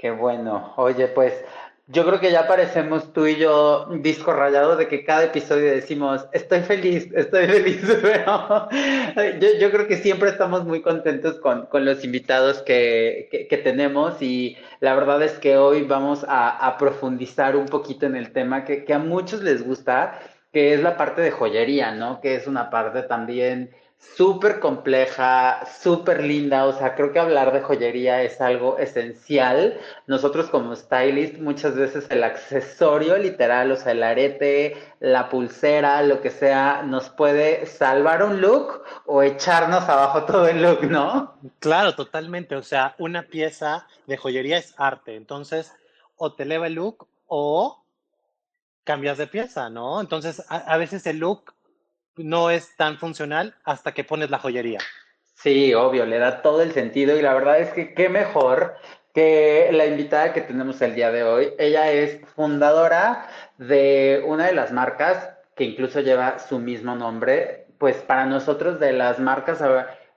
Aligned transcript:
Qué 0.00 0.10
bueno. 0.10 0.72
Oye, 0.76 1.08
pues 1.08 1.44
yo 1.86 2.06
creo 2.06 2.20
que 2.20 2.32
ya 2.32 2.48
parecemos 2.48 3.12
tú 3.12 3.26
y 3.26 3.36
yo 3.36 3.86
disco 4.00 4.32
rayado 4.32 4.76
de 4.76 4.88
que 4.88 5.04
cada 5.04 5.24
episodio 5.24 5.72
decimos, 5.72 6.26
estoy 6.32 6.60
feliz, 6.60 7.08
estoy 7.14 7.46
feliz, 7.46 7.82
pero 8.02 8.68
yo, 9.40 9.48
yo 9.60 9.70
creo 9.70 9.86
que 9.86 9.98
siempre 9.98 10.30
estamos 10.30 10.64
muy 10.64 10.80
contentos 10.80 11.38
con, 11.40 11.66
con 11.66 11.84
los 11.84 12.02
invitados 12.02 12.62
que, 12.62 13.46
que, 13.50 13.58
tenemos 13.58 14.22
y 14.22 14.56
la 14.80 14.94
verdad 14.94 15.22
es 15.22 15.32
que 15.32 15.58
hoy 15.58 15.82
vamos 15.82 16.24
a, 16.26 16.48
a 16.48 16.78
profundizar 16.78 17.54
un 17.54 17.66
poquito 17.66 18.06
en 18.06 18.16
el 18.16 18.32
tema 18.32 18.64
que, 18.64 18.86
que 18.86 18.94
a 18.94 18.98
muchos 18.98 19.42
les 19.42 19.66
gusta, 19.66 20.18
que 20.50 20.72
es 20.72 20.80
la 20.80 20.96
parte 20.96 21.20
de 21.20 21.30
joyería, 21.30 21.92
¿no? 21.92 22.22
Que 22.22 22.36
es 22.36 22.46
una 22.46 22.70
parte 22.70 23.02
también 23.02 23.70
súper 24.00 24.60
compleja, 24.60 25.66
súper 25.66 26.24
linda, 26.24 26.64
o 26.64 26.72
sea, 26.72 26.94
creo 26.94 27.12
que 27.12 27.18
hablar 27.18 27.52
de 27.52 27.60
joyería 27.60 28.22
es 28.22 28.40
algo 28.40 28.78
esencial. 28.78 29.78
Nosotros 30.06 30.48
como 30.48 30.74
stylist 30.74 31.38
muchas 31.38 31.74
veces 31.74 32.06
el 32.10 32.24
accesorio 32.24 33.18
literal, 33.18 33.70
o 33.70 33.76
sea, 33.76 33.92
el 33.92 34.02
arete, 34.02 34.76
la 35.00 35.28
pulsera, 35.28 36.02
lo 36.02 36.22
que 36.22 36.30
sea, 36.30 36.82
nos 36.82 37.10
puede 37.10 37.66
salvar 37.66 38.22
un 38.22 38.40
look 38.40 38.82
o 39.04 39.22
echarnos 39.22 39.82
abajo 39.82 40.24
todo 40.26 40.48
el 40.48 40.62
look, 40.62 40.84
¿no? 40.84 41.34
Claro, 41.58 41.94
totalmente. 41.94 42.56
O 42.56 42.62
sea, 42.62 42.94
una 42.98 43.22
pieza 43.22 43.86
de 44.06 44.16
joyería 44.16 44.56
es 44.56 44.74
arte. 44.78 45.14
Entonces, 45.14 45.74
o 46.16 46.32
te 46.32 46.44
eleva 46.44 46.68
el 46.68 46.74
look 46.74 47.06
o 47.26 47.84
cambias 48.84 49.18
de 49.18 49.26
pieza, 49.26 49.68
¿no? 49.68 50.00
Entonces, 50.00 50.42
a, 50.48 50.56
a 50.56 50.76
veces 50.78 51.06
el 51.06 51.18
look 51.18 51.52
no 52.24 52.50
es 52.50 52.76
tan 52.76 52.98
funcional 52.98 53.54
hasta 53.64 53.92
que 53.92 54.04
pones 54.04 54.30
la 54.30 54.38
joyería. 54.38 54.78
Sí, 55.34 55.72
obvio, 55.74 56.04
le 56.04 56.18
da 56.18 56.42
todo 56.42 56.62
el 56.62 56.72
sentido 56.72 57.18
y 57.18 57.22
la 57.22 57.32
verdad 57.32 57.60
es 57.60 57.70
que 57.70 57.94
qué 57.94 58.08
mejor 58.08 58.74
que 59.14 59.70
la 59.72 59.86
invitada 59.86 60.32
que 60.32 60.42
tenemos 60.42 60.80
el 60.82 60.94
día 60.94 61.10
de 61.10 61.24
hoy. 61.24 61.52
Ella 61.58 61.90
es 61.90 62.20
fundadora 62.34 63.28
de 63.58 64.22
una 64.26 64.46
de 64.46 64.52
las 64.52 64.72
marcas 64.72 65.30
que 65.56 65.64
incluso 65.64 66.00
lleva 66.00 66.38
su 66.38 66.58
mismo 66.58 66.94
nombre, 66.94 67.66
pues 67.78 67.96
para 67.96 68.26
nosotros 68.26 68.78
de 68.80 68.92
las 68.92 69.18
marcas 69.18 69.62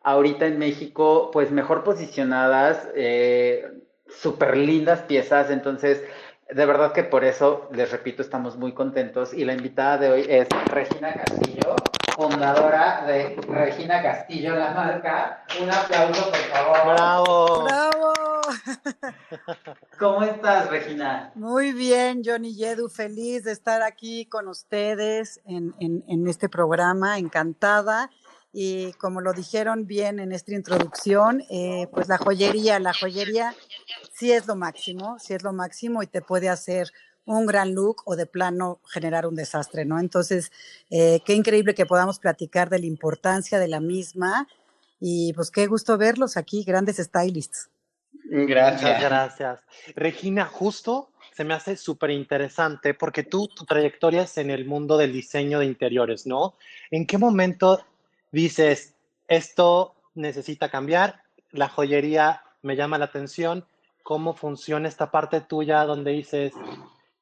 ahorita 0.03 0.45
en 0.45 0.59
México, 0.59 1.31
pues 1.31 1.51
mejor 1.51 1.83
posicionadas, 1.83 2.87
eh, 2.95 3.65
súper 4.07 4.57
lindas 4.57 5.01
piezas, 5.01 5.49
entonces 5.49 6.03
de 6.49 6.65
verdad 6.65 6.91
que 6.93 7.03
por 7.03 7.23
eso, 7.23 7.67
les 7.71 7.91
repito, 7.91 8.21
estamos 8.21 8.57
muy 8.57 8.73
contentos 8.73 9.33
y 9.33 9.45
la 9.45 9.53
invitada 9.53 9.97
de 9.97 10.11
hoy 10.11 10.25
es 10.27 10.47
Regina 10.67 11.13
Castillo, 11.13 11.75
fundadora 12.15 13.03
de 13.05 13.35
Regina 13.47 14.01
Castillo, 14.01 14.55
la 14.55 14.71
marca. 14.71 15.43
Un 15.61 15.71
aplauso, 15.71 16.29
por 16.29 16.39
favor. 16.39 16.93
¡Bravo! 16.95 17.63
¡Bravo! 17.63 18.13
¿Cómo 19.99 20.23
estás, 20.23 20.69
Regina? 20.69 21.31
Muy 21.35 21.71
bien, 21.71 22.21
Johnny 22.25 22.55
Yedu, 22.55 22.89
feliz 22.89 23.43
de 23.45 23.51
estar 23.51 23.81
aquí 23.81 24.25
con 24.25 24.47
ustedes 24.47 25.39
en, 25.45 25.73
en- 25.79 26.03
en 26.07 26.27
este 26.27 26.49
programa, 26.49 27.17
encantada. 27.17 28.09
Y 28.55 28.93
como 28.93 29.19
lo 29.19 29.33
dijeron 29.33 29.87
bien 29.87 30.19
en 30.19 30.31
esta 30.31 30.53
introducción, 30.53 31.43
eh, 31.49 31.87
pues 31.91 32.07
la 32.07 32.19
joyería, 32.19 32.79
la 32.79 32.93
joyería 32.93 33.55
sí 34.13 34.31
es 34.31 34.45
lo 34.45 34.55
máximo, 34.55 35.17
sí 35.19 35.33
es 35.33 35.41
lo 35.41 35.53
máximo 35.53 36.03
y 36.03 36.07
te 36.07 36.21
puede 36.21 36.49
hacer 36.49 36.91
un 37.25 37.47
gran 37.47 37.73
look 37.73 38.03
o 38.05 38.15
de 38.15 38.27
plano 38.27 38.79
generar 38.87 39.25
un 39.25 39.35
desastre, 39.35 39.85
¿no? 39.85 39.99
Entonces, 39.99 40.51
eh, 40.91 41.21
qué 41.25 41.33
increíble 41.33 41.73
que 41.73 41.87
podamos 41.87 42.19
platicar 42.19 42.69
de 42.69 42.79
la 42.79 42.85
importancia 42.85 43.57
de 43.57 43.67
la 43.67 43.79
misma 43.79 44.47
y 44.99 45.33
pues 45.33 45.49
qué 45.49 45.65
gusto 45.65 45.97
verlos 45.97 46.37
aquí, 46.37 46.63
grandes 46.63 46.97
stylists. 46.97 47.69
Muchas 48.25 48.47
Gracias. 48.47 49.01
gracias. 49.01 49.59
Regina, 49.95 50.45
justo 50.45 51.09
se 51.33 51.43
me 51.43 51.53
hace 51.55 51.75
súper 51.75 52.11
interesante 52.11 52.93
porque 52.93 53.23
tú, 53.23 53.47
tu 53.47 53.65
trayectoria 53.65 54.23
es 54.23 54.37
en 54.37 54.51
el 54.51 54.65
mundo 54.65 54.97
del 54.97 55.11
diseño 55.11 55.59
de 55.59 55.65
interiores, 55.65 56.27
¿no? 56.27 56.55
¿En 56.91 57.07
qué 57.07 57.17
momento 57.17 57.83
dices, 58.33 58.95
esto 59.29 59.95
necesita 60.15 60.69
cambiar, 60.69 61.23
la 61.51 61.69
joyería 61.69 62.43
me 62.61 62.75
llama 62.75 62.97
la 62.97 63.05
atención, 63.05 63.65
cómo 64.03 64.33
funciona 64.33 64.89
esta 64.89 65.11
parte 65.11 65.39
tuya 65.39 65.85
donde 65.85 66.11
dices, 66.11 66.51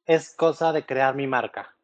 es 0.06 0.32
cosa 0.32 0.72
de 0.72 0.86
crear 0.86 1.14
mi 1.16 1.28
marca? 1.28 1.76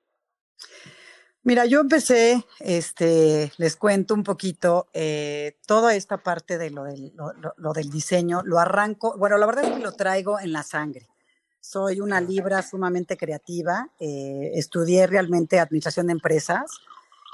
Mira, 1.44 1.66
yo 1.66 1.80
empecé, 1.80 2.44
este, 2.60 3.54
les 3.58 3.76
cuento 3.78 4.14
un 4.14 4.24
poquito, 4.24 4.88
eh, 4.94 5.58
toda 5.66 5.96
esta 5.96 6.18
parte 6.18 6.58
de 6.58 6.72
lo 6.72 6.84
del, 6.84 7.14
lo, 7.16 7.32
lo- 7.34 7.54
lo 7.58 7.74
del 7.74 7.90
diseño, 7.90 8.42
lo 8.44 8.60
arranco, 8.60 9.18
bueno, 9.18 9.38
la 9.38 9.46
verdad 9.46 9.64
es 9.66 9.72
que 9.72 9.80
lo 9.84 9.94
traigo 9.94 10.40
en 10.40 10.52
la 10.52 10.64
sangre. 10.64 11.08
Soy 11.62 12.02
una 12.02 12.20
libra 12.22 12.62
sumamente 12.64 13.16
creativa, 13.18 13.90
eh, 14.00 14.52
estudié 14.56 15.08
realmente 15.08 15.60
administración 15.60 16.08
de 16.08 16.14
empresas 16.14 16.66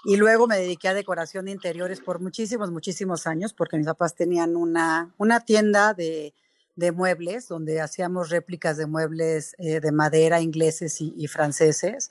y 0.06 0.18
luego 0.18 0.48
me 0.48 0.58
dediqué 0.58 0.90
a 0.90 0.94
decoración 0.94 1.46
de 1.46 1.52
interiores 1.52 2.02
por 2.02 2.20
muchísimos, 2.20 2.72
muchísimos 2.72 3.26
años, 3.28 3.54
porque 3.54 3.78
mis 3.78 3.86
papás 3.88 4.16
tenían 4.16 4.56
una, 4.56 5.14
una 5.18 5.40
tienda 5.40 5.94
de, 5.94 6.34
de 6.76 6.92
muebles 6.92 7.48
donde 7.48 7.82
hacíamos 7.82 8.30
réplicas 8.30 8.78
de 8.78 8.86
muebles 8.86 9.56
eh, 9.60 9.80
de 9.80 9.92
madera 9.92 10.42
ingleses 10.42 11.00
y, 11.02 11.14
y 11.18 11.28
franceses. 11.28 12.10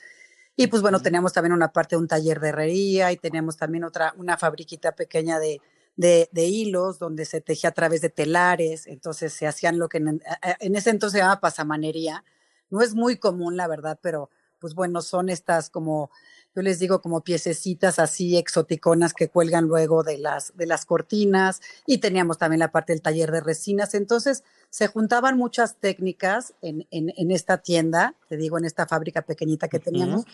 Y 0.56 0.66
pues 0.68 0.82
bueno, 0.82 1.00
teníamos 1.00 1.32
también 1.32 1.52
una 1.52 1.72
parte 1.72 1.96
de 1.96 2.00
un 2.00 2.08
taller 2.08 2.40
de 2.40 2.50
herrería 2.50 3.12
y 3.12 3.16
teníamos 3.16 3.56
también 3.56 3.84
otra, 3.84 4.14
una 4.16 4.36
fabriquita 4.36 4.92
pequeña 4.92 5.38
de, 5.38 5.60
de, 5.96 6.28
de 6.32 6.44
hilos 6.46 6.98
donde 6.98 7.24
se 7.24 7.40
tejía 7.40 7.70
a 7.70 7.74
través 7.74 8.00
de 8.00 8.10
telares. 8.10 8.86
Entonces 8.86 9.32
se 9.32 9.46
hacían 9.46 9.78
lo 9.78 9.88
que 9.88 9.98
en, 9.98 10.22
en 10.60 10.76
ese 10.76 10.90
entonces 10.90 11.18
se 11.18 11.24
llama 11.24 11.40
pasamanería. 11.40 12.24
No 12.70 12.80
es 12.82 12.94
muy 12.94 13.16
común, 13.18 13.56
la 13.56 13.66
verdad, 13.66 13.98
pero 14.02 14.30
pues 14.58 14.74
bueno, 14.74 15.02
son 15.02 15.28
estas 15.28 15.70
como, 15.70 16.10
yo 16.54 16.62
les 16.62 16.78
digo 16.78 17.00
como 17.00 17.22
piececitas 17.22 17.98
así 17.98 18.36
exoticonas 18.36 19.14
que 19.14 19.28
cuelgan 19.28 19.64
luego 19.64 20.02
de 20.02 20.18
las, 20.18 20.56
de 20.56 20.66
las 20.66 20.84
cortinas. 20.84 21.60
Y 21.86 21.98
teníamos 21.98 22.38
también 22.38 22.60
la 22.60 22.70
parte 22.70 22.92
del 22.92 23.00
taller 23.02 23.30
de 23.32 23.40
resinas. 23.40 23.94
Entonces 23.94 24.44
se 24.68 24.86
juntaban 24.88 25.36
muchas 25.38 25.76
técnicas 25.76 26.54
en, 26.62 26.86
en, 26.90 27.12
en 27.16 27.30
esta 27.30 27.58
tienda, 27.58 28.14
te 28.28 28.36
digo, 28.36 28.58
en 28.58 28.64
esta 28.64 28.86
fábrica 28.86 29.22
pequeñita 29.22 29.68
que 29.68 29.78
teníamos. 29.78 30.24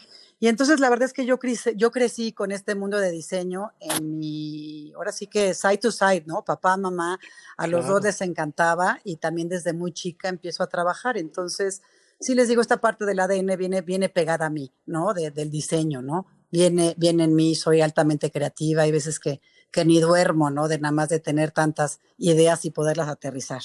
Y 0.40 0.46
entonces 0.46 0.78
la 0.78 0.88
verdad 0.90 1.06
es 1.06 1.12
que 1.12 1.26
yo, 1.26 1.38
crece- 1.38 1.74
yo 1.76 1.90
crecí 1.90 2.32
con 2.32 2.52
este 2.52 2.74
mundo 2.76 2.98
de 2.98 3.10
diseño 3.10 3.72
en 3.80 4.18
mi, 4.18 4.92
ahora 4.94 5.10
sí 5.10 5.26
que 5.26 5.52
side 5.54 5.78
to 5.78 5.90
side, 5.90 6.24
¿no? 6.26 6.44
Papá, 6.44 6.76
mamá, 6.76 7.18
a 7.56 7.66
los 7.66 7.86
dos 7.88 8.02
les 8.04 8.20
encantaba 8.20 9.00
y 9.02 9.16
también 9.16 9.48
desde 9.48 9.72
muy 9.72 9.92
chica 9.92 10.28
empiezo 10.28 10.62
a 10.62 10.68
trabajar. 10.68 11.16
Entonces, 11.18 11.82
sí 12.20 12.34
les 12.34 12.48
digo, 12.48 12.60
esta 12.60 12.78
parte 12.80 13.04
del 13.04 13.20
ADN 13.20 13.56
viene, 13.56 13.80
viene 13.82 14.08
pegada 14.08 14.46
a 14.46 14.50
mí, 14.50 14.72
¿no? 14.86 15.14
De- 15.14 15.30
del 15.30 15.50
diseño, 15.50 16.02
¿no? 16.02 16.26
Viene, 16.50 16.94
viene 16.96 17.24
en 17.24 17.34
mí, 17.34 17.54
soy 17.54 17.80
altamente 17.80 18.30
creativa, 18.30 18.82
hay 18.82 18.92
veces 18.92 19.20
que, 19.20 19.40
que 19.70 19.84
ni 19.84 20.00
duermo, 20.00 20.50
¿no? 20.50 20.66
De 20.68 20.78
nada 20.78 20.92
más 20.92 21.08
de 21.08 21.20
tener 21.20 21.50
tantas 21.50 22.00
ideas 22.16 22.64
y 22.64 22.70
poderlas 22.70 23.08
aterrizar. 23.08 23.62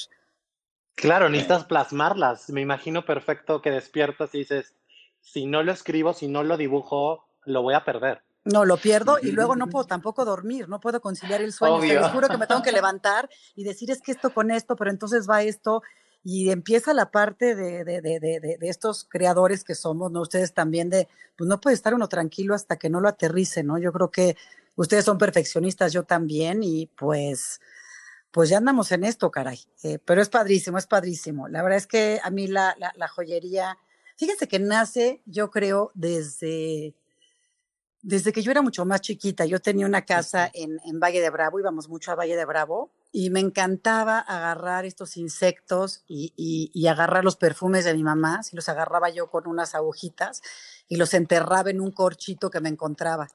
Claro, 0.96 1.30
necesitas 1.30 1.66
plasmarlas. 1.66 2.50
Me 2.50 2.62
imagino 2.62 3.06
perfecto 3.06 3.62
que 3.62 3.72
despiertas 3.72 4.36
y 4.36 4.40
dices, 4.40 4.76
si 5.22 5.46
no 5.46 5.64
lo 5.64 5.72
escribo, 5.72 6.14
si 6.14 6.28
no 6.28 6.44
lo 6.44 6.58
dibujo, 6.58 7.26
lo 7.46 7.62
voy 7.62 7.74
a 7.74 7.84
perder. 7.84 8.22
No, 8.46 8.66
lo 8.66 8.76
pierdo 8.76 9.18
y 9.22 9.32
luego 9.32 9.56
no 9.56 9.68
puedo 9.70 9.86
tampoco 9.86 10.26
dormir, 10.26 10.68
no 10.68 10.80
puedo 10.80 11.00
conciliar 11.02 11.42
el 11.42 11.54
sueño. 11.54 11.76
Obvio. 11.76 12.02
les 12.02 12.12
juro 12.12 12.28
que 12.28 12.38
me 12.38 12.46
tengo 12.48 12.62
que 12.62 12.72
levantar 12.74 13.30
y 13.56 13.64
decir 13.64 13.90
es 13.90 14.02
que 14.02 14.12
esto 14.12 14.34
con 14.34 14.52
esto, 14.52 14.76
pero 14.76 14.92
entonces 14.92 15.28
va 15.28 15.42
esto 15.44 15.82
y 16.24 16.50
empieza 16.52 16.94
la 16.94 17.12
parte 17.12 17.54
de, 17.56 17.84
de, 17.84 18.02
de, 18.02 18.20
de, 18.20 18.58
estos 18.62 19.04
creadores 19.04 19.64
que 19.64 19.76
somos, 19.76 20.12
¿no? 20.12 20.22
Ustedes 20.22 20.54
también 20.54 20.90
de, 20.90 21.10
pues 21.36 21.48
no 21.50 21.60
puede 21.60 21.74
estar 21.76 21.94
uno 21.94 22.08
tranquilo 22.08 22.56
hasta 22.56 22.78
que 22.78 22.90
no 22.90 23.02
lo 23.02 23.10
aterrice, 23.10 23.64
¿no? 23.64 23.78
Yo 23.78 23.92
creo 23.92 24.10
que 24.10 24.38
ustedes 24.76 25.04
son 25.04 25.18
perfeccionistas, 25.18 25.92
yo 25.92 26.04
también 26.04 26.64
y 26.64 26.88
pues, 26.88 27.60
pues 28.32 28.50
ya 28.50 28.58
andamos 28.58 28.92
en 28.94 29.04
esto, 29.04 29.30
caray. 29.32 29.60
Eh, 29.84 30.00
pero 30.04 30.22
es 30.22 30.30
padrísimo, 30.30 30.78
es 30.78 30.88
padrísimo. 30.88 31.50
La 31.50 31.62
verdad 31.62 31.78
es 31.78 31.88
que 31.88 32.22
a 32.24 32.30
mí 32.30 32.48
la, 32.48 32.74
la, 32.80 32.94
la 32.96 33.10
joyería, 33.10 33.78
fíjense 34.16 34.48
que 34.48 34.60
nace, 34.60 35.22
yo 35.26 35.52
creo, 35.52 35.92
desde 35.94 36.96
desde 38.04 38.34
que 38.34 38.42
yo 38.42 38.52
era 38.52 38.62
mucho 38.62 38.86
más 38.86 39.02
chiquita, 39.02 39.46
yo 39.46 39.60
tenía 39.60 39.86
una 39.86 40.04
casa 40.04 40.52
en, 40.54 40.78
en 40.86 41.00
Valle 41.00 41.22
de 41.22 41.30
Bravo, 41.30 41.60
íbamos 41.60 41.88
mucho 41.88 42.12
a 42.12 42.16
Valle 42.16 42.36
de 42.36 42.44
Bravo, 42.46 42.92
y 43.16 43.30
me 43.30 43.40
encantaba 43.40 44.18
agarrar 44.18 44.86
estos 44.86 45.18
insectos 45.18 46.04
y, 46.08 46.34
y, 46.36 46.88
agarrar 46.88 47.24
los 47.24 47.36
perfumes 47.36 47.86
de 47.86 47.94
mi 47.94 48.04
mamá, 48.04 48.42
si 48.42 48.56
los 48.56 48.68
agarraba 48.70 49.12
yo 49.12 49.30
con 49.30 49.48
unas 49.48 49.76
agujitas 49.76 50.42
y 50.88 50.96
los 50.96 51.14
enterraba 51.14 51.70
en 51.70 51.80
un 51.80 51.92
corchito 51.92 52.50
que 52.50 52.60
me 52.60 52.70
encontraba. 52.70 53.30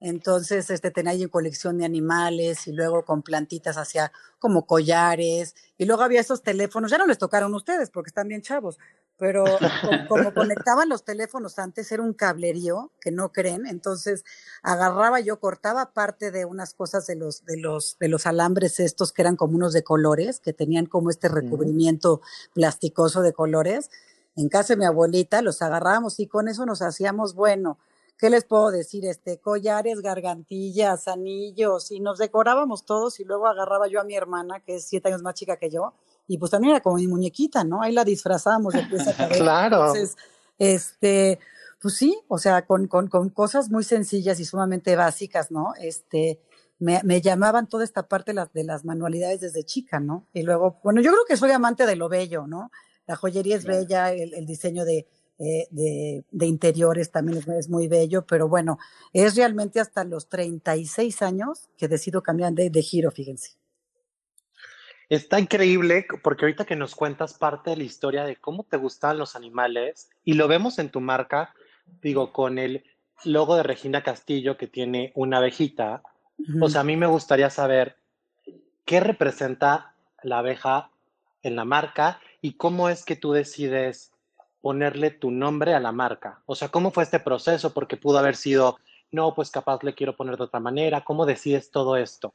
Entonces, 0.00 0.68
este, 0.68 0.90
tenía 0.90 1.12
ahí 1.12 1.26
colección 1.28 1.78
de 1.78 1.86
animales 1.86 2.66
y 2.66 2.72
luego 2.72 3.04
con 3.06 3.22
plantitas 3.22 3.78
hacía 3.78 4.12
como 4.38 4.66
collares. 4.66 5.54
Y 5.78 5.86
luego 5.86 6.02
había 6.02 6.20
esos 6.20 6.42
teléfonos, 6.42 6.90
ya 6.90 6.98
no 6.98 7.06
les 7.06 7.18
tocaron 7.18 7.54
ustedes 7.54 7.88
porque 7.88 8.08
están 8.08 8.28
bien 8.28 8.42
chavos, 8.42 8.78
pero 9.22 9.44
como, 10.08 10.34
conectaban 10.34 10.88
los 10.88 11.04
teléfonos 11.04 11.56
antes 11.60 11.92
era 11.92 12.02
un 12.02 12.12
cablerío 12.12 12.90
que 13.00 13.12
no 13.12 13.30
creen. 13.30 13.68
Entonces, 13.68 14.24
agarraba 14.64 15.20
yo, 15.20 15.38
cortaba 15.38 15.92
parte 15.92 16.32
de 16.32 16.44
unas 16.44 16.74
cosas 16.74 17.06
de 17.06 17.14
los, 17.14 17.44
de 17.44 17.56
los, 17.56 17.96
de 18.00 18.08
los 18.08 18.26
alambres 18.26 18.80
estos 18.80 19.12
que 19.12 19.22
eran 19.22 19.36
como 19.36 19.54
unos 19.54 19.74
de 19.74 19.84
colores, 19.84 20.40
que 20.40 20.52
tenían 20.52 20.86
como 20.86 21.08
este 21.08 21.28
recubrimiento 21.28 22.20
plasticoso 22.52 23.22
de 23.22 23.32
colores. 23.32 23.90
En 24.34 24.48
casa 24.48 24.72
de 24.72 24.78
mi 24.78 24.86
abuelita 24.86 25.40
los 25.40 25.62
agarrábamos 25.62 26.18
y 26.18 26.26
con 26.26 26.48
eso 26.48 26.66
nos 26.66 26.82
hacíamos, 26.82 27.36
bueno, 27.36 27.78
¿qué 28.18 28.28
les 28.28 28.42
puedo 28.42 28.72
decir? 28.72 29.06
Este, 29.06 29.38
collares, 29.38 30.00
gargantillas, 30.00 31.06
anillos, 31.06 31.92
y 31.92 32.00
nos 32.00 32.18
decorábamos 32.18 32.84
todos 32.84 33.20
y 33.20 33.24
luego 33.24 33.46
agarraba 33.46 33.86
yo 33.86 34.00
a 34.00 34.04
mi 34.04 34.16
hermana, 34.16 34.58
que 34.58 34.74
es 34.74 34.84
siete 34.84 35.10
años 35.10 35.22
más 35.22 35.34
chica 35.34 35.58
que 35.58 35.70
yo, 35.70 35.94
y 36.32 36.38
pues 36.38 36.50
también 36.50 36.72
era 36.72 36.82
como 36.82 36.96
mi 36.96 37.06
muñequita, 37.06 37.64
¿no? 37.64 37.82
Ahí 37.82 37.92
la 37.92 38.04
disfrazábamos 38.04 38.74
de 38.74 38.82
pieza 38.84 39.12
Claro. 39.28 39.86
Entonces, 39.86 40.16
este, 40.58 41.38
pues 41.80 41.94
sí, 41.94 42.18
o 42.28 42.38
sea, 42.38 42.64
con, 42.66 42.86
con, 42.86 43.08
con 43.08 43.28
cosas 43.30 43.70
muy 43.70 43.84
sencillas 43.84 44.40
y 44.40 44.44
sumamente 44.44 44.96
básicas, 44.96 45.50
¿no? 45.50 45.74
Este, 45.80 46.40
me, 46.78 47.00
me, 47.04 47.20
llamaban 47.20 47.68
toda 47.68 47.84
esta 47.84 48.08
parte 48.08 48.32
de 48.32 48.36
las, 48.36 48.52
de 48.52 48.64
las 48.64 48.84
manualidades 48.84 49.40
desde 49.40 49.64
chica, 49.64 50.00
¿no? 50.00 50.26
Y 50.32 50.42
luego, 50.42 50.80
bueno, 50.82 51.00
yo 51.00 51.10
creo 51.10 51.24
que 51.28 51.36
soy 51.36 51.50
amante 51.50 51.86
de 51.86 51.96
lo 51.96 52.08
bello, 52.08 52.46
¿no? 52.46 52.70
La 53.06 53.16
joyería 53.16 53.56
es 53.56 53.64
bella, 53.64 54.12
el 54.12 54.46
diseño 54.46 54.84
de, 54.84 55.06
eh, 55.44 55.66
de, 56.30 56.46
interiores 56.46 57.10
también 57.10 57.42
es, 57.58 57.68
muy 57.68 57.88
bello, 57.88 58.24
pero 58.24 58.48
bueno, 58.48 58.78
es 59.12 59.34
realmente 59.34 59.80
hasta 59.80 60.04
los 60.04 60.28
36 60.28 61.20
años 61.20 61.68
que 61.76 61.88
decido 61.88 62.22
cambiar 62.22 62.52
de, 62.52 62.70
de 62.70 62.82
giro, 62.82 63.10
fíjense. 63.10 63.56
Está 65.12 65.38
increíble 65.38 66.06
porque 66.22 66.46
ahorita 66.46 66.64
que 66.64 66.74
nos 66.74 66.94
cuentas 66.94 67.34
parte 67.34 67.68
de 67.68 67.76
la 67.76 67.82
historia 67.82 68.24
de 68.24 68.36
cómo 68.36 68.64
te 68.64 68.78
gustan 68.78 69.18
los 69.18 69.36
animales 69.36 70.08
y 70.24 70.32
lo 70.32 70.48
vemos 70.48 70.78
en 70.78 70.88
tu 70.88 71.02
marca, 71.02 71.54
digo, 72.00 72.32
con 72.32 72.58
el 72.58 72.82
logo 73.22 73.56
de 73.56 73.62
Regina 73.62 74.02
Castillo 74.02 74.56
que 74.56 74.68
tiene 74.68 75.12
una 75.14 75.36
abejita. 75.36 76.02
O 76.62 76.70
sea, 76.70 76.80
a 76.80 76.84
mí 76.84 76.96
me 76.96 77.06
gustaría 77.06 77.50
saber 77.50 77.98
qué 78.86 79.00
representa 79.00 79.94
la 80.22 80.38
abeja 80.38 80.90
en 81.42 81.56
la 81.56 81.66
marca 81.66 82.18
y 82.40 82.54
cómo 82.54 82.88
es 82.88 83.04
que 83.04 83.14
tú 83.14 83.32
decides 83.32 84.12
ponerle 84.62 85.10
tu 85.10 85.30
nombre 85.30 85.74
a 85.74 85.80
la 85.80 85.92
marca? 85.92 86.40
O 86.46 86.54
sea, 86.54 86.70
¿cómo 86.70 86.90
fue 86.90 87.02
este 87.02 87.20
proceso? 87.20 87.74
Porque 87.74 87.98
pudo 87.98 88.16
haber 88.16 88.34
sido, 88.34 88.78
no, 89.10 89.34
pues 89.34 89.50
capaz 89.50 89.82
le 89.82 89.94
quiero 89.94 90.16
poner 90.16 90.38
de 90.38 90.44
otra 90.44 90.60
manera. 90.60 91.04
¿Cómo 91.04 91.26
decides 91.26 91.70
todo 91.70 91.98
esto? 91.98 92.32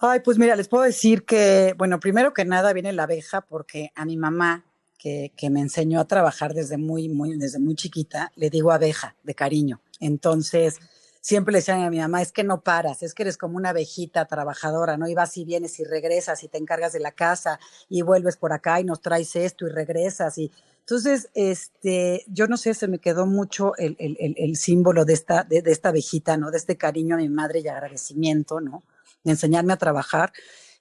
Ay, 0.00 0.20
pues 0.20 0.38
mira, 0.38 0.56
les 0.56 0.68
puedo 0.68 0.84
decir 0.84 1.24
que, 1.24 1.74
bueno, 1.78 2.00
primero 2.00 2.34
que 2.34 2.44
nada 2.44 2.72
viene 2.72 2.92
la 2.92 3.04
abeja 3.04 3.40
porque 3.40 3.92
a 3.94 4.04
mi 4.04 4.16
mamá, 4.16 4.64
que, 4.98 5.32
que 5.36 5.50
me 5.50 5.60
enseñó 5.60 6.00
a 6.00 6.06
trabajar 6.06 6.54
desde 6.54 6.78
muy, 6.78 7.08
muy, 7.08 7.36
desde 7.36 7.58
muy 7.58 7.74
chiquita, 7.74 8.32
le 8.36 8.50
digo 8.50 8.72
abeja 8.72 9.16
de 9.22 9.34
cariño. 9.34 9.80
Entonces, 10.00 10.80
siempre 11.20 11.52
le 11.52 11.58
decían 11.58 11.82
a 11.82 11.90
mi 11.90 11.98
mamá, 11.98 12.22
es 12.22 12.32
que 12.32 12.44
no 12.44 12.60
paras, 12.62 13.02
es 13.02 13.14
que 13.14 13.22
eres 13.22 13.38
como 13.38 13.56
una 13.56 13.70
abejita 13.70 14.26
trabajadora, 14.26 14.96
¿no? 14.96 15.08
Y 15.08 15.14
vas 15.14 15.36
y 15.36 15.44
vienes 15.44 15.78
y 15.80 15.84
regresas 15.84 16.42
y 16.42 16.48
te 16.48 16.58
encargas 16.58 16.92
de 16.92 17.00
la 17.00 17.12
casa 17.12 17.58
y 17.88 18.02
vuelves 18.02 18.36
por 18.36 18.52
acá 18.52 18.80
y 18.80 18.84
nos 18.84 19.00
traes 19.00 19.36
esto 19.36 19.66
y 19.66 19.70
regresas 19.70 20.38
y 20.38 20.50
entonces, 20.80 21.30
este, 21.32 22.26
yo 22.28 22.46
no 22.46 22.58
sé, 22.58 22.74
se 22.74 22.88
me 22.88 22.98
quedó 22.98 23.24
mucho 23.24 23.74
el, 23.78 23.96
el, 23.98 24.34
el, 24.36 24.56
símbolo 24.56 25.06
de 25.06 25.14
esta, 25.14 25.42
de, 25.42 25.62
de, 25.62 25.72
esta 25.72 25.88
abejita, 25.88 26.36
¿no? 26.36 26.50
De 26.50 26.58
este 26.58 26.76
cariño 26.76 27.14
a 27.14 27.18
mi 27.18 27.30
madre 27.30 27.60
y 27.60 27.68
agradecimiento, 27.68 28.60
¿no? 28.60 28.82
De 29.24 29.32
enseñarme 29.32 29.72
a 29.72 29.78
trabajar. 29.78 30.32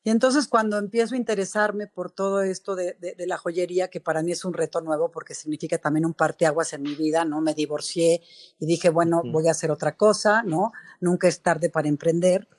Y 0.05 0.09
entonces 0.09 0.47
cuando 0.47 0.77
empiezo 0.77 1.15
a 1.15 1.17
interesarme 1.17 1.87
por 1.87 2.11
todo 2.11 2.41
esto 2.41 2.75
de, 2.75 2.97
de, 2.99 3.25
la 3.25 3.37
joyería, 3.37 3.87
que 3.87 4.01
para 4.01 4.21
mí 4.21 4.33
es 4.33 4.43
un 4.43 4.53
reto 4.53 4.81
nuevo 4.81 5.09
porque 5.11 5.33
significa 5.33 5.77
también 5.77 6.05
un 6.05 6.13
parteaguas 6.13 6.73
en 6.73 6.81
mi 6.81 6.93
vida, 6.93 7.23
¿no? 7.23 7.39
Me 7.39 7.53
divorcié 7.53 8.21
y 8.59 8.65
dije, 8.65 8.89
bueno, 8.89 9.21
voy 9.23 9.47
a 9.47 9.51
hacer 9.51 9.71
otra 9.71 9.95
cosa, 9.95 10.43
¿no? 10.43 10.73
Nunca 10.99 11.29
es 11.29 11.41
tarde 11.41 11.69
para 11.69 11.87
emprender. 11.87 12.49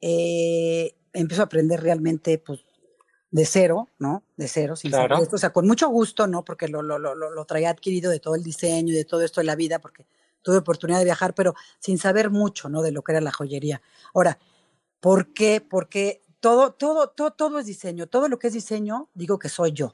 Eh, 0.00 0.96
empiezo 1.12 1.42
a 1.42 1.44
aprender 1.44 1.82
realmente, 1.82 2.38
pues, 2.38 2.60
de 3.30 3.44
cero, 3.44 3.90
¿no? 3.98 4.24
De 4.38 4.48
cero, 4.48 4.74
sin 4.74 4.90
claro. 4.90 5.22
esto, 5.22 5.36
o 5.36 5.38
sea, 5.38 5.52
con 5.52 5.66
mucho 5.66 5.88
gusto, 5.88 6.26
¿no? 6.26 6.42
Porque 6.42 6.68
lo, 6.68 6.82
lo, 6.82 6.98
lo, 6.98 7.14
lo 7.14 7.44
traía 7.44 7.68
adquirido 7.68 8.10
de 8.10 8.20
todo 8.20 8.34
el 8.34 8.42
diseño 8.42 8.94
y 8.94 8.96
de 8.96 9.04
todo 9.04 9.22
esto 9.22 9.42
de 9.42 9.46
la 9.46 9.56
vida, 9.56 9.78
porque 9.78 10.06
tuve 10.40 10.58
oportunidad 10.58 11.00
de 11.00 11.04
viajar, 11.04 11.34
pero 11.34 11.54
sin 11.80 11.98
saber 11.98 12.30
mucho, 12.30 12.70
¿no? 12.70 12.80
De 12.80 12.92
lo 12.92 13.02
que 13.02 13.12
era 13.12 13.20
la 13.20 13.32
joyería. 13.32 13.82
Ahora, 14.14 14.38
¿por 15.04 15.34
qué? 15.34 15.60
Porque 15.60 16.22
todo, 16.40 16.72
todo, 16.72 17.10
todo, 17.10 17.32
todo 17.32 17.58
es 17.58 17.66
diseño. 17.66 18.06
Todo 18.06 18.26
lo 18.26 18.38
que 18.38 18.46
es 18.46 18.54
diseño, 18.54 19.10
digo 19.12 19.38
que 19.38 19.50
soy 19.50 19.72
yo. 19.72 19.92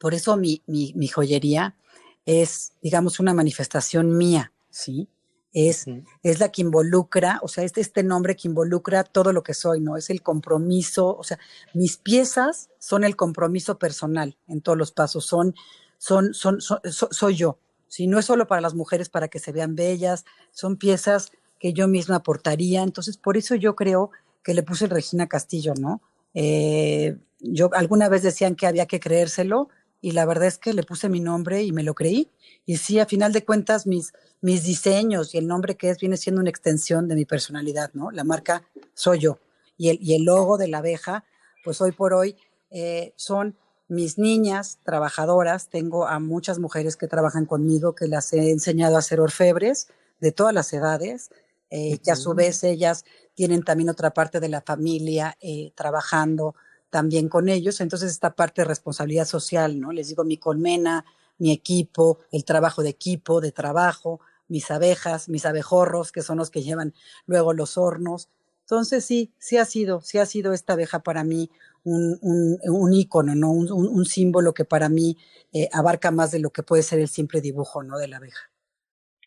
Por 0.00 0.14
eso 0.14 0.38
mi, 0.38 0.62
mi, 0.66 0.94
mi 0.96 1.08
joyería 1.08 1.76
es, 2.24 2.72
digamos, 2.80 3.20
una 3.20 3.34
manifestación 3.34 4.16
mía, 4.16 4.50
¿sí? 4.70 5.10
Es, 5.52 5.84
es 6.22 6.40
la 6.40 6.50
que 6.50 6.62
involucra, 6.62 7.38
o 7.42 7.48
sea, 7.48 7.64
este, 7.64 7.82
este 7.82 8.02
nombre 8.02 8.34
que 8.34 8.48
involucra 8.48 9.04
todo 9.04 9.30
lo 9.34 9.42
que 9.42 9.52
soy, 9.52 9.82
¿no? 9.82 9.98
Es 9.98 10.08
el 10.08 10.22
compromiso, 10.22 11.14
o 11.14 11.22
sea, 11.22 11.38
mis 11.74 11.98
piezas 11.98 12.70
son 12.78 13.04
el 13.04 13.16
compromiso 13.16 13.78
personal 13.78 14.38
en 14.48 14.62
todos 14.62 14.78
los 14.78 14.90
pasos, 14.90 15.26
son, 15.26 15.54
son, 15.98 16.32
son, 16.32 16.60
soy 16.62 17.36
yo. 17.36 17.58
Si 17.88 18.06
no 18.06 18.18
es 18.18 18.24
solo 18.24 18.46
para 18.46 18.62
las 18.62 18.74
mujeres 18.74 19.10
para 19.10 19.28
que 19.28 19.38
se 19.38 19.52
vean 19.52 19.74
bellas, 19.74 20.24
son 20.50 20.78
piezas 20.78 21.30
que 21.64 21.72
yo 21.72 21.88
misma 21.88 22.16
aportaría. 22.16 22.82
Entonces, 22.82 23.16
por 23.16 23.38
eso 23.38 23.54
yo 23.54 23.74
creo 23.74 24.10
que 24.42 24.52
le 24.52 24.62
puse 24.62 24.84
el 24.84 24.90
Regina 24.90 25.28
Castillo, 25.28 25.72
¿no? 25.80 26.02
Eh, 26.34 27.16
yo 27.40 27.70
alguna 27.72 28.10
vez 28.10 28.22
decían 28.22 28.54
que 28.54 28.66
había 28.66 28.84
que 28.84 29.00
creérselo 29.00 29.70
y 30.02 30.10
la 30.10 30.26
verdad 30.26 30.46
es 30.46 30.58
que 30.58 30.74
le 30.74 30.82
puse 30.82 31.08
mi 31.08 31.20
nombre 31.20 31.62
y 31.62 31.72
me 31.72 31.82
lo 31.82 31.94
creí. 31.94 32.30
Y 32.66 32.76
sí, 32.76 33.00
a 33.00 33.06
final 33.06 33.32
de 33.32 33.46
cuentas, 33.46 33.86
mis, 33.86 34.12
mis 34.42 34.64
diseños 34.64 35.34
y 35.34 35.38
el 35.38 35.46
nombre 35.46 35.74
que 35.74 35.88
es 35.88 36.00
viene 36.00 36.18
siendo 36.18 36.42
una 36.42 36.50
extensión 36.50 37.08
de 37.08 37.14
mi 37.14 37.24
personalidad, 37.24 37.90
¿no? 37.94 38.10
La 38.10 38.24
marca 38.24 38.62
soy 38.92 39.20
yo. 39.20 39.38
Y 39.78 39.88
el, 39.88 39.98
y 40.02 40.16
el 40.16 40.24
logo 40.24 40.58
de 40.58 40.68
la 40.68 40.78
abeja, 40.78 41.24
pues 41.64 41.80
hoy 41.80 41.92
por 41.92 42.12
hoy 42.12 42.36
eh, 42.72 43.14
son 43.16 43.56
mis 43.88 44.18
niñas 44.18 44.80
trabajadoras. 44.84 45.70
Tengo 45.70 46.08
a 46.08 46.18
muchas 46.18 46.58
mujeres 46.58 46.98
que 46.98 47.08
trabajan 47.08 47.46
conmigo, 47.46 47.94
que 47.94 48.06
las 48.06 48.34
he 48.34 48.50
enseñado 48.50 48.96
a 48.96 48.98
hacer 48.98 49.18
orfebres 49.18 49.88
de 50.20 50.30
todas 50.30 50.52
las 50.52 50.70
edades, 50.74 51.30
eh, 51.76 51.98
que 51.98 52.12
a 52.12 52.16
su 52.16 52.34
vez 52.34 52.62
ellas 52.62 53.04
tienen 53.34 53.64
también 53.64 53.90
otra 53.90 54.14
parte 54.14 54.38
de 54.38 54.48
la 54.48 54.60
familia 54.60 55.36
eh, 55.40 55.72
trabajando 55.74 56.54
también 56.88 57.28
con 57.28 57.48
ellos. 57.48 57.80
Entonces, 57.80 58.12
esta 58.12 58.36
parte 58.36 58.60
de 58.60 58.66
responsabilidad 58.66 59.26
social, 59.26 59.80
¿no? 59.80 59.90
Les 59.90 60.06
digo, 60.06 60.22
mi 60.22 60.36
colmena, 60.36 61.04
mi 61.36 61.50
equipo, 61.50 62.20
el 62.30 62.44
trabajo 62.44 62.84
de 62.84 62.90
equipo, 62.90 63.40
de 63.40 63.50
trabajo, 63.50 64.20
mis 64.46 64.70
abejas, 64.70 65.28
mis 65.28 65.46
abejorros, 65.46 66.12
que 66.12 66.22
son 66.22 66.38
los 66.38 66.52
que 66.52 66.62
llevan 66.62 66.94
luego 67.26 67.52
los 67.52 67.76
hornos. 67.76 68.28
Entonces, 68.60 69.04
sí, 69.04 69.32
sí 69.38 69.56
ha 69.56 69.64
sido, 69.64 70.00
sí 70.00 70.18
ha 70.18 70.26
sido 70.26 70.52
esta 70.52 70.74
abeja 70.74 71.00
para 71.00 71.24
mí 71.24 71.50
un, 71.82 72.16
un, 72.22 72.56
un 72.68 72.92
ícono, 72.92 73.34
¿no? 73.34 73.50
Un, 73.50 73.68
un, 73.72 74.04
símbolo 74.06 74.54
que 74.54 74.64
para 74.64 74.88
mí 74.88 75.18
eh, 75.52 75.68
abarca 75.72 76.12
más 76.12 76.30
de 76.30 76.38
lo 76.38 76.50
que 76.50 76.62
puede 76.62 76.84
ser 76.84 77.00
el 77.00 77.08
simple 77.08 77.40
dibujo, 77.40 77.82
¿no? 77.82 77.98
De 77.98 78.06
la 78.06 78.18
abeja. 78.18 78.53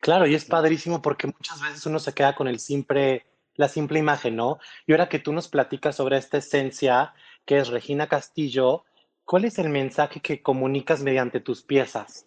Claro, 0.01 0.27
y 0.27 0.35
es 0.35 0.45
padrísimo 0.45 1.01
porque 1.01 1.27
muchas 1.27 1.61
veces 1.61 1.85
uno 1.85 1.99
se 1.99 2.13
queda 2.13 2.35
con 2.35 2.47
el 2.47 2.59
simple 2.59 3.25
la 3.57 3.67
simple 3.67 3.99
imagen, 3.99 4.35
¿no? 4.35 4.59
Y 4.85 4.93
ahora 4.93 5.09
que 5.09 5.19
tú 5.19 5.33
nos 5.33 5.47
platicas 5.47 5.95
sobre 5.95 6.17
esta 6.17 6.37
esencia 6.37 7.13
que 7.45 7.57
es 7.57 7.67
Regina 7.67 8.07
Castillo, 8.07 8.85
¿cuál 9.25 9.45
es 9.45 9.57
el 9.57 9.69
mensaje 9.69 10.21
que 10.21 10.41
comunicas 10.41 11.01
mediante 11.01 11.39
tus 11.39 11.63
piezas? 11.63 12.25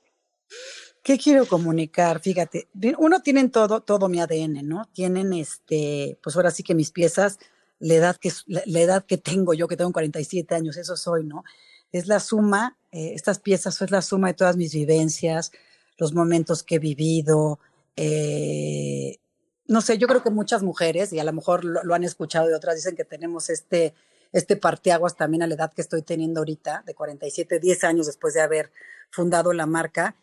¿Qué 1.02 1.16
quiero 1.18 1.46
comunicar? 1.46 2.20
Fíjate, 2.20 2.68
uno 2.98 3.22
tienen 3.22 3.50
todo, 3.50 3.80
todo 3.80 4.08
mi 4.08 4.20
ADN, 4.20 4.68
¿no? 4.68 4.86
Tienen 4.92 5.32
este, 5.32 6.18
pues 6.22 6.36
ahora 6.36 6.50
sí 6.50 6.62
que 6.62 6.74
mis 6.74 6.90
piezas, 6.90 7.38
la 7.78 7.94
edad 7.94 8.16
que, 8.16 8.30
la, 8.46 8.80
edad 8.80 9.06
que 9.06 9.16
tengo 9.16 9.54
yo, 9.54 9.68
que 9.68 9.76
tengo 9.76 9.92
47 9.92 10.54
años, 10.54 10.76
eso 10.76 10.96
soy, 10.96 11.24
¿no? 11.24 11.44
Es 11.92 12.06
la 12.06 12.20
suma, 12.20 12.76
eh, 12.92 13.12
estas 13.14 13.38
piezas 13.38 13.80
es 13.80 13.90
la 13.90 14.02
suma 14.02 14.28
de 14.28 14.34
todas 14.34 14.56
mis 14.56 14.74
vivencias, 14.74 15.52
los 16.00 16.12
momentos 16.12 16.64
que 16.64 16.76
he 16.76 16.78
vivido, 16.80 17.60
eh, 17.94 19.18
no 19.66 19.80
sé, 19.80 19.98
yo 19.98 20.08
creo 20.08 20.22
que 20.22 20.30
muchas 20.30 20.64
mujeres, 20.64 21.12
y 21.12 21.20
a 21.20 21.24
lo 21.24 21.32
mejor 21.32 21.64
lo, 21.64 21.94
han 21.94 22.02
escuchado 22.02 22.50
y 22.50 22.54
otras 22.54 22.74
dicen 22.74 22.96
que 22.96 23.04
tenemos 23.04 23.50
este, 23.50 23.94
este 24.32 24.56
parteaguas 24.56 25.16
también 25.16 25.44
a 25.44 25.46
la 25.46 25.54
edad 25.54 25.72
que 25.72 25.82
estoy 25.82 26.02
teniendo 26.02 26.40
ahorita, 26.40 26.82
de 26.84 26.94
47, 26.94 27.60
10 27.60 27.84
años 27.84 28.06
después 28.06 28.34
de 28.34 28.40
haber 28.40 28.72
fundado 29.10 29.52
la 29.52 29.66
marca. 29.66 30.16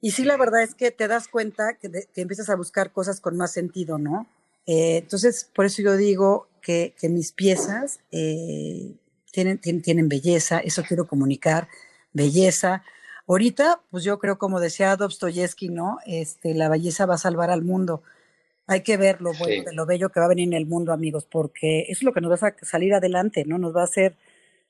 Y 0.00 0.12
sí, 0.12 0.24
la 0.24 0.38
verdad 0.38 0.62
es 0.62 0.74
que 0.74 0.90
te 0.90 1.08
das 1.08 1.28
cuenta 1.28 1.74
que, 1.74 2.08
empiezas 2.14 2.48
a 2.48 2.56
buscar 2.56 2.92
cosas 2.92 3.20
con 3.20 3.36
más 3.36 3.52
sentido, 3.52 3.98
¿no? 3.98 4.26
Eh, 4.64 4.98
entonces, 4.98 5.50
por 5.52 5.66
eso 5.66 5.82
yo 5.82 5.96
digo, 5.96 6.48
que, 6.62 6.94
mis 7.08 7.32
piezas 7.32 8.00
eh, 8.10 8.94
tienen, 9.32 9.58
tienen, 9.58 10.08
belleza, 10.08 10.60
eso 10.60 10.82
quiero 10.86 11.06
comunicar, 11.06 11.68
belleza. 12.12 12.82
Ahorita, 13.28 13.82
pues 13.90 14.04
yo 14.04 14.18
creo, 14.18 14.38
como 14.38 14.58
decía 14.58 14.96
Dostoyevsky, 14.96 15.68
¿no? 15.68 15.98
Este, 16.06 16.54
la 16.54 16.70
belleza 16.70 17.04
va 17.04 17.14
a 17.14 17.18
salvar 17.18 17.50
al 17.50 17.62
mundo. 17.62 18.02
Hay 18.66 18.82
que 18.82 18.96
ver 18.96 19.20
lo 19.20 19.34
bueno 19.34 19.64
de 19.64 19.74
lo 19.74 19.84
bello 19.84 20.08
que 20.08 20.20
va 20.20 20.26
a 20.26 20.30
venir 20.30 20.48
en 20.48 20.54
el 20.54 20.66
mundo, 20.66 20.94
amigos, 20.94 21.26
porque 21.30 21.82
eso 21.82 22.00
es 22.00 22.02
lo 22.04 22.14
que 22.14 22.22
nos 22.22 22.32
va 22.32 22.48
a 22.48 22.64
salir 22.64 22.94
adelante, 22.94 23.44
¿no? 23.44 23.58
Nos 23.58 23.76
va 23.76 23.82
a 23.82 23.84
hacer 23.84 24.16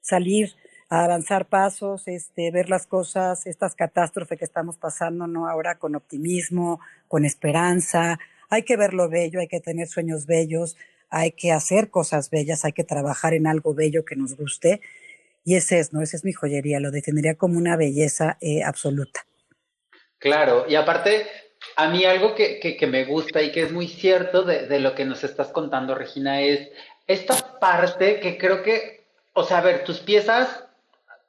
salir 0.01 0.57
a 0.89 1.05
avanzar 1.05 1.47
pasos, 1.49 2.09
este, 2.09 2.51
ver 2.51 2.69
las 2.69 2.87
cosas, 2.89 3.47
estas 3.47 3.77
catástrofes 3.77 4.39
que 4.39 4.45
estamos 4.45 4.77
pasando, 4.77 5.29
¿no? 5.29 5.49
Ahora 5.49 5.79
con 5.79 5.95
optimismo, 5.95 6.81
con 7.07 7.25
esperanza. 7.25 8.19
Hay 8.51 8.65
que 8.65 8.77
ver 8.77 8.93
lo 8.93 9.09
bello, 9.09 9.39
hay 9.39 9.49
que 9.49 9.61
tener 9.61 9.87
sueños 9.87 10.27
bellos, 10.27 10.77
hay 11.11 11.31
que 11.33 11.53
hacer 11.53 11.91
cosas 11.91 12.31
bellas, 12.31 12.65
hay 12.65 12.73
que 12.73 12.85
trabajar 12.85 13.35
en 13.35 13.47
algo 13.47 13.73
bello 13.75 14.05
que 14.05 14.17
nos 14.17 14.37
guste. 14.37 14.81
Y 15.45 15.57
ese 15.57 15.79
es, 15.79 15.93
¿no? 15.93 16.03
Esa 16.03 16.17
es 16.17 16.25
mi 16.25 16.33
joyería, 16.33 16.81
lo 16.81 16.91
definiría 16.91 17.35
como 17.37 17.59
una 17.59 17.77
belleza 17.77 18.37
eh, 18.41 18.63
absoluta. 18.63 19.27
Claro, 20.19 20.67
y 20.69 20.75
aparte, 20.75 21.27
a 21.77 21.89
mí 21.89 22.05
algo 22.05 22.35
que, 22.35 22.59
que, 22.61 22.87
me 22.87 23.05
gusta 23.05 23.41
y 23.41 23.53
que 23.53 23.63
es 23.63 23.73
muy 23.73 23.89
cierto 23.89 24.43
de, 24.43 24.67
de 24.67 24.81
lo 24.81 24.95
que 24.95 25.05
nos 25.05 25.25
estás 25.25 25.49
contando, 25.49 25.95
Regina, 25.95 26.41
es 26.41 26.69
esta 27.07 27.59
parte 27.59 28.21
que 28.21 28.37
creo 28.37 28.63
que, 28.63 29.07
o 29.33 29.45
sea, 29.45 29.59
a 29.59 29.63
ver, 29.63 29.85
tus 29.85 30.01
piezas 30.01 30.65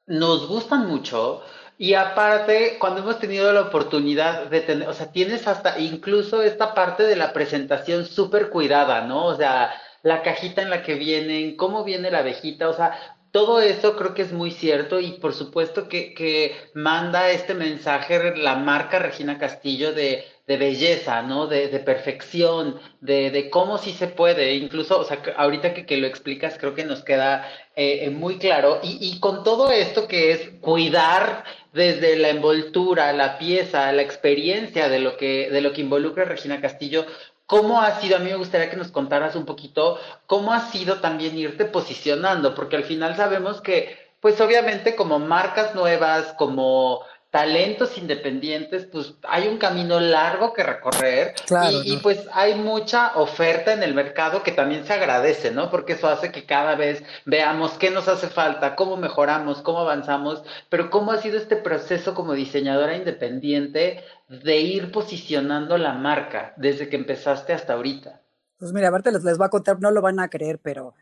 nos 0.08 0.48
gustan 0.48 0.88
mucho. 0.88 1.42
Y 1.78 1.94
aparte, 1.94 2.78
cuando 2.78 3.00
hemos 3.00 3.20
tenido 3.20 3.54
la 3.54 3.62
oportunidad 3.62 4.48
de 4.48 4.60
tener, 4.60 4.90
o 4.90 4.94
sea, 4.94 5.14
tienes 5.14 5.48
hasta 5.48 5.80
incluso 5.80 6.44
esta 6.44 6.74
parte 6.74 7.04
de 7.04 7.16
la 7.16 7.32
presentación 7.32 8.06
súper 8.06 8.50
cuidada, 8.50 9.02
¿no? 9.06 9.28
O 9.28 9.36
sea, 9.38 9.74
la 10.04 10.22
cajita 10.22 10.62
en 10.62 10.72
la 10.72 10.84
que 10.84 10.96
vienen, 10.96 11.56
cómo 11.56 11.86
viene 11.86 12.12
la 12.12 12.20
abejita, 12.20 12.68
o 12.68 12.74
sea, 12.74 13.18
todo 13.32 13.62
eso 13.62 13.96
creo 13.96 14.14
que 14.14 14.24
es 14.24 14.32
muy 14.32 14.52
cierto 14.52 15.00
y 15.00 15.14
por 15.14 15.34
supuesto 15.34 15.88
que, 15.88 16.14
que 16.14 16.56
manda 16.74 17.30
este 17.32 17.54
mensaje 17.54 18.36
la 18.36 18.56
marca 18.56 19.00
Regina 19.00 19.38
Castillo 19.38 19.94
de 19.94 20.26
de 20.50 20.58
belleza, 20.58 21.22
¿no? 21.22 21.46
De, 21.46 21.68
de 21.68 21.80
perfección, 21.80 22.80
de, 23.02 23.30
de, 23.30 23.52
cómo 23.52 23.78
sí 23.78 23.92
se 23.92 24.08
puede. 24.08 24.56
Incluso, 24.56 25.00
o 25.00 25.04
sea, 25.04 25.22
ahorita 25.38 25.76
que, 25.76 25.86
que 25.86 25.98
lo 25.98 26.08
explicas, 26.08 26.58
creo 26.58 26.74
que 26.74 26.86
nos 26.86 27.04
queda 27.04 27.48
eh, 27.76 28.00
eh, 28.06 28.10
muy 28.10 28.40
claro. 28.40 28.80
Y, 28.82 28.98
y, 29.00 29.20
con 29.20 29.44
todo 29.44 29.70
esto 29.70 30.08
que 30.08 30.32
es 30.32 30.50
cuidar 30.60 31.44
desde 31.72 32.16
la 32.16 32.30
envoltura, 32.30 33.14
la 33.14 33.38
pieza, 33.38 33.92
la 33.92 34.02
experiencia 34.02 34.90
de 34.90 34.98
lo 34.98 35.18
que, 35.18 35.52
de 35.52 35.62
lo 35.62 35.72
que 35.72 35.82
involucra 35.82 36.26
Regina 36.26 36.62
Castillo, 36.62 37.06
¿Cómo 37.50 37.82
ha 37.82 38.00
sido? 38.00 38.18
A 38.18 38.20
mí 38.20 38.30
me 38.30 38.36
gustaría 38.36 38.70
que 38.70 38.78
nos 38.78 38.92
contaras 38.92 39.36
un 39.36 39.46
poquito 39.46 39.98
cómo 40.28 40.54
ha 40.54 40.70
sido 40.70 41.00
también 41.02 41.36
irte 41.36 41.66
posicionando, 41.66 42.54
porque 42.54 42.76
al 42.76 42.84
final 42.84 43.16
sabemos 43.16 43.60
que, 43.60 43.98
pues 44.22 44.40
obviamente 44.40 44.96
como 44.96 45.18
marcas 45.18 45.74
nuevas, 45.74 46.36
como 46.38 47.02
talentos 47.32 47.96
independientes, 47.98 48.86
pues 48.86 49.14
hay 49.24 49.48
un 49.48 49.60
camino 49.60 50.00
largo 50.00 50.52
que 50.54 50.64
recorrer 50.64 51.36
y, 51.84 51.98
pues 51.98 52.26
hay 52.34 52.56
mucha 52.56 53.16
oferta 53.18 53.72
en 53.72 53.84
el 53.84 53.94
mercado 53.94 54.42
que 54.42 54.52
también 54.52 54.86
se 54.86 54.94
agradece, 54.94 55.52
¿no? 55.52 55.70
Porque 55.70 55.94
eso 55.94 56.08
hace 56.08 56.32
que 56.32 56.46
cada 56.46 56.76
vez 56.76 57.04
veamos 57.26 57.74
qué 57.74 57.92
nos 57.92 58.08
hace 58.08 58.30
falta, 58.30 58.76
cómo 58.76 58.98
mejoramos, 58.98 59.62
cómo 59.62 59.80
avanzamos, 59.80 60.44
pero 60.70 60.90
cómo 60.90 61.12
ha 61.12 61.22
sido 61.22 61.38
este 61.38 61.56
proceso 61.56 62.16
como 62.16 62.34
diseñadora 62.34 62.96
independiente 62.96 64.04
de 64.28 64.58
ir 64.58 64.92
posicionando 64.92 65.78
la 65.78 65.94
marca 65.94 66.54
desde 66.58 66.90
que 66.90 66.96
empezaste 66.96 67.54
hasta 67.54 67.74
ahorita. 67.74 68.22
Pues 68.58 68.74
mira, 68.74 68.88
aparte 68.88 69.12
les, 69.12 69.24
les 69.24 69.38
voy 69.38 69.46
a 69.46 69.50
contar, 69.50 69.80
no 69.80 69.92
lo 69.92 70.02
van 70.02 70.20
a 70.20 70.30
creer, 70.30 70.60
pero 70.62 70.96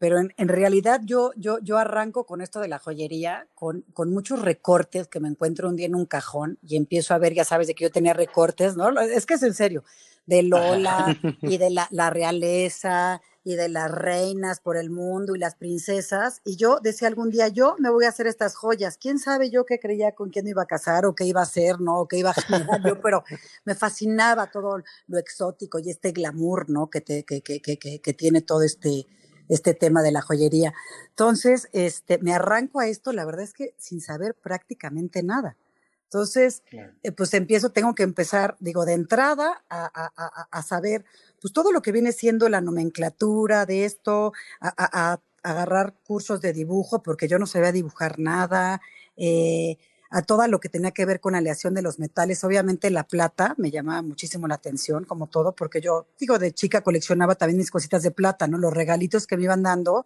pero 0.00 0.18
en, 0.18 0.32
en, 0.38 0.48
realidad 0.48 1.02
yo, 1.04 1.30
yo, 1.36 1.58
yo 1.58 1.76
arranco 1.76 2.24
con 2.24 2.40
esto 2.40 2.58
de 2.58 2.68
la 2.68 2.78
joyería, 2.78 3.46
con, 3.54 3.82
con, 3.92 4.10
muchos 4.10 4.40
recortes 4.40 5.08
que 5.08 5.20
me 5.20 5.28
encuentro 5.28 5.68
un 5.68 5.76
día 5.76 5.84
en 5.84 5.94
un 5.94 6.06
cajón 6.06 6.58
y 6.66 6.76
empiezo 6.78 7.12
a 7.12 7.18
ver, 7.18 7.34
ya 7.34 7.44
sabes, 7.44 7.66
de 7.66 7.74
que 7.74 7.84
yo 7.84 7.90
tenía 7.90 8.14
recortes, 8.14 8.78
¿no? 8.78 8.98
Es 8.98 9.26
que 9.26 9.34
es 9.34 9.42
en 9.42 9.52
serio, 9.52 9.84
de 10.24 10.42
Lola 10.42 11.18
y 11.42 11.58
de 11.58 11.68
la, 11.68 11.86
la 11.90 12.08
realeza 12.08 13.20
y 13.44 13.56
de 13.56 13.68
las 13.68 13.90
reinas 13.90 14.60
por 14.60 14.78
el 14.78 14.88
mundo 14.88 15.36
y 15.36 15.38
las 15.38 15.54
princesas. 15.54 16.40
Y 16.46 16.56
yo 16.56 16.78
decía 16.82 17.06
algún 17.06 17.28
día, 17.28 17.48
yo 17.48 17.76
me 17.78 17.90
voy 17.90 18.06
a 18.06 18.08
hacer 18.08 18.26
estas 18.26 18.54
joyas. 18.56 18.96
¿Quién 18.96 19.18
sabe 19.18 19.50
yo 19.50 19.66
qué 19.66 19.78
creía 19.78 20.12
con 20.12 20.30
quién 20.30 20.46
me 20.46 20.52
iba 20.52 20.62
a 20.62 20.66
casar 20.66 21.04
o 21.04 21.14
qué 21.14 21.26
iba 21.26 21.40
a 21.40 21.44
hacer, 21.44 21.78
no? 21.78 22.00
O 22.00 22.08
qué 22.08 22.16
iba 22.16 22.30
a 22.30 22.34
generar 22.34 22.82
yo, 22.82 22.98
pero 23.02 23.22
me 23.66 23.74
fascinaba 23.74 24.50
todo 24.50 24.82
lo 25.08 25.18
exótico 25.18 25.78
y 25.78 25.90
este 25.90 26.12
glamour, 26.12 26.70
¿no? 26.70 26.88
Que, 26.88 27.02
te, 27.02 27.24
que, 27.24 27.42
que, 27.42 27.60
que, 27.60 28.00
que 28.00 28.14
tiene 28.14 28.40
todo 28.40 28.62
este, 28.62 29.06
este 29.50 29.74
tema 29.74 30.02
de 30.02 30.12
la 30.12 30.22
joyería. 30.22 30.72
Entonces, 31.10 31.68
este, 31.72 32.18
me 32.18 32.32
arranco 32.32 32.80
a 32.80 32.86
esto, 32.86 33.12
la 33.12 33.26
verdad 33.26 33.42
es 33.42 33.52
que 33.52 33.74
sin 33.76 34.00
saber 34.00 34.34
prácticamente 34.34 35.22
nada. 35.22 35.56
Entonces, 36.04 36.64
eh, 37.02 37.12
pues 37.12 37.34
empiezo, 37.34 37.70
tengo 37.70 37.94
que 37.94 38.02
empezar, 38.02 38.56
digo, 38.58 38.84
de 38.84 38.94
entrada 38.94 39.62
a, 39.68 39.90
a, 39.94 40.48
a, 40.50 40.62
saber, 40.62 41.04
pues 41.40 41.52
todo 41.52 41.70
lo 41.70 41.82
que 41.82 41.92
viene 41.92 42.10
siendo 42.10 42.48
la 42.48 42.60
nomenclatura 42.60 43.64
de 43.64 43.84
esto, 43.84 44.32
a, 44.60 45.20
agarrar 45.42 45.94
cursos 46.04 46.40
de 46.40 46.52
dibujo, 46.52 47.02
porque 47.02 47.28
yo 47.28 47.38
no 47.38 47.46
sabía 47.46 47.72
dibujar 47.72 48.18
nada, 48.18 48.80
eh, 49.16 49.78
a 50.10 50.22
todo 50.22 50.46
lo 50.48 50.58
que 50.58 50.68
tenía 50.68 50.90
que 50.90 51.06
ver 51.06 51.20
con 51.20 51.36
aleación 51.36 51.72
de 51.72 51.82
los 51.82 52.00
metales. 52.00 52.42
Obviamente 52.42 52.90
la 52.90 53.04
plata 53.04 53.54
me 53.58 53.70
llamaba 53.70 54.02
muchísimo 54.02 54.48
la 54.48 54.56
atención, 54.56 55.04
como 55.04 55.28
todo, 55.28 55.52
porque 55.52 55.80
yo, 55.80 56.06
digo, 56.18 56.38
de 56.38 56.52
chica 56.52 56.82
coleccionaba 56.82 57.36
también 57.36 57.58
mis 57.58 57.70
cositas 57.70 58.02
de 58.02 58.10
plata, 58.10 58.48
¿no? 58.48 58.58
Los 58.58 58.74
regalitos 58.74 59.28
que 59.28 59.36
me 59.36 59.44
iban 59.44 59.62
dando 59.62 60.04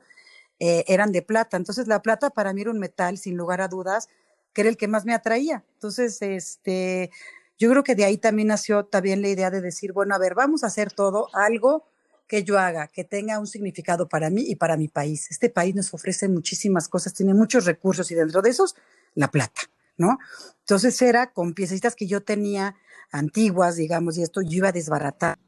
eh, 0.60 0.84
eran 0.88 1.10
de 1.10 1.22
plata. 1.22 1.56
Entonces 1.56 1.88
la 1.88 2.02
plata 2.02 2.30
para 2.30 2.52
mí 2.52 2.60
era 2.60 2.70
un 2.70 2.78
metal, 2.78 3.16
sin 3.16 3.36
lugar 3.36 3.62
a 3.62 3.68
dudas, 3.68 4.08
que 4.52 4.60
era 4.60 4.70
el 4.70 4.76
que 4.76 4.88
más 4.88 5.06
me 5.06 5.14
atraía. 5.14 5.64
Entonces, 5.74 6.20
este, 6.20 7.10
yo 7.58 7.70
creo 7.70 7.82
que 7.82 7.94
de 7.94 8.04
ahí 8.04 8.18
también 8.18 8.48
nació 8.48 8.84
también 8.84 9.22
la 9.22 9.28
idea 9.28 9.50
de 9.50 9.62
decir, 9.62 9.92
bueno, 9.92 10.14
a 10.14 10.18
ver, 10.18 10.34
vamos 10.34 10.64
a 10.64 10.66
hacer 10.66 10.92
todo, 10.92 11.28
algo 11.32 11.86
que 12.26 12.44
yo 12.44 12.58
haga, 12.58 12.88
que 12.88 13.04
tenga 13.04 13.38
un 13.38 13.46
significado 13.46 14.08
para 14.08 14.28
mí 14.28 14.44
y 14.46 14.56
para 14.56 14.76
mi 14.76 14.88
país. 14.88 15.30
Este 15.30 15.48
país 15.48 15.74
nos 15.74 15.92
ofrece 15.94 16.28
muchísimas 16.28 16.88
cosas, 16.88 17.14
tiene 17.14 17.32
muchos 17.32 17.64
recursos 17.64 18.10
y 18.10 18.14
dentro 18.14 18.42
de 18.42 18.50
esos, 18.50 18.76
la 19.14 19.28
plata. 19.28 19.62
¿No? 19.96 20.18
Entonces 20.60 21.00
era 21.02 21.32
con 21.32 21.54
piecitas 21.54 21.94
que 21.96 22.06
yo 22.06 22.22
tenía 22.22 22.76
antiguas, 23.10 23.76
digamos, 23.76 24.18
y 24.18 24.22
esto 24.22 24.42
yo 24.42 24.58
iba 24.58 24.72
desbaratando, 24.72 25.38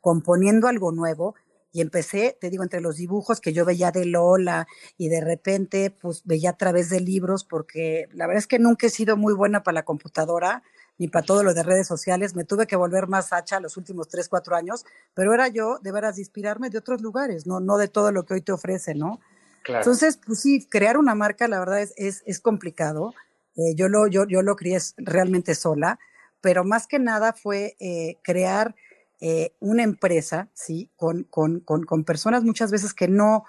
componiendo 0.00 0.68
algo 0.68 0.92
nuevo, 0.92 1.34
y 1.72 1.80
empecé, 1.80 2.36
te 2.40 2.50
digo, 2.50 2.62
entre 2.62 2.80
los 2.80 2.96
dibujos 2.96 3.40
que 3.40 3.52
yo 3.52 3.64
veía 3.64 3.90
de 3.90 4.06
Lola 4.06 4.66
y 4.96 5.08
de 5.08 5.20
repente 5.20 5.90
pues 5.90 6.22
veía 6.24 6.50
a 6.50 6.56
través 6.56 6.88
de 6.88 7.00
libros 7.00 7.44
porque 7.44 8.08
la 8.12 8.26
verdad 8.26 8.38
es 8.40 8.46
que 8.46 8.58
nunca 8.58 8.86
he 8.86 8.90
sido 8.90 9.16
muy 9.16 9.34
buena 9.34 9.62
para 9.62 9.74
la 9.74 9.84
computadora 9.84 10.62
ni 10.96 11.08
para 11.08 11.24
todo 11.24 11.44
lo 11.44 11.54
de 11.54 11.62
redes 11.62 11.86
sociales, 11.86 12.34
me 12.34 12.44
tuve 12.44 12.66
que 12.66 12.74
volver 12.74 13.06
más 13.06 13.32
hacha 13.32 13.60
los 13.60 13.76
últimos 13.76 14.08
tres, 14.08 14.28
cuatro 14.28 14.56
años, 14.56 14.84
pero 15.14 15.32
era 15.32 15.46
yo 15.46 15.78
de 15.78 15.92
veras 15.92 16.18
inspirarme 16.18 16.70
de 16.70 16.78
otros 16.78 17.00
lugares, 17.00 17.46
no, 17.46 17.60
no 17.60 17.76
de 17.76 17.86
todo 17.86 18.10
lo 18.10 18.24
que 18.24 18.34
hoy 18.34 18.40
te 18.40 18.50
ofrece, 18.50 18.96
¿no? 18.96 19.20
Entonces, 19.66 20.18
pues 20.24 20.40
sí, 20.40 20.66
crear 20.66 20.96
una 20.96 21.14
marca, 21.14 21.48
la 21.48 21.58
verdad, 21.58 21.80
es, 21.80 22.22
es, 22.24 22.40
complicado. 22.40 23.14
Eh, 23.56 23.74
yo, 23.74 23.88
lo, 23.88 24.06
yo, 24.06 24.26
yo 24.26 24.42
lo 24.42 24.56
crié 24.56 24.78
realmente 24.96 25.54
sola, 25.54 25.98
pero 26.40 26.64
más 26.64 26.86
que 26.86 26.98
nada 26.98 27.32
fue 27.32 27.76
eh, 27.80 28.16
crear 28.22 28.74
eh, 29.20 29.52
una 29.60 29.82
empresa, 29.82 30.48
¿sí? 30.54 30.90
Con, 30.96 31.24
con, 31.24 31.60
con, 31.60 31.84
con, 31.84 32.04
personas 32.04 32.44
muchas 32.44 32.70
veces 32.70 32.94
que 32.94 33.08
no, 33.08 33.44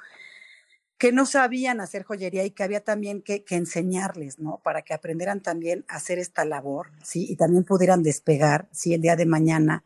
que 0.98 1.12
no 1.12 1.26
sabían 1.26 1.80
hacer 1.80 2.04
joyería 2.04 2.44
y 2.44 2.52
que 2.52 2.64
había 2.64 2.84
también 2.84 3.22
que, 3.22 3.44
que, 3.44 3.56
enseñarles, 3.56 4.40
¿no? 4.40 4.60
Para 4.64 4.82
que 4.82 4.94
aprendieran 4.94 5.42
también 5.42 5.86
a 5.88 5.98
hacer 5.98 6.18
esta 6.18 6.44
labor, 6.44 6.92
¿sí? 7.04 7.28
Y 7.30 7.36
también 7.36 7.64
pudieran 7.64 8.02
despegar, 8.02 8.68
¿sí? 8.72 8.94
El 8.94 9.02
día 9.02 9.16
de 9.16 9.26
mañana, 9.26 9.84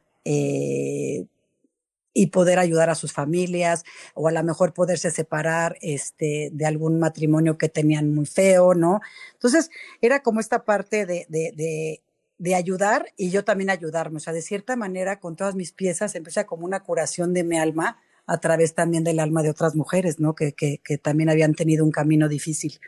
y 2.14 2.28
poder 2.28 2.60
ayudar 2.60 2.90
a 2.90 2.96
sus 2.96 3.12
familias 3.12 3.84
o 4.14 4.28
a 4.28 4.32
lo 4.32 4.44
mejor 4.44 4.74
poderse 4.74 5.12
separar 5.12 5.78
este, 5.82 6.50
de 6.54 6.66
algún 6.66 7.00
matrimonio 7.00 7.58
que 7.58 7.70
tenían 7.70 8.14
muy 8.14 8.26
feo, 8.26 8.76
¿no? 8.76 9.02
Entonces, 9.34 9.70
era 10.02 10.22
como 10.22 10.40
esta 10.40 10.64
parte 10.64 11.06
de, 11.06 11.26
de, 11.30 11.52
de, 11.56 12.04
de 12.38 12.56
ayudar 12.56 13.08
y 13.18 13.30
yo 13.32 13.44
también 13.44 13.70
ayudarme. 13.70 14.18
O 14.18 14.20
sea, 14.20 14.34
de 14.34 14.42
cierta 14.42 14.76
manera, 14.76 15.20
con 15.20 15.36
todas 15.36 15.56
mis 15.56 15.72
piezas, 15.72 16.16
empecé 16.16 16.46
como 16.46 16.66
una 16.66 16.82
curación 16.82 17.34
de 17.34 17.44
mi 17.44 17.58
alma 17.58 17.98
a 18.26 18.38
través 18.38 18.74
también 18.74 19.04
del 19.04 19.20
alma 19.20 19.44
de 19.44 19.50
otras 19.50 19.76
mujeres, 19.76 20.20
¿no? 20.20 20.36
Que, 20.36 20.54
que, 20.54 20.80
que 20.84 20.98
también 20.98 21.30
habían 21.30 21.56
tenido 21.56 21.84
un 21.84 21.92
camino 21.92 22.30
difícil 22.30 22.80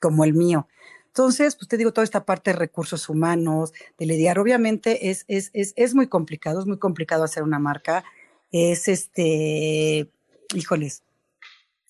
como 0.00 0.24
el 0.24 0.34
mío. 0.34 0.66
Entonces, 1.06 1.56
pues 1.56 1.68
te 1.68 1.76
digo, 1.76 1.92
toda 1.92 2.04
esta 2.04 2.24
parte 2.24 2.52
de 2.52 2.56
recursos 2.56 3.08
humanos, 3.08 3.72
de 3.98 4.06
lidiar, 4.06 4.38
obviamente 4.38 5.10
es, 5.10 5.24
es, 5.26 5.50
es, 5.52 5.72
es 5.76 5.94
muy 5.94 6.06
complicado, 6.06 6.60
es 6.60 6.66
muy 6.66 6.78
complicado 6.78 7.24
hacer 7.24 7.42
una 7.42 7.58
marca 7.58 8.04
es 8.52 8.88
este, 8.88 10.10
híjoles, 10.54 11.02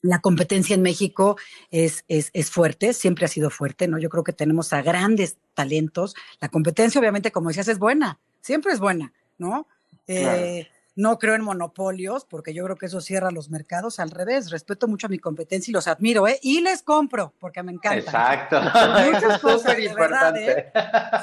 la 0.03 0.21
competencia 0.21 0.75
en 0.75 0.83
México 0.83 1.37
es, 1.71 2.05
es, 2.09 2.31
es, 2.33 2.51
fuerte, 2.51 2.93
siempre 2.95 3.27
ha 3.27 3.29
sido 3.29 3.51
fuerte, 3.51 3.87
¿no? 3.87 3.99
Yo 3.99 4.09
creo 4.09 4.25
que 4.25 4.33
tenemos 4.33 4.73
a 4.73 4.83
grandes 4.83 5.37
talentos. 5.55 6.15
La 6.41 6.49
competencia, 6.49 7.01
obviamente, 7.01 7.33
como 7.33 7.49
decías, 7.49 7.69
es 7.69 7.79
buena, 7.79 8.19
siempre 8.41 8.73
es 8.73 8.81
buena, 8.81 9.13
¿no? 9.37 9.67
Eh, 10.07 10.67
no 10.97 11.19
creo 11.19 11.35
en 11.35 11.43
monopolios, 11.43 12.25
porque 12.25 12.53
yo 12.53 12.65
creo 12.65 12.77
que 12.77 12.87
eso 12.87 13.01
cierra 13.01 13.31
los 13.31 13.51
mercados. 13.51 14.01
Al 14.01 14.11
revés, 14.11 14.51
respeto 14.51 14.89
mucho 14.89 15.07
a 15.07 15.11
mi 15.11 15.19
competencia 15.19 15.71
y 15.71 15.75
los 15.75 15.87
admiro, 15.87 16.27
¿eh? 16.27 16.39
Y 16.43 16.61
les 16.61 16.83
compro, 16.83 17.33
porque 17.39 17.63
me 17.63 17.73
encanta. 17.73 17.99
Exacto. 17.99 18.61
Muchas 18.61 19.39
cosas, 19.43 19.77
de 19.77 19.95
verdad, 19.95 20.37
¿eh? 20.37 20.73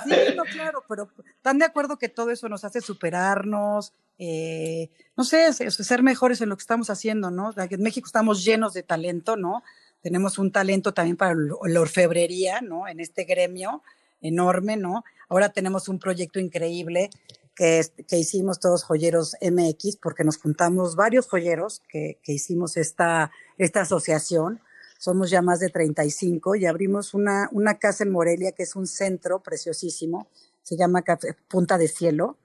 Sí, 0.06 0.36
no, 0.36 0.44
claro, 0.44 0.84
pero 0.88 1.10
están 1.36 1.60
de 1.60 1.66
acuerdo 1.66 1.98
que 1.98 2.10
todo 2.10 2.32
eso 2.32 2.48
nos 2.50 2.64
hace 2.64 2.82
superarnos, 2.82 3.94
eh, 4.18 4.90
no 5.16 5.24
sé, 5.24 5.54
ser 5.54 6.02
mejores 6.02 6.42
en 6.42 6.50
lo 6.50 6.58
que 6.58 6.62
estamos 6.62 6.90
haciendo, 6.90 7.30
¿no? 7.30 7.54
En 7.56 7.82
México 7.82 8.08
estamos 8.08 8.44
llenos 8.44 8.74
de 8.74 8.84
talento, 8.84 9.36
¿no? 9.36 9.64
Tenemos 10.02 10.40
un 10.40 10.52
talento 10.52 10.94
también 10.94 11.18
para 11.18 11.36
la 11.36 11.82
orfebrería, 11.82 12.62
¿no? 12.62 12.88
En 12.88 13.00
este 13.00 13.26
gremio 13.26 13.84
enorme, 14.22 14.78
¿no? 14.78 15.04
Ahora 15.30 15.50
tenemos 15.50 15.90
un 15.90 16.00
proyecto 16.00 16.40
increíble 16.40 17.10
que, 17.58 17.82
que 18.08 18.18
hicimos 18.18 18.60
todos 18.60 18.84
joyeros 18.84 19.36
MX, 19.42 19.98
porque 19.98 20.24
nos 20.24 20.38
juntamos 20.38 20.96
varios 20.96 21.28
joyeros 21.28 21.82
que, 21.90 22.20
que 22.22 22.34
hicimos 22.34 22.78
esta, 22.78 23.32
esta 23.58 23.82
asociación. 23.82 24.62
Somos 25.00 25.32
ya 25.32 25.42
más 25.42 25.60
de 25.60 25.70
35 25.70 26.56
y 26.56 26.68
abrimos 26.68 27.16
una, 27.16 27.50
una 27.52 27.80
casa 27.80 28.04
en 28.04 28.12
Morelia 28.12 28.52
que 28.52 28.64
es 28.64 28.76
un 28.76 28.86
centro 28.86 29.42
preciosísimo, 29.42 30.28
se 30.62 30.78
llama 30.78 31.04
Punta 31.48 31.78
de 31.78 31.88
Cielo, 31.88 32.38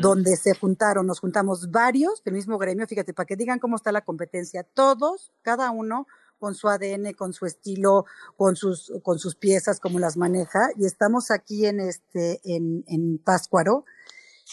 donde 0.00 0.36
se 0.36 0.54
juntaron, 0.54 1.06
nos 1.06 1.20
juntamos 1.20 1.70
varios 1.70 2.24
del 2.24 2.34
mismo 2.34 2.58
gremio, 2.58 2.86
fíjate, 2.88 3.12
para 3.14 3.26
que 3.26 3.36
digan 3.36 3.60
cómo 3.60 3.76
está 3.76 3.92
la 3.92 4.04
competencia, 4.04 4.64
todos, 4.64 5.32
cada 5.42 5.70
uno 5.70 6.08
con 6.38 6.54
su 6.54 6.68
ADN, 6.68 7.12
con 7.12 7.32
su 7.32 7.46
estilo, 7.46 8.06
con 8.36 8.56
sus, 8.56 8.92
con 9.02 9.18
sus 9.18 9.36
piezas, 9.36 9.78
cómo 9.78 9.98
las 9.98 10.16
maneja, 10.16 10.70
y 10.76 10.86
estamos 10.86 11.30
aquí 11.30 11.66
en 11.66 11.80
este, 11.80 12.40
en, 12.44 12.82
en 12.88 13.18
Páscuaro, 13.18 13.84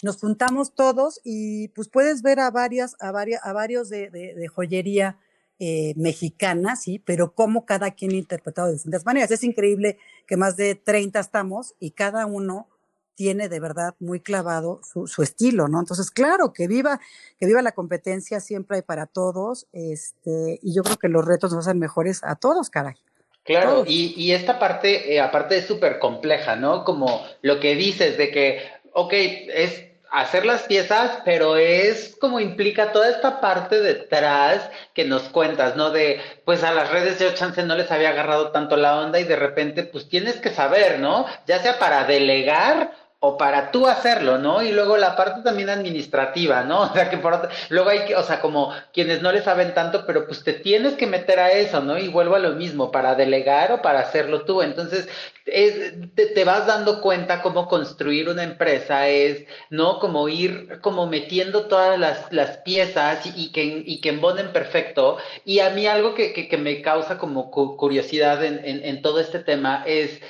nos 0.02 0.18
juntamos 0.18 0.74
todos 0.74 1.20
y 1.24 1.68
pues 1.68 1.88
puedes 1.88 2.22
ver 2.22 2.40
a 2.40 2.50
varias, 2.50 2.96
a 3.00 3.12
varias, 3.12 3.44
a 3.44 3.52
varios 3.52 3.88
de, 3.88 4.10
de, 4.10 4.48
joyería 4.48 5.18
eh, 5.58 5.92
mexicana, 5.96 6.76
sí, 6.76 7.00
pero 7.04 7.32
cómo 7.34 7.66
cada 7.66 7.90
quien 7.90 8.12
ha 8.12 8.16
interpretado 8.16 8.68
de 8.68 8.74
distintas 8.74 9.04
maneras. 9.04 9.30
Es 9.30 9.42
increíble 9.42 9.98
que 10.26 10.36
más 10.36 10.56
de 10.56 10.74
30 10.74 11.18
estamos 11.18 11.74
y 11.80 11.92
cada 11.92 12.26
uno 12.26 12.68
tiene 13.16 13.48
de 13.48 13.58
verdad 13.58 13.96
muy 13.98 14.20
clavado 14.20 14.80
su, 14.84 15.08
su, 15.08 15.24
estilo, 15.24 15.66
¿no? 15.66 15.80
Entonces, 15.80 16.12
claro, 16.12 16.52
que 16.52 16.68
viva, 16.68 17.00
que 17.36 17.46
viva 17.46 17.60
la 17.62 17.72
competencia, 17.72 18.38
siempre 18.38 18.76
hay 18.76 18.82
para 18.82 19.06
todos, 19.06 19.66
este, 19.72 20.60
y 20.62 20.72
yo 20.72 20.84
creo 20.84 20.98
que 20.98 21.08
los 21.08 21.24
retos 21.24 21.52
nos 21.52 21.66
hacen 21.66 21.80
mejores 21.80 22.20
a 22.22 22.36
todos, 22.36 22.70
caray. 22.70 22.94
Claro, 23.42 23.82
y, 23.84 24.14
y, 24.16 24.32
esta 24.32 24.60
parte, 24.60 25.12
eh, 25.12 25.20
aparte 25.20 25.56
es 25.56 25.66
súper 25.66 25.98
compleja, 25.98 26.54
¿no? 26.54 26.84
Como 26.84 27.22
lo 27.42 27.58
que 27.58 27.74
dices 27.74 28.16
de 28.18 28.30
que, 28.30 28.60
ok, 28.92 29.12
es 29.12 29.87
hacer 30.10 30.46
las 30.46 30.62
piezas, 30.62 31.18
pero 31.24 31.56
es 31.56 32.16
como 32.20 32.40
implica 32.40 32.92
toda 32.92 33.10
esta 33.10 33.40
parte 33.40 33.80
detrás 33.80 34.70
que 34.94 35.04
nos 35.04 35.22
cuentas, 35.24 35.76
¿no? 35.76 35.90
De, 35.90 36.20
pues 36.44 36.62
a 36.62 36.72
las 36.72 36.90
redes 36.90 37.18
de 37.18 37.34
chance 37.34 37.62
no 37.62 37.74
les 37.74 37.90
había 37.90 38.10
agarrado 38.10 38.50
tanto 38.50 38.76
la 38.76 38.98
onda 38.98 39.20
y 39.20 39.24
de 39.24 39.36
repente, 39.36 39.84
pues 39.84 40.08
tienes 40.08 40.36
que 40.36 40.50
saber, 40.50 40.98
¿no? 40.98 41.26
Ya 41.46 41.58
sea 41.60 41.78
para 41.78 42.04
delegar 42.04 42.92
o 43.20 43.36
para 43.36 43.72
tú 43.72 43.88
hacerlo, 43.88 44.38
¿no? 44.38 44.62
Y 44.62 44.70
luego 44.70 44.96
la 44.96 45.16
parte 45.16 45.42
también 45.42 45.70
administrativa, 45.70 46.62
¿no? 46.62 46.82
O 46.88 46.92
sea, 46.92 47.10
que 47.10 47.18
por 47.18 47.32
otra, 47.34 47.50
luego 47.68 47.90
hay 47.90 48.04
que, 48.04 48.14
o 48.14 48.22
sea, 48.22 48.40
como 48.40 48.72
quienes 48.92 49.22
no 49.22 49.32
le 49.32 49.42
saben 49.42 49.74
tanto, 49.74 50.06
pero 50.06 50.26
pues 50.26 50.44
te 50.44 50.52
tienes 50.52 50.94
que 50.94 51.06
meter 51.06 51.40
a 51.40 51.50
eso, 51.50 51.80
¿no? 51.80 51.98
Y 51.98 52.08
vuelvo 52.08 52.36
a 52.36 52.38
lo 52.38 52.52
mismo, 52.52 52.92
para 52.92 53.14
delegar 53.16 53.72
o 53.72 53.82
para 53.82 54.00
hacerlo 54.00 54.44
tú. 54.44 54.62
Entonces, 54.62 55.08
es, 55.46 55.94
te, 56.14 56.44
vas 56.44 56.66
dando 56.66 57.00
cuenta 57.00 57.42
cómo 57.42 57.66
construir 57.68 58.28
una 58.28 58.44
empresa 58.44 59.08
es, 59.08 59.44
¿no? 59.70 59.98
Como 59.98 60.28
ir 60.28 60.80
como 60.80 61.06
metiendo 61.06 61.66
todas 61.66 61.98
las, 61.98 62.32
las 62.32 62.58
piezas 62.58 63.26
y, 63.36 63.50
que, 63.52 63.82
y 63.84 64.00
que 64.00 64.12
perfecto. 64.52 65.18
Y 65.44 65.58
a 65.60 65.70
mí 65.70 65.86
algo 65.86 66.14
que, 66.14 66.32
que, 66.32 66.48
que 66.48 66.56
me 66.56 66.82
causa 66.82 67.18
como 67.18 67.50
curiosidad 67.50 68.44
en, 68.44 68.60
en 68.64 69.02
todo 69.02 69.20
este 69.20 69.40
tema 69.40 69.82
es, 69.86 70.20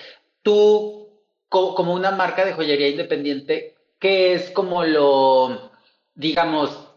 tú 0.42 0.97
como 1.48 1.94
una 1.94 2.10
marca 2.10 2.44
de 2.44 2.52
joyería 2.52 2.88
independiente, 2.88 3.74
¿qué 3.98 4.34
es 4.34 4.50
como 4.50 4.84
lo, 4.84 5.70
digamos, 6.14 6.88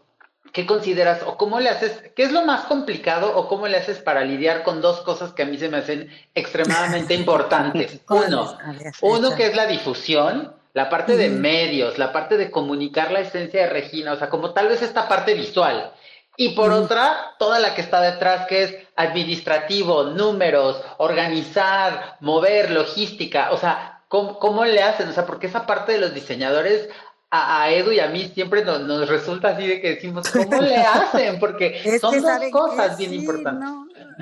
qué 0.52 0.66
consideras 0.66 1.22
o 1.26 1.36
cómo 1.36 1.60
le 1.60 1.70
haces, 1.70 2.10
qué 2.14 2.24
es 2.24 2.32
lo 2.32 2.44
más 2.44 2.64
complicado 2.64 3.36
o 3.36 3.48
cómo 3.48 3.66
le 3.66 3.78
haces 3.78 3.98
para 3.98 4.24
lidiar 4.24 4.62
con 4.62 4.82
dos 4.82 5.00
cosas 5.00 5.32
que 5.32 5.42
a 5.42 5.46
mí 5.46 5.56
se 5.56 5.68
me 5.68 5.78
hacen 5.78 6.10
extremadamente 6.34 7.14
importantes? 7.22 8.00
Uno, 8.08 8.58
uno 9.00 9.34
que 9.34 9.46
es 9.46 9.56
la 9.56 9.66
difusión, 9.66 10.54
la 10.74 10.90
parte 10.90 11.16
de 11.16 11.30
medios, 11.30 11.98
la 11.98 12.12
parte 12.12 12.36
de 12.36 12.50
comunicar 12.50 13.10
la 13.10 13.20
esencia 13.20 13.62
de 13.62 13.70
Regina, 13.70 14.12
o 14.12 14.16
sea, 14.16 14.28
como 14.28 14.52
tal 14.52 14.68
vez 14.68 14.82
esta 14.82 15.08
parte 15.08 15.34
visual. 15.34 15.92
Y 16.36 16.50
por 16.50 16.72
otra, 16.72 17.34
toda 17.38 17.58
la 17.58 17.74
que 17.74 17.82
está 17.82 18.00
detrás, 18.00 18.46
que 18.46 18.62
es 18.62 18.74
administrativo, 18.96 20.04
números, 20.04 20.82
organizar, 20.96 22.16
mover, 22.20 22.70
logística, 22.70 23.50
o 23.52 23.58
sea, 23.58 23.91
¿Cómo, 24.12 24.64
le 24.66 24.82
hacen? 24.82 25.08
O 25.08 25.12
sea, 25.14 25.24
porque 25.24 25.46
esa 25.46 25.64
parte 25.64 25.92
de 25.92 25.98
los 25.98 26.12
diseñadores 26.12 26.90
a, 27.30 27.70
Edu 27.70 27.92
y 27.92 28.00
a 28.00 28.10
mí 28.10 28.30
siempre 28.34 28.62
nos, 28.62 29.08
resulta 29.08 29.48
así 29.48 29.66
de 29.66 29.80
que 29.80 29.94
decimos, 29.94 30.30
¿cómo 30.30 30.60
le 30.60 30.76
hacen? 30.84 31.40
Porque 31.40 31.98
son 31.98 32.20
dos 32.20 32.40
cosas 32.52 32.98
bien 32.98 33.14
importantes. 33.14 33.70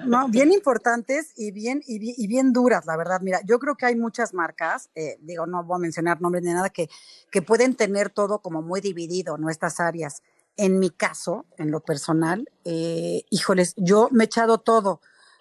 No, 0.06 0.28
bien 0.28 0.52
importantes 0.52 1.32
y 1.36 1.50
bien, 1.50 1.82
y 1.84 2.26
bien, 2.28 2.52
duras, 2.52 2.86
la 2.86 2.96
verdad. 2.96 3.20
Mira, 3.20 3.40
yo 3.44 3.58
creo 3.58 3.74
que 3.74 3.86
hay 3.86 3.96
muchas 3.96 4.32
marcas, 4.32 4.90
eh, 4.94 5.18
digo, 5.22 5.46
no 5.46 5.64
voy 5.64 5.74
a 5.74 5.80
mencionar 5.80 6.20
nombres 6.20 6.44
ni 6.44 6.52
nada, 6.52 6.70
que, 6.70 6.88
que 7.32 7.42
pueden 7.42 7.74
tener 7.74 8.10
todo 8.10 8.38
como 8.38 8.62
muy 8.62 8.80
dividido, 8.80 9.38
¿no? 9.38 9.50
Estas 9.50 9.80
áreas. 9.80 10.22
En 10.56 10.78
mi 10.78 10.90
caso, 10.90 11.46
en 11.58 11.72
lo 11.72 11.80
personal, 11.80 12.48
eh, 12.64 13.24
híjoles, 13.30 13.74
yo 13.76 14.08
me 14.12 14.22
he 14.22 14.26
echado 14.26 14.58
todo 14.58 15.00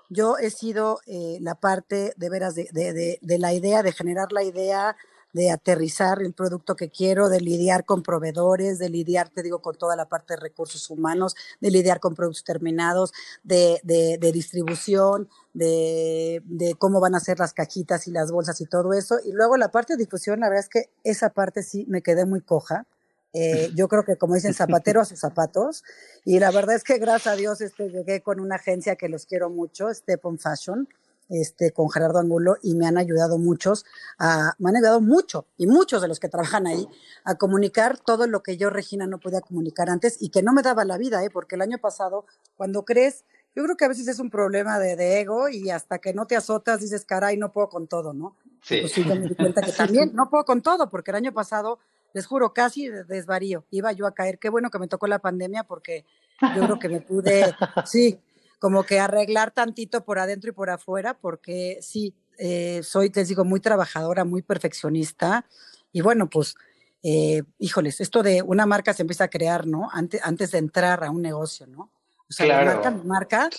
yo 0.10 0.38
he 0.38 0.50
sido 0.50 1.00
eh, 1.06 1.38
la 1.42 1.56
parte 1.56 2.14
de 2.18 2.30
veras 2.30 2.56
de, 2.56 2.68
de, 2.72 3.20
de, 3.22 3.38
la 3.38 3.54
idea, 3.54 3.84
de 3.84 3.92
generar 3.92 4.32
la 4.32 4.44
idea, 4.44 4.96
de 5.34 5.52
aterrizar 5.52 6.22
el 6.22 6.34
producto 6.34 6.76
que 6.76 6.90
quiero, 6.90 7.30
de 7.30 7.40
lidiar 7.40 7.86
con 7.86 8.02
proveedores, 8.02 8.80
de 8.80 8.90
lidiar, 8.90 9.30
te 9.30 9.44
digo, 9.44 9.62
con 9.62 9.76
toda 9.76 9.96
la 9.96 10.10
parte 10.10 10.34
de 10.34 10.40
recursos 10.40 10.90
humanos, 10.90 11.36
de 11.62 11.72
lidiar 11.72 12.00
con 12.00 12.16
productos 12.16 12.44
terminados, 12.44 13.14
de, 13.44 13.80
de, 13.84 14.18
de 14.20 14.32
distribución, 14.32 15.30
de, 15.54 16.42
de, 16.46 16.74
cómo 16.76 17.00
van 17.00 17.16
a 17.16 17.20
ser 17.20 17.40
las 17.40 17.54
cajitas 17.54 18.08
y 18.08 18.12
las 18.12 18.32
bolsas 18.32 18.60
y 18.62 18.66
todo 18.66 18.94
eso. 18.94 19.20
Y 19.24 19.32
luego 19.32 19.58
la 19.58 19.70
parte 19.72 19.94
de 19.94 20.04
difusión, 20.04 20.40
la 20.40 20.50
verdad 20.50 20.66
es 20.66 20.70
que 20.70 20.90
esa 21.04 21.30
parte 21.30 21.62
sí 21.64 21.86
me 21.88 22.02
quedé 22.02 22.26
muy 22.26 22.42
coja. 22.42 22.86
Eh, 23.34 23.72
yo 23.76 23.88
creo 23.88 24.04
que 24.04 24.18
como 24.18 24.36
dicen, 24.36 24.54
zapatero 24.54 25.02
a 25.02 25.06
sus 25.06 25.20
zapatos. 25.20 25.84
Y 26.26 26.40
la 26.40 26.52
verdad 26.52 26.76
es 26.76 26.84
que 26.84 26.98
gracias 26.98 27.34
a 27.34 27.38
Dios 27.38 27.62
este, 27.62 27.90
llegué 27.90 28.22
con 28.22 28.40
una 28.40 28.56
agencia 28.56 28.96
que 28.96 29.10
los 29.10 29.26
quiero 29.26 29.50
mucho, 29.50 29.94
Step 29.94 30.26
on 30.26 30.40
Fashion, 30.40 30.88
este, 31.30 31.72
con 31.72 31.90
Gerardo 31.92 32.20
Angulo, 32.20 32.58
y 32.64 32.74
me 32.74 32.88
han 32.88 32.98
ayudado 32.98 33.38
muchos, 33.38 33.86
a, 34.18 34.56
me 34.58 34.72
han 34.72 34.78
ayudado 34.78 35.00
mucho, 35.00 35.46
y 35.58 35.68
muchos 35.68 36.02
de 36.02 36.08
los 36.08 36.20
que 36.20 36.28
trabajan 36.28 36.66
ahí, 36.66 36.88
a 37.24 37.36
comunicar 37.36 38.00
todo 38.00 38.26
lo 38.26 38.42
que 38.42 38.58
yo, 38.58 38.72
Regina, 38.72 39.06
no 39.06 39.20
podía 39.20 39.42
comunicar 39.42 39.90
antes 39.90 40.18
y 40.20 40.30
que 40.30 40.42
no 40.42 40.54
me 40.54 40.64
daba 40.64 40.86
la 40.86 40.98
vida, 40.98 41.24
¿eh? 41.24 41.30
porque 41.30 41.56
el 41.56 41.62
año 41.62 41.78
pasado, 41.78 42.26
cuando 42.58 42.84
crees, 42.84 43.26
yo 43.56 43.64
creo 43.64 43.78
que 43.78 43.86
a 43.86 43.90
veces 43.90 44.08
es 44.08 44.20
un 44.20 44.32
problema 44.32 44.80
de, 44.80 44.96
de 44.96 45.20
ego 45.20 45.50
y 45.50 45.70
hasta 45.70 46.00
que 46.00 46.14
no 46.14 46.26
te 46.26 46.36
azotas 46.36 46.82
dices, 46.82 47.06
caray, 47.06 47.38
no 47.38 47.52
puedo 47.52 47.70
con 47.70 47.88
todo, 47.88 48.14
¿no? 48.14 48.36
Sí. 48.64 48.80
Pues 48.82 48.92
sí, 48.92 49.04
me 49.04 49.18
di 49.20 49.36
cuenta 49.36 49.62
que 49.62 49.72
también 49.72 50.12
no 50.14 50.30
puedo 50.30 50.46
con 50.46 50.62
todo, 50.62 50.90
porque 50.90 51.12
el 51.12 51.18
año 51.18 51.34
pasado 51.34 51.80
les 52.14 52.26
juro, 52.26 52.54
casi 52.54 52.88
desvarío. 52.90 53.66
Iba 53.72 53.92
yo 53.92 54.08
a 54.08 54.14
caer. 54.14 54.40
Qué 54.40 54.50
bueno 54.50 54.70
que 54.70 54.80
me 54.80 54.88
tocó 54.88 55.08
la 55.08 55.20
pandemia 55.20 55.64
porque 55.64 56.06
yo 56.56 56.64
creo 56.64 56.80
que 56.80 56.90
me 56.90 57.02
pude, 57.02 57.54
sí, 57.86 58.20
como 58.60 58.84
que 58.84 59.00
arreglar 59.00 59.52
tantito 59.52 60.04
por 60.04 60.20
adentro 60.20 60.50
y 60.50 60.54
por 60.54 60.70
afuera, 60.70 61.14
porque 61.14 61.80
sí, 61.82 62.14
eh, 62.38 62.82
soy, 62.84 63.10
te 63.10 63.24
digo, 63.24 63.46
muy 63.46 63.60
trabajadora, 63.60 64.26
muy 64.26 64.42
perfeccionista. 64.42 65.46
Y 65.92 66.02
bueno, 66.02 66.30
pues, 66.30 66.56
eh, 67.04 67.44
híjoles, 67.58 68.02
esto 68.02 68.24
de 68.24 68.42
una 68.42 68.66
marca 68.66 68.94
se 68.94 69.04
empieza 69.04 69.26
a 69.26 69.30
crear, 69.30 69.66
¿no? 69.66 69.90
Antes, 69.92 70.22
antes 70.24 70.52
de 70.52 70.58
entrar 70.58 71.04
a 71.04 71.12
un 71.12 71.22
negocio, 71.22 71.68
¿no? 71.68 71.90
O 72.30 72.34
sea, 72.34 72.46
la 72.46 72.64
marca, 72.64 72.92
mi 72.92 73.04
marca, 73.04 73.50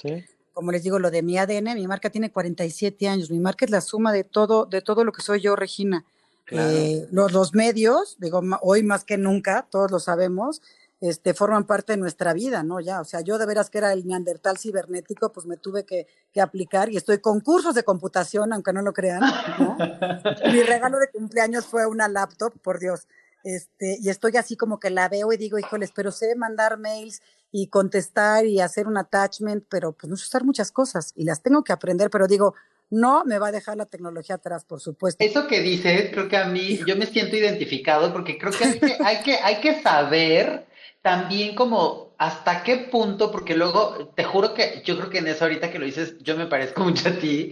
como 0.53 0.73
les 0.73 0.83
digo, 0.83 0.99
lo 0.99 1.11
de 1.11 1.23
mi 1.23 1.39
ADN, 1.39 1.75
mi 1.75 1.89
marca 1.89 2.11
tiene 2.11 2.31
47 2.31 3.09
años. 3.09 3.31
Mi 3.31 3.41
marca 3.41 3.65
es 3.65 3.71
la 3.71 3.81
suma 3.81 4.13
de 4.13 4.25
todo, 4.25 4.67
de 4.67 4.81
todo 4.81 5.05
lo 5.05 5.13
que 5.13 5.23
soy 5.23 5.41
yo, 5.41 5.57
Regina. 5.57 6.05
Eh, 6.51 7.07
los, 7.11 7.33
los, 7.33 7.55
medios, 7.55 8.17
digo, 8.19 8.41
hoy 8.63 8.83
más 8.83 9.05
que 9.05 9.17
nunca, 9.17 9.67
todos 9.71 9.91
lo 9.91 10.01
sabemos, 10.01 10.63
este, 11.01 11.33
forman 11.33 11.65
parte 11.65 11.95
de 11.95 11.97
nuestra 11.97 12.35
vida, 12.35 12.63
¿no? 12.63 12.81
Ya, 12.81 13.01
o 13.01 13.05
sea, 13.05 13.23
yo 13.23 13.39
de 13.39 13.47
veras 13.47 13.71
que 13.71 13.79
era 13.79 13.93
el 13.93 14.07
neandertal 14.07 14.59
cibernético, 14.59 15.33
pues 15.33 15.47
me 15.47 15.57
tuve 15.57 15.85
que, 15.85 16.07
que 16.33 16.41
aplicar 16.41 16.91
y 16.91 16.97
estoy 16.97 17.19
con 17.19 17.41
cursos 17.41 17.75
de 17.75 17.85
computación, 17.85 18.53
aunque 18.53 18.73
no 18.73 18.83
lo 18.83 18.93
crean, 18.93 19.23
¿no? 19.59 19.77
Mi 20.53 20.63
regalo 20.63 20.99
de 20.99 21.09
cumpleaños 21.11 21.65
fue 21.67 21.87
una 21.87 22.09
laptop, 22.09 22.53
por 22.61 22.79
Dios. 22.79 23.07
Este, 23.43 23.97
y 24.01 24.11
estoy 24.11 24.37
así 24.37 24.57
como 24.57 24.79
que 24.79 24.91
la 24.91 25.09
veo 25.09 25.33
y 25.33 25.39
digo, 25.39 25.59
híjoles, 25.59 25.93
pero 25.95 26.13
sé 26.13 26.35
mandar 26.37 26.79
mails 26.79 27.23
y 27.51 27.69
contestar 27.69 28.45
y 28.45 28.61
hacer 28.61 28.87
un 28.87 28.99
attachment, 28.99 29.65
pero 29.69 29.93
pues 29.93 30.11
no 30.11 30.17
sé 30.17 30.25
usar 30.25 30.45
muchas 30.45 30.71
cosas 30.71 31.13
y 31.17 31.25
las 31.25 31.43
tengo 31.43 31.65
que 31.65 31.73
aprender, 31.73 32.11
pero 32.11 32.27
digo, 32.27 32.55
no 32.91 33.25
me 33.25 33.39
va 33.39 33.49
a 33.49 33.53
dejar 33.53 33.77
la 33.77 33.87
tecnología 33.87 34.37
atrás, 34.37 34.65
por 34.65 34.81
supuesto. 34.81 35.25
Eso 35.25 35.47
que 35.47 35.61
dices, 35.61 36.11
creo 36.11 36.29
que 36.29 36.37
a 36.37 36.47
mí, 36.47 36.81
yo 36.87 36.97
me 36.97 37.07
siento 37.07 37.37
identificado 37.37 38.13
porque 38.13 38.37
creo 38.37 38.53
que 38.53 38.65
hay 38.65 38.81
que, 38.81 38.97
hay 39.05 39.23
que, 39.23 39.35
hay 39.37 39.61
que 39.61 39.81
saber 39.81 40.67
también 41.03 41.55
como 41.55 42.10
hasta 42.21 42.63
qué 42.63 42.77
punto, 42.77 43.33
porque 43.33 43.55
luego 43.55 44.13
te 44.15 44.25
juro 44.25 44.53
que 44.53 44.83
yo 44.85 44.99
creo 44.99 45.09
que 45.09 45.19
en 45.19 45.29
eso 45.29 45.45
ahorita 45.45 45.71
que 45.71 45.79
lo 45.79 45.87
dices, 45.87 46.17
yo 46.21 46.37
me 46.37 46.45
parezco 46.45 46.83
mucho 46.85 47.09
a 47.09 47.13
ti, 47.13 47.51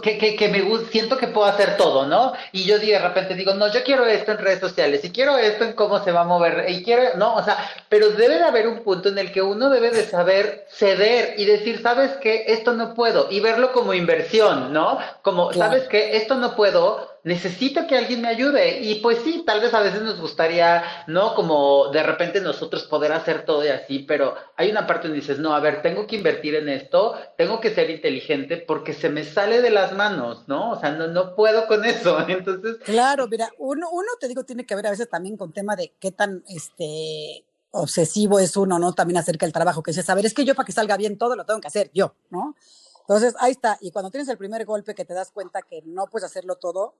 que, 0.00 0.16
que, 0.16 0.36
que 0.36 0.48
me 0.48 0.60
gusta, 0.60 0.88
siento 0.92 1.16
que 1.18 1.26
puedo 1.26 1.48
hacer 1.48 1.76
todo, 1.76 2.06
¿no? 2.06 2.32
Y 2.52 2.62
yo 2.62 2.78
de 2.78 3.00
repente 3.00 3.34
digo, 3.34 3.54
no, 3.54 3.66
yo 3.72 3.82
quiero 3.82 4.06
esto 4.06 4.30
en 4.30 4.38
redes 4.38 4.60
sociales, 4.60 5.04
y 5.04 5.10
quiero 5.10 5.36
esto 5.36 5.64
en 5.64 5.72
cómo 5.72 6.04
se 6.04 6.12
va 6.12 6.20
a 6.20 6.24
mover, 6.24 6.66
y 6.68 6.84
quiero, 6.84 7.16
no, 7.16 7.34
o 7.34 7.42
sea, 7.42 7.58
pero 7.88 8.10
debe 8.10 8.36
de 8.36 8.44
haber 8.44 8.68
un 8.68 8.84
punto 8.84 9.08
en 9.08 9.18
el 9.18 9.32
que 9.32 9.42
uno 9.42 9.70
debe 9.70 9.90
de 9.90 10.04
saber 10.04 10.66
ceder 10.70 11.34
y 11.36 11.44
decir, 11.44 11.82
sabes 11.82 12.12
que 12.18 12.44
esto 12.46 12.74
no 12.74 12.94
puedo, 12.94 13.26
y 13.28 13.40
verlo 13.40 13.72
como 13.72 13.92
inversión, 13.92 14.72
¿no? 14.72 15.00
Como, 15.22 15.52
sabes 15.52 15.88
que 15.88 16.16
esto 16.16 16.36
no 16.36 16.54
puedo, 16.54 17.15
necesito 17.26 17.88
que 17.88 17.96
alguien 17.96 18.22
me 18.22 18.28
ayude. 18.28 18.82
Y 18.82 19.00
pues 19.00 19.18
sí, 19.24 19.42
tal 19.44 19.60
vez 19.60 19.74
a 19.74 19.80
veces 19.80 20.00
nos 20.00 20.20
gustaría, 20.20 20.84
¿no? 21.08 21.34
Como 21.34 21.90
de 21.90 22.04
repente 22.04 22.40
nosotros 22.40 22.84
poder 22.84 23.12
hacer 23.12 23.44
todo 23.44 23.64
y 23.64 23.68
así, 23.68 23.98
pero 23.98 24.36
hay 24.56 24.70
una 24.70 24.86
parte 24.86 25.08
donde 25.08 25.20
dices, 25.20 25.40
no, 25.40 25.52
a 25.52 25.58
ver, 25.58 25.82
tengo 25.82 26.06
que 26.06 26.14
invertir 26.14 26.54
en 26.54 26.68
esto, 26.68 27.16
tengo 27.36 27.60
que 27.60 27.74
ser 27.74 27.90
inteligente 27.90 28.58
porque 28.58 28.92
se 28.94 29.08
me 29.08 29.24
sale 29.24 29.60
de 29.60 29.70
las 29.70 29.92
manos, 29.92 30.46
¿no? 30.46 30.70
O 30.70 30.80
sea, 30.80 30.92
no, 30.92 31.08
no 31.08 31.34
puedo 31.34 31.66
con 31.66 31.84
eso. 31.84 32.16
Entonces. 32.28 32.76
Claro, 32.84 33.26
mira, 33.26 33.50
uno, 33.58 33.88
uno 33.90 34.08
te 34.20 34.28
digo, 34.28 34.44
tiene 34.44 34.64
que 34.64 34.76
ver 34.76 34.86
a 34.86 34.90
veces 34.90 35.08
también 35.08 35.36
con 35.36 35.52
tema 35.52 35.74
de 35.74 35.94
qué 35.98 36.12
tan 36.12 36.44
este 36.48 37.44
obsesivo 37.72 38.38
es 38.38 38.56
uno, 38.56 38.78
¿no? 38.78 38.92
También 38.92 39.18
acerca 39.18 39.46
del 39.46 39.52
trabajo, 39.52 39.82
que 39.82 39.92
a 40.06 40.14
ver, 40.14 40.26
es 40.26 40.32
que 40.32 40.44
yo 40.44 40.54
para 40.54 40.66
que 40.66 40.72
salga 40.72 40.96
bien 40.96 41.18
todo 41.18 41.34
lo 41.34 41.44
tengo 41.44 41.60
que 41.60 41.66
hacer 41.66 41.90
yo, 41.92 42.14
¿no? 42.30 42.54
Entonces, 43.00 43.34
ahí 43.40 43.50
está. 43.50 43.78
Y 43.80 43.90
cuando 43.90 44.10
tienes 44.12 44.28
el 44.28 44.38
primer 44.38 44.64
golpe 44.64 44.94
que 44.94 45.04
te 45.04 45.14
das 45.14 45.32
cuenta 45.32 45.62
que 45.62 45.82
no 45.84 46.06
puedes 46.06 46.24
hacerlo 46.24 46.56
todo, 46.56 46.94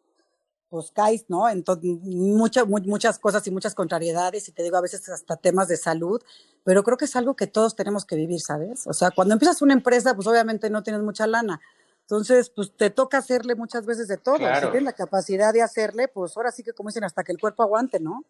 pues 0.68 0.90
caes, 0.90 1.26
¿no? 1.28 1.48
Entonces, 1.48 1.84
muchas, 2.02 2.66
muchas 2.66 3.18
cosas 3.18 3.46
y 3.46 3.50
muchas 3.50 3.74
contrariedades, 3.74 4.48
y 4.48 4.52
te 4.52 4.62
digo 4.62 4.76
a 4.76 4.80
veces 4.80 5.08
hasta 5.08 5.36
temas 5.36 5.68
de 5.68 5.76
salud, 5.76 6.22
pero 6.64 6.82
creo 6.82 6.96
que 6.96 7.04
es 7.04 7.16
algo 7.16 7.36
que 7.36 7.46
todos 7.46 7.76
tenemos 7.76 8.04
que 8.04 8.16
vivir, 8.16 8.40
¿sabes? 8.40 8.86
O 8.86 8.92
sea, 8.92 9.10
cuando 9.10 9.34
empiezas 9.34 9.62
una 9.62 9.74
empresa, 9.74 10.14
pues 10.14 10.26
obviamente 10.26 10.68
no 10.70 10.82
tienes 10.82 11.02
mucha 11.02 11.26
lana. 11.26 11.60
Entonces, 12.02 12.50
pues 12.50 12.72
te 12.76 12.90
toca 12.90 13.18
hacerle 13.18 13.56
muchas 13.56 13.84
veces 13.84 14.06
de 14.06 14.16
todo. 14.16 14.36
Si 14.36 14.60
tienes 14.60 14.84
la 14.84 14.92
capacidad 14.92 15.52
de 15.52 15.62
hacerle, 15.62 16.06
pues 16.06 16.36
ahora 16.36 16.52
sí 16.52 16.62
que 16.62 16.72
como 16.72 16.88
dicen, 16.88 17.02
hasta 17.02 17.24
que 17.24 17.32
el 17.32 17.38
cuerpo 17.38 17.64
aguante, 17.64 17.98
¿no? 17.98 18.24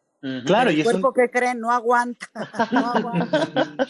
Claro, 0.46 0.70
y 0.70 0.80
el 0.80 0.84
cuerpo 0.84 1.12
que 1.12 1.30
creen 1.30 1.60
no 1.60 1.70
aguanta, 1.70 2.26
no 2.72 2.92
aguanta. 2.92 3.88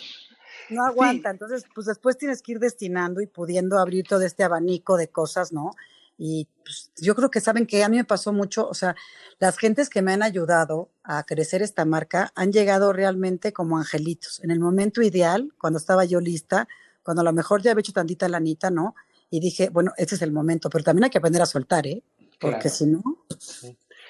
no 0.70 0.85
aguanta. 0.85 1.30
Entonces, 1.30 1.64
pues 1.72 1.87
después 1.87 2.18
tienes 2.18 2.42
que 2.42 2.52
ir 2.52 2.59
destinando 2.59 3.20
y 3.20 3.26
pudiendo 3.26 3.78
abrir 3.78 4.04
todo 4.09 4.22
este 4.22 4.42
abanico 4.42 4.96
de 4.96 5.06
cosas, 5.06 5.52
¿no? 5.52 5.70
Y 6.18 6.48
pues, 6.64 6.90
yo 6.96 7.14
creo 7.14 7.31
que 7.31 7.40
saben 7.40 7.66
que 7.66 7.85
a 7.85 7.88
mí 7.88 7.96
me 7.96 8.05
pasó 8.05 8.33
mucho, 8.33 8.68
o 8.68 8.74
sea, 8.74 8.94
las 9.38 9.59
gentes 9.59 9.90
que 9.90 10.02
me 10.02 10.12
han 10.12 10.22
ayudado 10.22 10.90
a 11.02 11.22
crecer 11.24 11.62
esta 11.62 11.85
marca 11.85 12.33
han 12.35 12.52
llegado 12.52 12.92
realmente 12.92 13.52
como 13.52 13.76
angelitos. 13.76 14.42
En 14.42 14.50
el 14.50 14.61
momento 14.61 15.02
ideal, 15.02 15.52
cuando 15.59 15.79
estaba 15.79 16.05
yo 16.05 16.20
lista, 16.20 16.68
cuando 17.02 17.20
a 17.20 17.24
lo 17.24 17.33
mejor 17.33 17.62
ya 17.62 17.72
había 17.72 17.81
hecho 17.81 17.92
tantita 17.92 18.29
lanita, 18.29 18.70
¿no? 18.70 18.94
Y 19.31 19.40
dije, 19.40 19.68
bueno, 19.68 19.92
este 19.96 20.14
es 20.14 20.22
el 20.22 20.33
momento, 20.33 20.70
pero 20.70 20.85
también 20.85 21.05
hay 21.05 21.11
que 21.11 21.18
aprender 21.18 21.42
a 21.42 21.46
soltar, 21.46 21.87
¿eh? 21.87 22.02
Porque 22.40 22.68
si 22.68 22.87
no... 22.87 23.02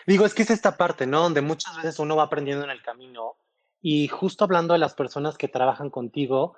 Digo, 0.07 0.25
es 0.25 0.35
que 0.35 0.43
es 0.43 0.51
esta 0.51 0.77
parte, 0.77 1.07
¿no? 1.07 1.23
Donde 1.23 1.41
muchas 1.41 1.77
veces 1.77 1.99
uno 1.99 2.17
va 2.17 2.25
aprendiendo 2.25 2.65
en 2.65 2.71
el 2.71 2.83
camino. 2.83 3.37
Y 3.83 4.09
justo 4.09 4.45
hablando 4.45 4.73
de 4.73 4.79
las 4.79 4.95
personas 4.95 5.37
que 5.37 5.49
trabajan 5.49 5.91
contigo, 5.91 6.55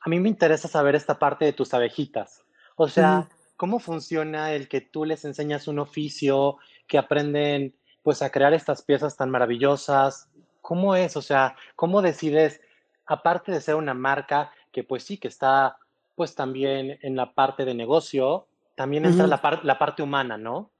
a 0.00 0.08
mí 0.08 0.20
me 0.20 0.28
interesa 0.28 0.68
saber 0.68 0.94
esta 0.94 1.18
parte 1.18 1.44
de 1.46 1.52
tus 1.52 1.72
abejitas. 1.72 2.42
O 2.76 2.88
sea, 2.88 3.28
¿cómo 3.60 3.78
funciona 3.78 4.54
el 4.54 4.68
que 4.68 4.80
tú 4.80 5.04
les 5.04 5.26
enseñas 5.26 5.68
un 5.68 5.80
oficio, 5.80 6.56
que 6.86 6.96
aprenden 6.96 7.74
pues 8.02 8.22
a 8.22 8.30
crear 8.30 8.54
estas 8.54 8.80
piezas 8.80 9.18
tan 9.18 9.28
maravillosas? 9.28 10.30
¿Cómo 10.62 10.96
es? 10.96 11.14
O 11.18 11.20
sea, 11.20 11.56
¿cómo 11.76 12.00
decides, 12.00 12.62
aparte 13.04 13.52
de 13.52 13.60
ser 13.60 13.74
una 13.74 13.92
marca 13.92 14.50
que 14.72 14.82
pues 14.82 15.04
sí, 15.04 15.18
que 15.18 15.28
está 15.28 15.76
pues 16.14 16.34
también 16.34 16.98
en 17.02 17.16
la 17.16 17.34
parte 17.34 17.66
de 17.66 17.74
negocio, 17.74 18.46
también 18.76 19.04
entra 19.04 19.26
la, 19.26 19.60
la 19.62 19.78
parte 19.78 20.02
humana, 20.02 20.38
¿no? 20.38 20.70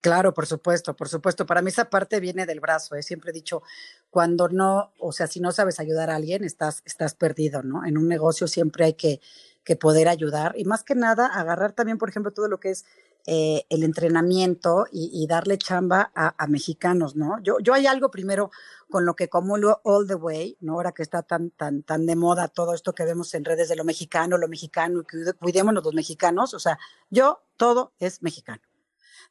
Claro, 0.00 0.32
por 0.32 0.46
supuesto, 0.46 0.96
por 0.96 1.10
supuesto. 1.10 1.44
Para 1.44 1.60
mí 1.60 1.68
esa 1.68 1.90
parte 1.90 2.20
viene 2.20 2.46
del 2.46 2.60
brazo. 2.60 2.94
He 2.94 3.00
¿eh? 3.00 3.02
siempre 3.02 3.32
he 3.32 3.34
dicho, 3.34 3.62
cuando 4.08 4.48
no, 4.48 4.94
o 4.98 5.12
sea, 5.12 5.26
si 5.26 5.40
no 5.40 5.52
sabes 5.52 5.78
ayudar 5.78 6.08
a 6.08 6.16
alguien, 6.16 6.42
estás, 6.42 6.80
estás 6.86 7.14
perdido, 7.14 7.62
¿no? 7.62 7.84
En 7.84 7.98
un 7.98 8.08
negocio 8.08 8.46
siempre 8.46 8.86
hay 8.86 8.94
que 8.94 9.20
que 9.64 9.76
poder 9.76 10.08
ayudar 10.08 10.54
y 10.56 10.64
más 10.64 10.84
que 10.84 10.94
nada 10.94 11.26
agarrar 11.26 11.72
también, 11.72 11.98
por 11.98 12.08
ejemplo, 12.08 12.32
todo 12.32 12.48
lo 12.48 12.60
que 12.60 12.70
es 12.70 12.84
eh, 13.26 13.66
el 13.68 13.82
entrenamiento 13.82 14.86
y, 14.90 15.26
darle 15.26 15.58
chamba 15.58 16.10
a, 16.14 16.46
mexicanos, 16.46 17.16
¿no? 17.16 17.38
Yo, 17.42 17.58
yo 17.60 17.74
hay 17.74 17.86
algo 17.86 18.10
primero 18.10 18.50
con 18.88 19.04
lo 19.04 19.14
que 19.14 19.28
lo 19.58 19.80
all 19.84 20.06
the 20.06 20.14
way, 20.14 20.56
¿no? 20.60 20.74
Ahora 20.74 20.92
que 20.92 21.02
está 21.02 21.22
tan, 21.22 21.50
tan, 21.50 21.82
tan 21.82 22.06
de 22.06 22.16
moda 22.16 22.48
todo 22.48 22.74
esto 22.74 22.94
que 22.94 23.04
vemos 23.04 23.34
en 23.34 23.44
redes 23.44 23.68
de 23.68 23.76
lo 23.76 23.84
mexicano, 23.84 24.38
lo 24.38 24.48
mexicano, 24.48 25.02
cuidémonos 25.38 25.84
los 25.84 25.94
mexicanos, 25.94 26.54
o 26.54 26.58
sea, 26.58 26.78
yo 27.10 27.42
todo 27.56 27.92
es 27.98 28.22
mexicano 28.22 28.62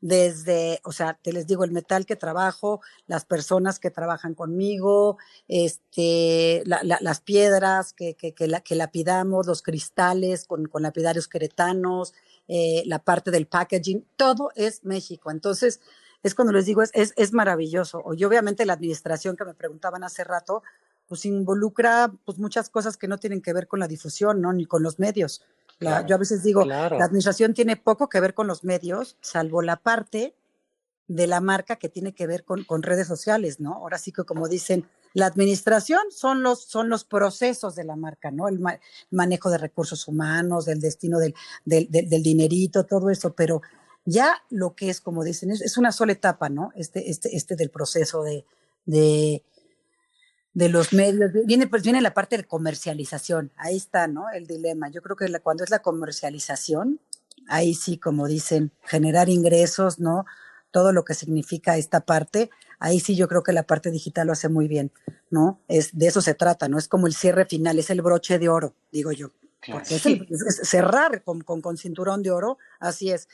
desde, 0.01 0.79
o 0.83 0.91
sea, 0.91 1.19
te 1.21 1.33
les 1.33 1.45
digo, 1.45 1.63
el 1.63 1.71
metal 1.71 2.05
que 2.05 2.15
trabajo, 2.15 2.81
las 3.07 3.25
personas 3.25 3.79
que 3.79 3.91
trabajan 3.91 4.33
conmigo, 4.33 5.17
este, 5.47 6.63
las 6.65 7.21
piedras 7.21 7.93
que, 7.93 8.13
que, 8.13 8.33
que, 8.33 8.47
la, 8.47 8.61
que 8.61 8.75
lapidamos, 8.75 9.45
los 9.47 9.61
cristales 9.61 10.45
con, 10.45 10.67
con 10.67 10.83
lapidarios 10.83 11.27
queretanos, 11.27 12.13
eh, 12.47 12.83
la 12.85 12.99
parte 12.99 13.31
del 13.31 13.47
packaging, 13.47 14.05
todo 14.15 14.51
es 14.55 14.83
México. 14.83 15.31
Entonces, 15.31 15.81
es 16.23 16.35
cuando 16.35 16.53
les 16.53 16.65
digo, 16.65 16.81
es, 16.81 16.91
es, 16.93 17.13
es 17.15 17.33
maravilloso. 17.33 18.03
Y 18.15 18.23
obviamente 18.23 18.65
la 18.65 18.73
administración 18.73 19.35
que 19.35 19.45
me 19.45 19.53
preguntaban 19.53 20.03
hace 20.03 20.23
rato, 20.23 20.63
pues 21.07 21.25
involucra 21.25 22.11
pues 22.25 22.37
muchas 22.37 22.69
cosas 22.69 22.97
que 22.97 23.07
no 23.07 23.17
tienen 23.17 23.41
que 23.41 23.53
ver 23.53 23.67
con 23.67 23.79
la 23.79 23.87
difusión, 23.87 24.41
¿no? 24.41 24.53
Ni 24.53 24.65
con 24.65 24.83
los 24.83 24.99
medios. 24.99 25.41
Yo 25.79 26.15
a 26.15 26.17
veces 26.17 26.43
digo, 26.43 26.65
la 26.65 26.87
administración 26.87 27.53
tiene 27.53 27.77
poco 27.77 28.09
que 28.09 28.19
ver 28.19 28.33
con 28.33 28.47
los 28.47 28.63
medios, 28.63 29.17
salvo 29.21 29.61
la 29.61 29.77
parte 29.77 30.35
de 31.07 31.25
la 31.25 31.41
marca 31.41 31.77
que 31.77 31.89
tiene 31.89 32.13
que 32.13 32.27
ver 32.27 32.43
con, 32.43 32.63
con 32.63 32.83
redes 32.83 33.07
sociales, 33.07 33.59
¿no? 33.59 33.73
Ahora 33.73 33.97
sí 33.97 34.11
que 34.11 34.23
como 34.23 34.47
dicen, 34.47 34.87
la 35.13 35.25
administración 35.25 36.01
son 36.11 36.43
los, 36.43 36.63
son 36.65 36.87
los 36.87 37.03
procesos 37.03 37.75
de 37.75 37.83
la 37.83 37.95
marca, 37.95 38.29
¿no? 38.29 38.47
El 38.47 38.59
manejo 39.09 39.49
de 39.49 39.57
recursos 39.57 40.07
humanos, 40.07 40.65
del 40.65 40.79
destino 40.79 41.17
del, 41.17 41.33
del, 41.65 41.89
del, 41.89 42.23
dinerito, 42.23 42.85
todo 42.85 43.09
eso, 43.09 43.33
pero 43.33 43.61
ya 44.05 44.43
lo 44.49 44.75
que 44.75 44.89
es, 44.89 45.01
como 45.01 45.23
dicen, 45.23 45.49
es, 45.49 45.61
es, 45.61 45.77
una 45.77 45.91
sola 45.91 46.11
etapa, 46.11 46.49
¿no? 46.49 46.71
Este, 46.75 47.09
este, 47.09 47.35
este 47.35 47.55
del 47.55 47.71
proceso 47.71 48.21
de, 48.21 48.45
de, 48.85 49.43
de 50.53 50.69
los 50.69 50.93
medios, 50.93 51.31
viene 51.45 51.67
pues 51.67 51.83
viene 51.83 52.01
la 52.01 52.13
parte 52.13 52.37
de 52.37 52.43
comercialización, 52.43 53.51
ahí 53.55 53.77
está, 53.77 54.07
¿no? 54.07 54.29
El 54.29 54.47
dilema. 54.47 54.89
Yo 54.89 55.01
creo 55.01 55.15
que 55.15 55.27
cuando 55.39 55.63
es 55.63 55.69
la 55.69 55.79
comercialización, 55.79 56.99
ahí 57.47 57.73
sí, 57.73 57.97
como 57.97 58.27
dicen, 58.27 58.71
generar 58.83 59.29
ingresos, 59.29 59.99
¿no? 59.99 60.25
Todo 60.71 60.91
lo 60.91 61.03
que 61.03 61.13
significa 61.13 61.77
esta 61.77 62.01
parte, 62.01 62.49
ahí 62.79 62.99
sí 62.99 63.15
yo 63.15 63.27
creo 63.27 63.43
que 63.43 63.53
la 63.53 63.63
parte 63.63 63.91
digital 63.91 64.27
lo 64.27 64.33
hace 64.33 64.49
muy 64.49 64.67
bien, 64.67 64.91
¿no? 65.29 65.61
Es 65.67 65.97
de 65.97 66.07
eso 66.07 66.21
se 66.21 66.33
trata, 66.33 66.67
¿no? 66.67 66.77
Es 66.77 66.87
como 66.87 67.07
el 67.07 67.13
cierre 67.13 67.45
final, 67.45 67.77
es 67.79 67.89
el 67.89 68.01
broche 68.01 68.39
de 68.39 68.49
oro, 68.49 68.75
digo 68.91 69.11
yo. 69.11 69.31
Porque 69.71 69.95
es, 69.95 70.03
cerrar 70.63 71.23
con, 71.23 71.41
con, 71.41 71.61
con, 71.61 71.77
cinturón 71.77 72.23
de 72.23 72.31
oro, 72.31 72.57
así 72.79 73.11
es. 73.11 73.27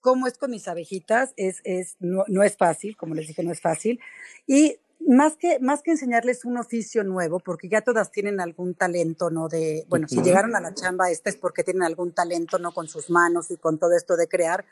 ¿Cómo 0.00 0.26
es 0.26 0.36
con 0.36 0.50
mis 0.50 0.66
abejitas? 0.66 1.32
Es, 1.36 1.60
es, 1.64 1.96
no, 2.00 2.24
no 2.26 2.42
es 2.42 2.56
fácil, 2.56 2.96
como 2.96 3.14
les 3.14 3.28
dije, 3.28 3.42
no 3.42 3.52
es 3.52 3.60
fácil. 3.60 4.00
Y 4.46 4.78
más 5.00 5.36
que, 5.36 5.58
más 5.60 5.82
que 5.82 5.92
enseñarles 5.92 6.44
un 6.44 6.58
oficio 6.58 7.04
nuevo, 7.04 7.40
porque 7.40 7.68
ya 7.68 7.80
todas 7.82 8.10
tienen 8.10 8.40
algún 8.40 8.74
talento, 8.74 9.30
¿no? 9.30 9.48
De, 9.48 9.86
bueno, 9.88 10.08
si 10.08 10.22
llegaron 10.22 10.54
a 10.56 10.60
la 10.60 10.74
chamba 10.74 11.10
esta 11.10 11.30
es 11.30 11.36
porque 11.36 11.64
tienen 11.64 11.82
algún 11.82 12.12
talento, 12.12 12.58
¿no? 12.58 12.72
Con 12.72 12.88
sus 12.88 13.10
manos 13.10 13.50
y 13.50 13.56
con 13.56 13.78
todo 13.78 13.96
esto 13.96 14.16
de 14.16 14.28
crear, 14.28 14.64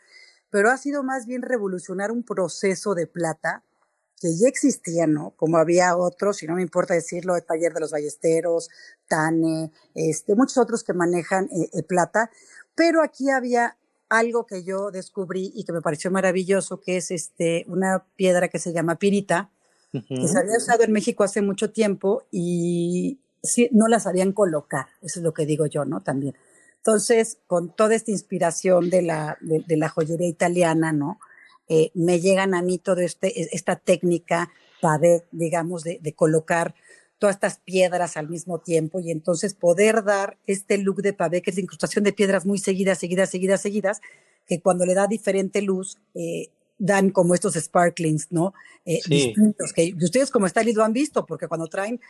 pero 0.50 0.70
ha 0.70 0.76
sido 0.76 1.02
más 1.02 1.26
bien 1.26 1.42
revolucionar 1.42 2.10
un 2.10 2.22
proceso 2.22 2.94
de 2.94 3.06
plata 3.06 3.62
que 4.20 4.36
ya 4.36 4.48
existía, 4.48 5.06
¿no? 5.06 5.32
Como 5.36 5.58
había 5.58 5.96
otros, 5.96 6.42
y 6.42 6.46
no 6.46 6.54
me 6.54 6.62
importa 6.62 6.94
decirlo, 6.94 7.36
el 7.36 7.44
Taller 7.44 7.74
de 7.74 7.80
los 7.80 7.90
Ballesteros, 7.90 8.70
Tane, 9.08 9.70
este, 9.94 10.34
muchos 10.34 10.56
otros 10.56 10.82
que 10.84 10.94
manejan 10.94 11.44
eh, 11.46 11.68
eh, 11.72 11.82
plata, 11.82 12.30
pero 12.74 13.02
aquí 13.02 13.30
había 13.30 13.76
algo 14.08 14.46
que 14.46 14.62
yo 14.62 14.90
descubrí 14.90 15.52
y 15.54 15.64
que 15.64 15.72
me 15.72 15.82
pareció 15.82 16.10
maravilloso, 16.10 16.80
que 16.80 16.96
es 16.96 17.10
este, 17.10 17.64
una 17.68 18.06
piedra 18.16 18.48
que 18.48 18.58
se 18.58 18.72
llama 18.72 18.96
pirita, 18.96 19.50
que 20.08 20.28
se 20.28 20.38
había 20.38 20.56
usado 20.56 20.84
en 20.84 20.92
México 20.92 21.24
hace 21.24 21.42
mucho 21.42 21.70
tiempo 21.70 22.24
y 22.30 23.18
sí, 23.42 23.68
no 23.72 23.88
la 23.88 24.00
sabían 24.00 24.32
colocar, 24.32 24.86
eso 25.02 25.20
es 25.20 25.24
lo 25.24 25.32
que 25.32 25.46
digo 25.46 25.66
yo, 25.66 25.84
¿no? 25.84 26.02
También. 26.02 26.34
Entonces, 26.78 27.38
con 27.46 27.74
toda 27.74 27.94
esta 27.94 28.10
inspiración 28.10 28.90
de 28.90 29.02
la, 29.02 29.38
de, 29.40 29.76
la 29.76 29.88
joyería 29.88 30.28
italiana, 30.28 30.92
¿no? 30.92 31.18
Eh, 31.68 31.90
me 31.94 32.20
llegan 32.20 32.54
a 32.54 32.62
mí 32.62 32.78
toda 32.78 33.02
este, 33.02 33.40
e, 33.40 33.48
esta 33.52 33.76
técnica 33.76 34.52
para, 34.80 35.24
digamos, 35.32 35.82
de, 35.82 35.98
de 36.00 36.12
colocar 36.12 36.74
todas 37.18 37.36
estas 37.36 37.58
piedras 37.58 38.16
al 38.16 38.28
mismo 38.28 38.60
tiempo 38.60 39.00
y 39.00 39.10
entonces 39.10 39.54
poder 39.54 40.04
dar 40.04 40.38
este 40.46 40.78
look 40.78 41.02
de 41.02 41.12
pavé, 41.12 41.42
que 41.42 41.50
es 41.50 41.56
la 41.56 41.62
incrustación 41.62 42.04
de 42.04 42.12
piedras 42.12 42.46
muy 42.46 42.58
seguidas, 42.58 42.98
seguidas, 42.98 43.30
seguidas, 43.30 43.60
seguidas, 43.60 44.00
que 44.46 44.60
cuando 44.60 44.86
le 44.86 44.94
da 44.94 45.06
diferente 45.06 45.62
luz, 45.62 45.98
eh, 46.14 46.50
dan 46.78 47.10
como 47.10 47.34
estos 47.34 47.54
sparklings, 47.54 48.28
¿no? 48.30 48.54
Eh, 48.84 49.00
distintos, 49.06 49.72
que 49.72 49.94
ustedes 50.00 50.30
como 50.30 50.48
stylist 50.48 50.76
lo 50.76 50.84
han 50.84 50.92
visto, 50.92 51.26
porque 51.26 51.48
cuando 51.48 51.66
traen 51.66 52.00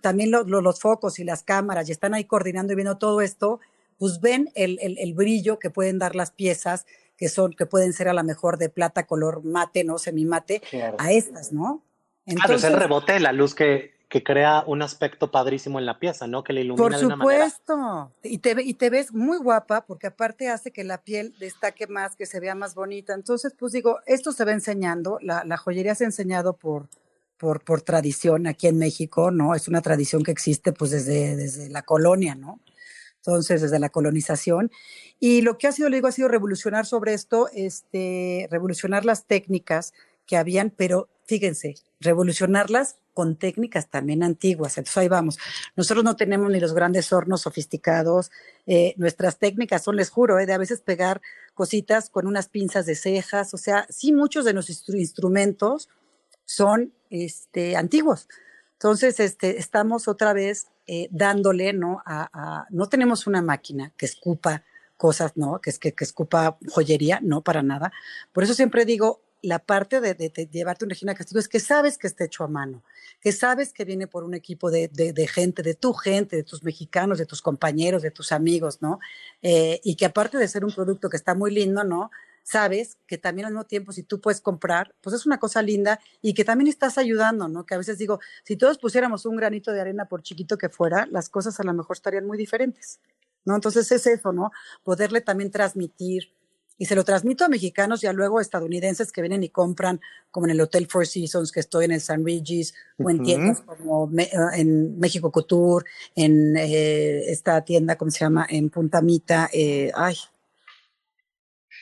también 0.00 0.30
los 0.30 0.80
focos 0.80 1.18
y 1.18 1.24
las 1.24 1.42
cámaras 1.42 1.88
y 1.88 1.92
están 1.92 2.14
ahí 2.14 2.24
coordinando 2.24 2.72
y 2.72 2.76
viendo 2.76 2.98
todo 2.98 3.20
esto, 3.20 3.60
pues 3.98 4.20
ven 4.20 4.50
el, 4.54 4.78
el, 4.80 5.14
brillo 5.14 5.58
que 5.58 5.70
pueden 5.70 5.98
dar 5.98 6.16
las 6.16 6.30
piezas, 6.30 6.86
que 7.16 7.28
son, 7.28 7.52
que 7.52 7.66
pueden 7.66 7.92
ser 7.92 8.08
a 8.08 8.14
lo 8.14 8.24
mejor 8.24 8.58
de 8.58 8.68
plata 8.68 9.06
color 9.06 9.44
mate, 9.44 9.84
¿no? 9.84 9.98
Semimate, 9.98 10.62
a 10.98 11.12
estas, 11.12 11.52
¿no? 11.52 11.82
Entonces, 12.24 12.44
claro, 12.44 12.54
es 12.56 12.64
el 12.64 12.80
rebote, 12.80 13.20
la 13.20 13.32
luz 13.32 13.54
que, 13.54 13.91
que 14.12 14.22
crea 14.22 14.62
un 14.66 14.82
aspecto 14.82 15.30
padrísimo 15.30 15.78
en 15.78 15.86
la 15.86 15.98
pieza, 15.98 16.26
¿no? 16.26 16.44
Que 16.44 16.52
le 16.52 16.60
ilumina 16.60 16.84
Por 16.84 16.92
supuesto. 16.92 17.72
de 17.72 17.80
una 17.80 17.86
manera. 17.86 18.12
Y 18.22 18.38
te, 18.38 18.62
y 18.62 18.74
te 18.74 18.90
ves 18.90 19.14
muy 19.14 19.38
guapa 19.38 19.86
porque 19.86 20.08
aparte 20.08 20.50
hace 20.50 20.70
que 20.70 20.84
la 20.84 21.02
piel 21.02 21.34
destaque 21.38 21.86
más, 21.86 22.14
que 22.14 22.26
se 22.26 22.38
vea 22.38 22.54
más 22.54 22.74
bonita. 22.74 23.14
Entonces, 23.14 23.54
pues 23.58 23.72
digo, 23.72 24.00
esto 24.04 24.32
se 24.32 24.44
va 24.44 24.52
enseñando, 24.52 25.18
la, 25.22 25.44
la 25.46 25.56
joyería 25.56 25.94
se 25.94 26.04
ha 26.04 26.08
enseñado 26.08 26.58
por, 26.58 26.90
por, 27.38 27.64
por 27.64 27.80
tradición 27.80 28.46
aquí 28.46 28.66
en 28.66 28.76
México, 28.76 29.30
¿no? 29.30 29.54
Es 29.54 29.66
una 29.66 29.80
tradición 29.80 30.22
que 30.22 30.30
existe 30.30 30.74
pues 30.74 30.90
desde, 30.90 31.34
desde 31.34 31.70
la 31.70 31.80
colonia, 31.80 32.34
¿no? 32.34 32.60
Entonces, 33.16 33.62
desde 33.62 33.78
la 33.78 33.88
colonización. 33.88 34.70
Y 35.20 35.40
lo 35.40 35.56
que 35.56 35.68
ha 35.68 35.72
sido, 35.72 35.88
le 35.88 35.96
digo, 35.96 36.08
ha 36.08 36.12
sido 36.12 36.28
revolucionar 36.28 36.84
sobre 36.84 37.14
esto, 37.14 37.48
este, 37.54 38.46
revolucionar 38.50 39.06
las 39.06 39.24
técnicas 39.24 39.94
que 40.26 40.36
habían, 40.36 40.68
pero 40.68 41.08
fíjense, 41.24 41.74
revolucionarlas 42.00 42.96
con 43.14 43.36
técnicas 43.36 43.88
también 43.88 44.22
antiguas. 44.22 44.78
Entonces 44.78 44.96
ahí 44.96 45.08
vamos. 45.08 45.38
Nosotros 45.76 46.04
no 46.04 46.16
tenemos 46.16 46.50
ni 46.50 46.60
los 46.60 46.72
grandes 46.72 47.12
hornos 47.12 47.42
sofisticados. 47.42 48.30
Eh, 48.66 48.94
nuestras 48.96 49.38
técnicas 49.38 49.82
son, 49.82 49.96
les 49.96 50.10
juro, 50.10 50.38
eh, 50.38 50.46
de 50.46 50.52
a 50.52 50.58
veces 50.58 50.80
pegar 50.80 51.20
cositas 51.54 52.08
con 52.08 52.26
unas 52.26 52.48
pinzas 52.48 52.86
de 52.86 52.94
cejas. 52.94 53.54
O 53.54 53.58
sea, 53.58 53.86
sí, 53.90 54.12
muchos 54.12 54.44
de 54.44 54.54
nuestros 54.54 54.88
instrumentos 54.88 55.88
son 56.44 56.92
este, 57.10 57.76
antiguos. 57.76 58.28
Entonces, 58.74 59.20
este, 59.20 59.58
estamos 59.58 60.08
otra 60.08 60.32
vez 60.32 60.68
eh, 60.86 61.08
dándole, 61.10 61.72
¿no? 61.72 62.02
A, 62.04 62.66
no 62.70 62.88
tenemos 62.88 63.26
una 63.26 63.42
máquina 63.42 63.92
que 63.96 64.06
escupa 64.06 64.64
cosas, 64.96 65.36
¿no? 65.36 65.60
Que, 65.60 65.72
que, 65.72 65.92
que 65.92 66.04
escupa 66.04 66.58
joyería, 66.68 67.20
no, 67.22 67.42
para 67.42 67.62
nada. 67.62 67.92
Por 68.32 68.42
eso 68.42 68.54
siempre 68.54 68.84
digo, 68.84 69.20
la 69.42 69.58
parte 69.58 70.00
de, 70.00 70.14
llevarte 70.50 70.84
un 70.84 70.90
Regina 70.90 71.14
Castillo 71.14 71.40
es 71.40 71.48
que 71.48 71.60
sabes 71.60 71.98
que 71.98 72.06
está 72.06 72.24
hecho 72.24 72.44
a 72.44 72.48
mano, 72.48 72.82
que 73.20 73.32
sabes 73.32 73.72
que 73.72 73.84
viene 73.84 74.06
por 74.06 74.22
un 74.22 74.34
equipo 74.34 74.70
de, 74.70 74.88
gente, 75.32 75.62
de 75.62 75.74
tu 75.74 75.92
gente, 75.92 76.36
de 76.36 76.44
tus 76.44 76.62
mexicanos, 76.62 77.18
de 77.18 77.26
tus 77.26 77.42
compañeros, 77.42 78.02
de 78.02 78.12
tus 78.12 78.30
amigos, 78.30 78.80
¿no? 78.80 79.00
Eh, 79.42 79.80
y 79.82 79.96
que 79.96 80.06
aparte 80.06 80.38
de 80.38 80.46
ser 80.46 80.64
un 80.64 80.72
producto 80.72 81.10
que 81.10 81.16
está 81.16 81.34
muy 81.34 81.50
lindo, 81.50 81.82
¿no? 81.82 82.10
Sabes 82.44 82.98
que 83.06 83.18
también 83.18 83.46
al 83.46 83.52
mismo 83.52 83.64
tiempo, 83.64 83.92
si 83.92 84.04
tú 84.04 84.20
puedes 84.20 84.40
comprar, 84.40 84.94
pues 85.00 85.14
es 85.14 85.26
una 85.26 85.38
cosa 85.38 85.60
linda 85.60 86.00
y 86.20 86.34
que 86.34 86.44
también 86.44 86.68
estás 86.68 86.98
ayudando, 86.98 87.48
¿no? 87.48 87.66
Que 87.66 87.74
a 87.74 87.78
veces 87.78 87.98
digo, 87.98 88.20
si 88.44 88.56
todos 88.56 88.78
pusiéramos 88.78 89.26
un 89.26 89.36
granito 89.36 89.72
de 89.72 89.80
arena 89.80 90.06
por 90.06 90.22
chiquito 90.22 90.56
que 90.56 90.68
fuera, 90.68 91.06
las 91.10 91.28
cosas 91.28 91.58
a 91.58 91.64
lo 91.64 91.72
mejor 91.72 91.96
estarían 91.96 92.26
muy 92.26 92.38
diferentes, 92.38 93.00
¿no? 93.44 93.56
Entonces 93.56 93.90
es 93.90 94.06
eso, 94.06 94.32
¿no? 94.32 94.52
Poderle 94.84 95.20
también 95.20 95.50
transmitir 95.50 96.32
y 96.78 96.86
se 96.86 96.94
lo 96.94 97.04
transmito 97.04 97.44
a 97.44 97.48
mexicanos 97.48 98.02
y 98.02 98.06
a 98.06 98.12
luego 98.12 98.40
estadounidenses 98.40 99.12
que 99.12 99.20
vienen 99.20 99.42
y 99.42 99.50
compran, 99.50 100.00
como 100.30 100.46
en 100.46 100.52
el 100.52 100.60
Hotel 100.60 100.86
Four 100.86 101.06
Seasons, 101.06 101.52
que 101.52 101.60
estoy 101.60 101.84
en 101.84 101.92
el 101.92 102.00
San 102.00 102.24
Regis, 102.24 102.74
o 102.98 103.10
en 103.10 103.22
tiendas 103.22 103.60
como 103.60 104.10
eh, 104.18 104.30
en 104.54 104.98
México 104.98 105.30
Couture, 105.30 105.86
en 106.14 106.56
eh, 106.56 107.30
esta 107.30 107.62
tienda, 107.64 107.96
¿cómo 107.96 108.10
se 108.10 108.20
llama? 108.20 108.46
En 108.48 108.70
Punta 108.70 109.02
Mita, 109.02 109.48
eh, 109.52 109.92
ay, 109.94 110.16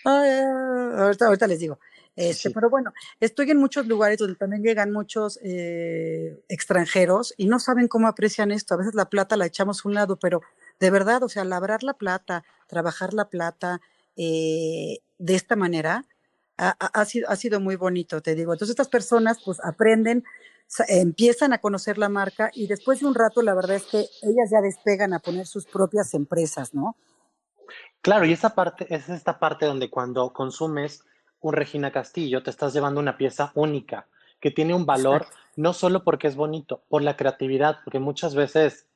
ahorita, 0.05 1.27
ahorita 1.27 1.47
les 1.47 1.61
digo. 1.61 1.79
Este, 2.17 2.51
Pero 2.51 2.69
bueno, 2.69 2.93
estoy 3.21 3.51
en 3.51 3.57
muchos 3.57 3.87
lugares 3.87 4.19
donde 4.19 4.35
también 4.35 4.63
llegan 4.63 4.93
muchos 4.93 5.39
extranjeros 6.49 7.33
y 7.39 7.47
no 7.47 7.59
saben 7.59 7.89
cómo 7.89 8.09
aprecian 8.09 8.51
esto. 8.51 8.75
A 8.75 8.79
veces 8.79 8.95
la 8.95 9.09
plata 9.09 9.37
la 9.37 9.47
echamos 9.47 9.85
a 9.85 9.89
un 9.89 9.95
lado, 9.95 10.19
pero 10.19 10.43
de 10.81 10.91
verdad, 10.91 11.23
o 11.23 11.29
sea, 11.31 11.45
labrar 11.45 11.83
la 11.83 11.95
plata, 11.95 12.45
trabajar 12.67 13.15
la 13.15 13.31
plata, 13.31 13.81
eh, 14.23 14.99
de 15.17 15.35
esta 15.35 15.57
manera 15.57 16.05
ha, 16.59 17.05
sido, 17.07 17.31
ha 17.31 17.37
sido 17.37 17.59
muy 17.59 17.77
bonito, 17.77 18.21
te 18.21 18.35
digo. 18.35 18.53
Entonces 18.53 18.75
estas 18.75 18.89
personas 18.89 19.39
pues 19.43 19.59
aprenden, 19.65 20.25
empiezan 20.89 21.55
a 21.55 21.59
conocer 21.59 21.97
la 21.97 22.11
marca 22.11 22.51
y 22.53 22.67
después 22.67 23.01
de 23.01 23.07
un 23.07 23.15
rato 23.15 23.41
la 23.41 23.55
verdad 23.55 23.77
es 23.77 23.85
que 23.85 23.99
ellas 24.23 24.51
ya 24.51 24.61
despegan 24.61 25.15
a 25.15 25.21
poner 25.21 25.47
sus 25.47 25.65
propias 25.65 26.13
empresas, 26.13 26.75
¿no? 26.75 26.97
Claro, 28.03 28.27
y 28.27 28.33
esa 28.33 28.55
parte 28.55 28.87
es 28.95 29.09
esta 29.09 29.39
parte 29.39 29.65
donde 29.65 29.89
cuando 29.89 30.35
consumes 30.35 31.03
un 31.41 31.55
Regina 31.55 31.91
Castillo 31.91 32.43
te 32.43 32.51
estás 32.51 32.75
llevando 32.75 33.01
una 33.01 33.17
pieza 33.17 33.53
única 33.55 34.07
que 34.39 34.51
tiene 34.51 34.75
un 34.75 34.85
valor 34.85 35.27
no 35.57 35.73
solo 35.73 36.05
porque 36.05 36.27
es 36.27 36.37
bonito, 36.37 36.83
por 36.91 37.03
la 37.03 37.17
creatividad, 37.17 37.79
porque 37.85 38.01
muchas 38.01 38.35
veces 38.35 38.87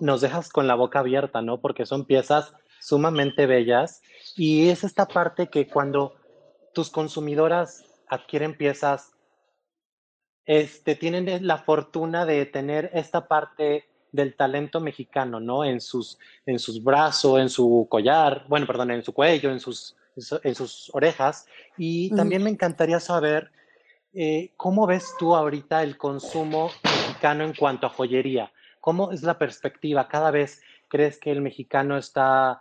nos 0.00 0.20
dejas 0.20 0.50
con 0.50 0.68
la 0.68 0.76
boca 0.76 1.00
abierta, 1.00 1.42
¿no? 1.42 1.60
Porque 1.60 1.84
son 1.84 2.04
piezas 2.04 2.52
sumamente 2.80 3.46
bellas 3.46 4.02
y 4.36 4.68
es 4.68 4.84
esta 4.84 5.06
parte 5.06 5.48
que 5.48 5.66
cuando 5.68 6.14
tus 6.72 6.90
consumidoras 6.90 7.84
adquieren 8.08 8.56
piezas, 8.56 9.12
este, 10.44 10.96
tienen 10.96 11.46
la 11.46 11.58
fortuna 11.58 12.26
de 12.26 12.46
tener 12.46 12.90
esta 12.94 13.28
parte 13.28 13.86
del 14.10 14.36
talento 14.36 14.80
mexicano, 14.80 15.40
¿no? 15.40 15.64
En 15.64 15.80
sus, 15.80 16.18
en 16.44 16.58
sus 16.58 16.82
brazos, 16.82 17.40
en 17.40 17.48
su 17.48 17.86
collar, 17.90 18.44
bueno, 18.48 18.66
perdón, 18.66 18.90
en 18.90 19.02
su 19.02 19.12
cuello, 19.12 19.50
en 19.50 19.60
sus, 19.60 19.96
en 20.42 20.54
sus 20.54 20.90
orejas. 20.94 21.46
Y 21.78 22.14
también 22.14 22.42
me 22.42 22.50
encantaría 22.50 23.00
saber 23.00 23.50
eh, 24.12 24.52
cómo 24.56 24.86
ves 24.86 25.14
tú 25.18 25.34
ahorita 25.34 25.82
el 25.82 25.96
consumo 25.96 26.70
mexicano 26.84 27.44
en 27.44 27.54
cuanto 27.54 27.86
a 27.86 27.90
joyería. 27.90 28.52
¿Cómo 28.80 29.12
es 29.12 29.22
la 29.22 29.38
perspectiva? 29.38 30.08
¿Cada 30.08 30.30
vez 30.30 30.60
crees 30.88 31.18
que 31.18 31.30
el 31.30 31.40
mexicano 31.40 31.96
está 31.96 32.60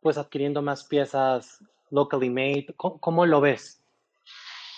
pues 0.00 0.18
adquiriendo 0.18 0.62
más 0.62 0.84
piezas 0.84 1.58
locally 1.90 2.30
made? 2.30 2.66
¿Cómo, 2.76 3.26
lo 3.26 3.40
ves? 3.40 3.80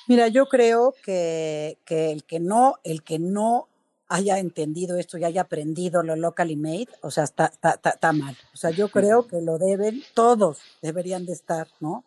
Mira, 0.09 0.29
yo 0.29 0.47
creo 0.47 0.95
que, 1.05 1.79
que, 1.85 2.11
el 2.13 2.25
que 2.25 2.41
no, 2.41 2.77
el 2.85 3.03
que 3.03 3.19
no 3.19 3.69
haya 4.09 4.39
entendido 4.39 4.99
esto 4.99 5.19
y 5.19 5.25
haya 5.25 5.43
aprendido 5.43 6.03
lo 6.03 6.17
locally 6.17 6.57
made, 6.57 6.89
o 7.01 7.13
sea, 7.13 7.25
está, 7.25 7.47
está, 7.47 7.79
está, 7.85 8.13
mal. 8.13 8.37
O 8.53 8.57
sea, 8.57 8.71
yo 8.71 8.89
creo 8.89 9.29
que 9.29 9.41
lo 9.41 9.57
deben, 9.57 10.03
todos 10.15 10.59
deberían 10.83 11.27
de 11.27 11.33
estar, 11.33 11.69
¿no? 11.79 12.05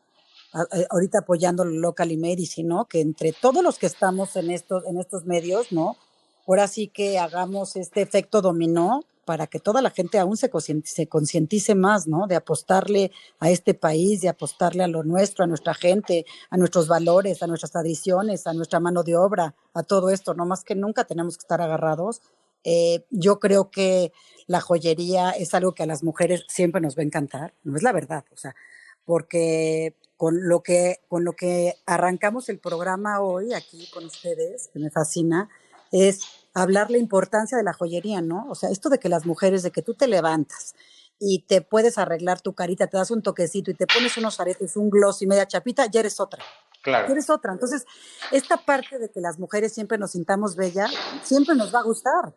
Ahorita 0.90 1.20
apoyando 1.20 1.64
lo 1.64 1.72
locally 1.72 2.18
made 2.18 2.42
y 2.42 2.46
si 2.46 2.64
no, 2.64 2.86
que 2.86 3.00
entre 3.00 3.32
todos 3.32 3.64
los 3.64 3.80
que 3.80 3.88
estamos 3.88 4.36
en 4.36 4.52
estos, 4.52 4.86
en 4.86 5.00
estos 5.00 5.26
medios, 5.26 5.72
¿no? 5.72 5.96
Ahora 6.46 6.68
sí 6.68 6.90
que 6.90 7.18
hagamos 7.18 7.78
este 7.78 8.02
efecto 8.02 8.42
dominó 8.42 9.06
para 9.26 9.48
que 9.48 9.60
toda 9.60 9.82
la 9.82 9.90
gente 9.90 10.20
aún 10.20 10.38
se 10.38 10.50
concientice 10.50 11.76
más, 11.76 12.08
¿no? 12.08 12.28
De 12.28 12.36
apostarle 12.36 13.12
a 13.40 13.50
este 13.50 13.74
país, 13.74 14.22
de 14.22 14.30
apostarle 14.30 14.84
a 14.84 14.88
lo 14.88 15.04
nuestro, 15.04 15.44
a 15.44 15.48
nuestra 15.48 15.74
gente, 15.74 16.26
a 16.50 16.58
nuestros 16.58 16.88
valores, 16.88 17.42
a 17.42 17.48
nuestras 17.48 17.72
tradiciones, 17.72 18.48
a 18.48 18.54
nuestra 18.54 18.80
mano 18.80 19.04
de 19.04 19.16
obra, 19.16 19.56
a 19.74 19.84
todo 19.84 20.10
esto, 20.10 20.34
no 20.34 20.46
más 20.46 20.64
que 20.64 20.76
nunca 20.76 21.06
tenemos 21.06 21.38
que 21.38 21.42
estar 21.42 21.62
agarrados. 21.62 22.22
Eh, 22.64 23.06
yo 23.10 23.40
creo 23.40 23.70
que 23.72 24.12
la 24.48 24.62
joyería 24.62 25.32
es 25.32 25.54
algo 25.54 25.74
que 25.74 25.84
a 25.84 25.88
las 25.88 26.04
mujeres 26.04 26.46
siempre 26.48 26.82
nos 26.82 26.98
va 26.98 27.02
a 27.02 27.06
encantar, 27.06 27.54
no 27.64 27.76
es 27.76 27.84
la 27.84 27.92
verdad, 27.92 28.26
o 28.32 28.38
sea, 28.38 28.56
porque 29.06 29.96
con 30.18 30.48
lo 30.48 30.64
que, 30.64 31.02
con 31.08 31.26
lo 31.26 31.34
que 31.34 31.76
arrancamos 31.86 32.48
el 32.50 32.60
programa 32.60 33.22
hoy 33.22 33.54
aquí 33.54 33.90
con 33.94 34.06
ustedes, 34.06 34.70
que 34.72 34.80
me 34.80 34.90
fascina, 34.90 35.50
es 35.92 36.22
hablar 36.54 36.92
la 36.92 36.98
importancia 36.98 37.58
de 37.58 37.64
la 37.64 37.74
joyería, 37.74 38.22
¿no? 38.22 38.46
O 38.50 38.56
sea, 38.56 38.70
esto 38.70 38.90
de 38.90 39.00
que 39.00 39.10
las 39.10 39.26
mujeres, 39.26 39.64
de 39.64 39.72
que 39.72 39.82
tú 39.82 39.94
te 39.94 40.08
levantas 40.08 40.76
y 41.20 41.40
te 41.40 41.62
puedes 41.62 41.98
arreglar 41.98 42.42
tu 42.42 42.54
carita, 42.54 42.88
te 42.88 42.98
das 42.98 43.12
un 43.12 43.22
toquecito 43.22 43.72
y 43.72 43.74
te 43.74 43.88
pones 43.88 44.18
unos 44.18 44.40
aretes, 44.40 44.76
un 44.76 44.90
gloss 44.90 45.22
y 45.22 45.28
media 45.28 45.48
chapita, 45.48 45.86
ya 45.88 46.02
eres 46.02 46.20
otra. 46.20 46.44
Claro. 46.82 47.08
Ya 47.08 47.14
eres 47.14 47.30
otra. 47.30 47.54
Entonces, 47.54 47.86
esta 48.32 48.58
parte 48.58 49.00
de 49.00 49.10
que 49.10 49.22
las 49.22 49.40
mujeres 49.40 49.74
siempre 49.74 49.98
nos 49.98 50.12
sintamos 50.12 50.56
bella, 50.56 50.88
siempre 51.24 51.56
nos 51.56 51.74
va 51.74 51.80
a 51.80 51.84
gustar. 51.84 52.36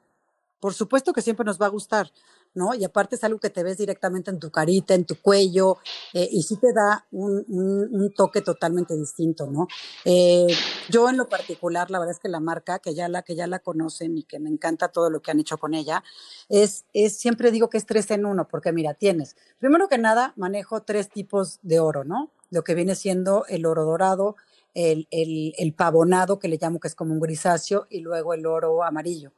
Por 0.61 0.73
supuesto 0.73 1.13
que 1.13 1.23
siempre 1.23 1.45
nos 1.45 1.61
va 1.61 1.67
a 1.67 1.71
gustar. 1.71 2.11
¿No? 2.57 2.75
Y 2.75 2.85
aparte 2.85 3.15
es 3.17 3.23
algo 3.23 3.39
que 3.39 3.51
te 3.51 3.63
ves 3.63 3.77
directamente 3.77 4.31
en 4.31 4.41
tu 4.41 4.51
carita, 4.51 4.95
en 4.95 5.05
tu 5.05 5.21
cuello, 5.21 5.79
eh, 6.13 6.29
y 6.33 6.43
sí 6.43 6.57
te 6.57 6.73
da 6.73 7.07
un, 7.13 8.13
toque 8.17 8.41
totalmente 8.41 8.97
distinto, 8.97 9.47
¿no? 9.47 9.69
Eh, 10.05 10.47
yo 10.89 11.09
en 11.11 11.19
lo 11.19 11.29
particular, 11.29 11.91
la 11.91 11.99
verdad 11.99 12.15
es 12.15 12.21
que 12.21 12.29
la 12.29 12.41
marca, 12.41 12.79
que 12.79 12.95
ya 12.95 13.09
la, 13.09 13.23
que 13.23 13.37
ya 13.37 13.47
la 13.47 13.59
conocen 13.59 14.17
y 14.17 14.25
que 14.25 14.41
me 14.41 14.49
encanta 14.49 14.89
todo 14.89 15.11
lo 15.11 15.21
que 15.21 15.31
han 15.31 15.39
hecho 15.39 15.59
con 15.59 15.75
ella, 15.75 16.03
es, 16.49 16.87
es 16.95 17.19
siempre 17.19 17.51
digo 17.51 17.69
que 17.69 17.79
es 17.79 17.87
tres 17.87 18.11
en 18.11 18.25
uno, 18.25 18.49
porque 18.49 18.73
mira, 18.73 18.95
tienes, 18.95 19.37
primero 19.59 19.89
que 19.89 19.99
nada, 19.99 20.33
manejo 20.37 20.83
tres 20.83 21.11
tipos 21.11 21.61
de 21.63 21.79
oro, 21.79 22.05
¿no? 22.05 22.31
Lo 22.51 22.65
que 22.65 22.75
viene 22.75 22.95
siendo 22.95 23.45
el 23.49 23.67
oro 23.67 23.85
dorado, 23.85 24.37
el, 24.73 25.09
el, 25.11 25.55
el 25.59 25.75
pavonado, 25.75 26.39
que 26.39 26.49
le 26.49 26.59
llamo 26.61 26.81
que 26.81 26.89
es 26.89 26.95
como 26.95 27.13
un 27.13 27.21
grisáceo, 27.21 27.87
y 27.91 28.01
luego 28.01 28.33
el 28.33 28.47
oro 28.47 28.83
amarillo. 28.83 29.33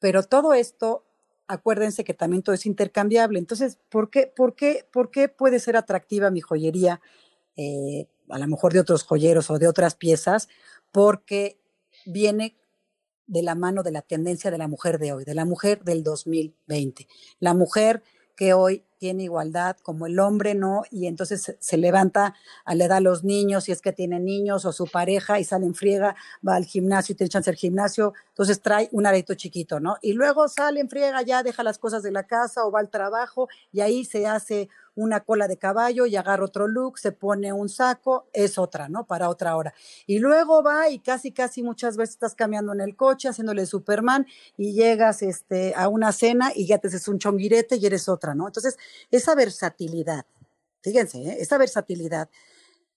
Pero 0.00 0.22
todo 0.22 0.54
esto 0.54 1.04
acuérdense 1.48 2.04
que 2.04 2.14
también 2.14 2.42
todo 2.42 2.54
es 2.54 2.66
intercambiable. 2.66 3.38
Entonces, 3.38 3.78
¿por 3.88 4.10
qué, 4.10 4.32
por 4.34 4.54
qué, 4.54 4.86
por 4.92 5.10
qué 5.10 5.28
puede 5.28 5.58
ser 5.58 5.76
atractiva 5.76 6.30
mi 6.30 6.40
joyería? 6.40 7.00
Eh, 7.56 8.06
a 8.28 8.38
lo 8.38 8.46
mejor 8.46 8.72
de 8.72 8.80
otros 8.80 9.02
joyeros 9.02 9.50
o 9.50 9.58
de 9.58 9.66
otras 9.66 9.94
piezas, 9.94 10.48
porque 10.92 11.58
viene 12.06 12.56
de 13.26 13.42
la 13.42 13.54
mano 13.54 13.82
de 13.82 13.92
la 13.92 14.02
tendencia 14.02 14.50
de 14.50 14.58
la 14.58 14.68
mujer 14.68 14.98
de 14.98 15.12
hoy, 15.12 15.24
de 15.24 15.34
la 15.34 15.44
mujer 15.44 15.82
del 15.84 16.02
2020. 16.02 17.08
La 17.40 17.54
mujer 17.54 18.02
que 18.36 18.52
hoy 18.52 18.84
tiene 18.98 19.24
igualdad 19.24 19.76
como 19.82 20.06
el 20.06 20.18
hombre, 20.18 20.54
¿no? 20.54 20.82
Y 20.90 21.06
entonces 21.06 21.56
se, 21.58 21.76
levanta, 21.76 22.34
le 22.74 22.88
da 22.88 22.96
a 22.96 23.00
los 23.00 23.24
niños, 23.24 23.64
si 23.64 23.72
es 23.72 23.80
que 23.80 23.92
tiene 23.92 24.20
niños 24.20 24.64
o 24.64 24.72
su 24.72 24.86
pareja, 24.86 25.38
y 25.38 25.44
sale 25.44 25.66
en 25.66 25.74
friega, 25.74 26.16
va 26.46 26.56
al 26.56 26.64
gimnasio 26.64 27.12
y 27.12 27.16
tiene 27.16 27.30
chance 27.30 27.48
al 27.48 27.56
gimnasio, 27.56 28.12
entonces 28.28 28.60
trae 28.60 28.88
un 28.92 29.06
areto 29.06 29.34
chiquito, 29.34 29.80
¿no? 29.80 29.96
Y 30.02 30.12
luego 30.12 30.48
sale 30.48 30.80
en 30.80 30.88
friega, 30.88 31.22
ya 31.22 31.42
deja 31.42 31.62
las 31.62 31.78
cosas 31.78 32.02
de 32.02 32.10
la 32.10 32.24
casa 32.24 32.66
o 32.66 32.70
va 32.70 32.80
al 32.80 32.90
trabajo 32.90 33.48
y 33.72 33.80
ahí 33.80 34.04
se 34.04 34.26
hace 34.26 34.68
una 34.98 35.20
cola 35.20 35.46
de 35.46 35.56
caballo 35.56 36.06
y 36.06 36.16
agarra 36.16 36.44
otro 36.44 36.66
look, 36.66 36.98
se 36.98 37.12
pone 37.12 37.52
un 37.52 37.68
saco, 37.68 38.26
es 38.32 38.58
otra, 38.58 38.88
¿no? 38.88 39.06
Para 39.06 39.28
otra 39.28 39.56
hora. 39.56 39.72
Y 40.06 40.18
luego 40.18 40.62
va 40.62 40.88
y 40.88 40.98
casi, 40.98 41.30
casi 41.30 41.62
muchas 41.62 41.96
veces 41.96 42.16
estás 42.16 42.34
cambiando 42.34 42.72
en 42.72 42.80
el 42.80 42.96
coche, 42.96 43.28
haciéndole 43.28 43.64
Superman 43.64 44.26
y 44.56 44.72
llegas 44.72 45.22
este, 45.22 45.72
a 45.76 45.86
una 45.88 46.10
cena 46.10 46.50
y 46.52 46.66
ya 46.66 46.78
te 46.78 46.88
haces 46.88 47.06
un 47.06 47.20
chonguirete 47.20 47.76
y 47.76 47.86
eres 47.86 48.08
otra, 48.08 48.34
¿no? 48.34 48.48
Entonces, 48.48 48.76
esa 49.12 49.36
versatilidad, 49.36 50.26
fíjense, 50.82 51.18
¿eh? 51.22 51.36
esa 51.38 51.58
versatilidad 51.58 52.28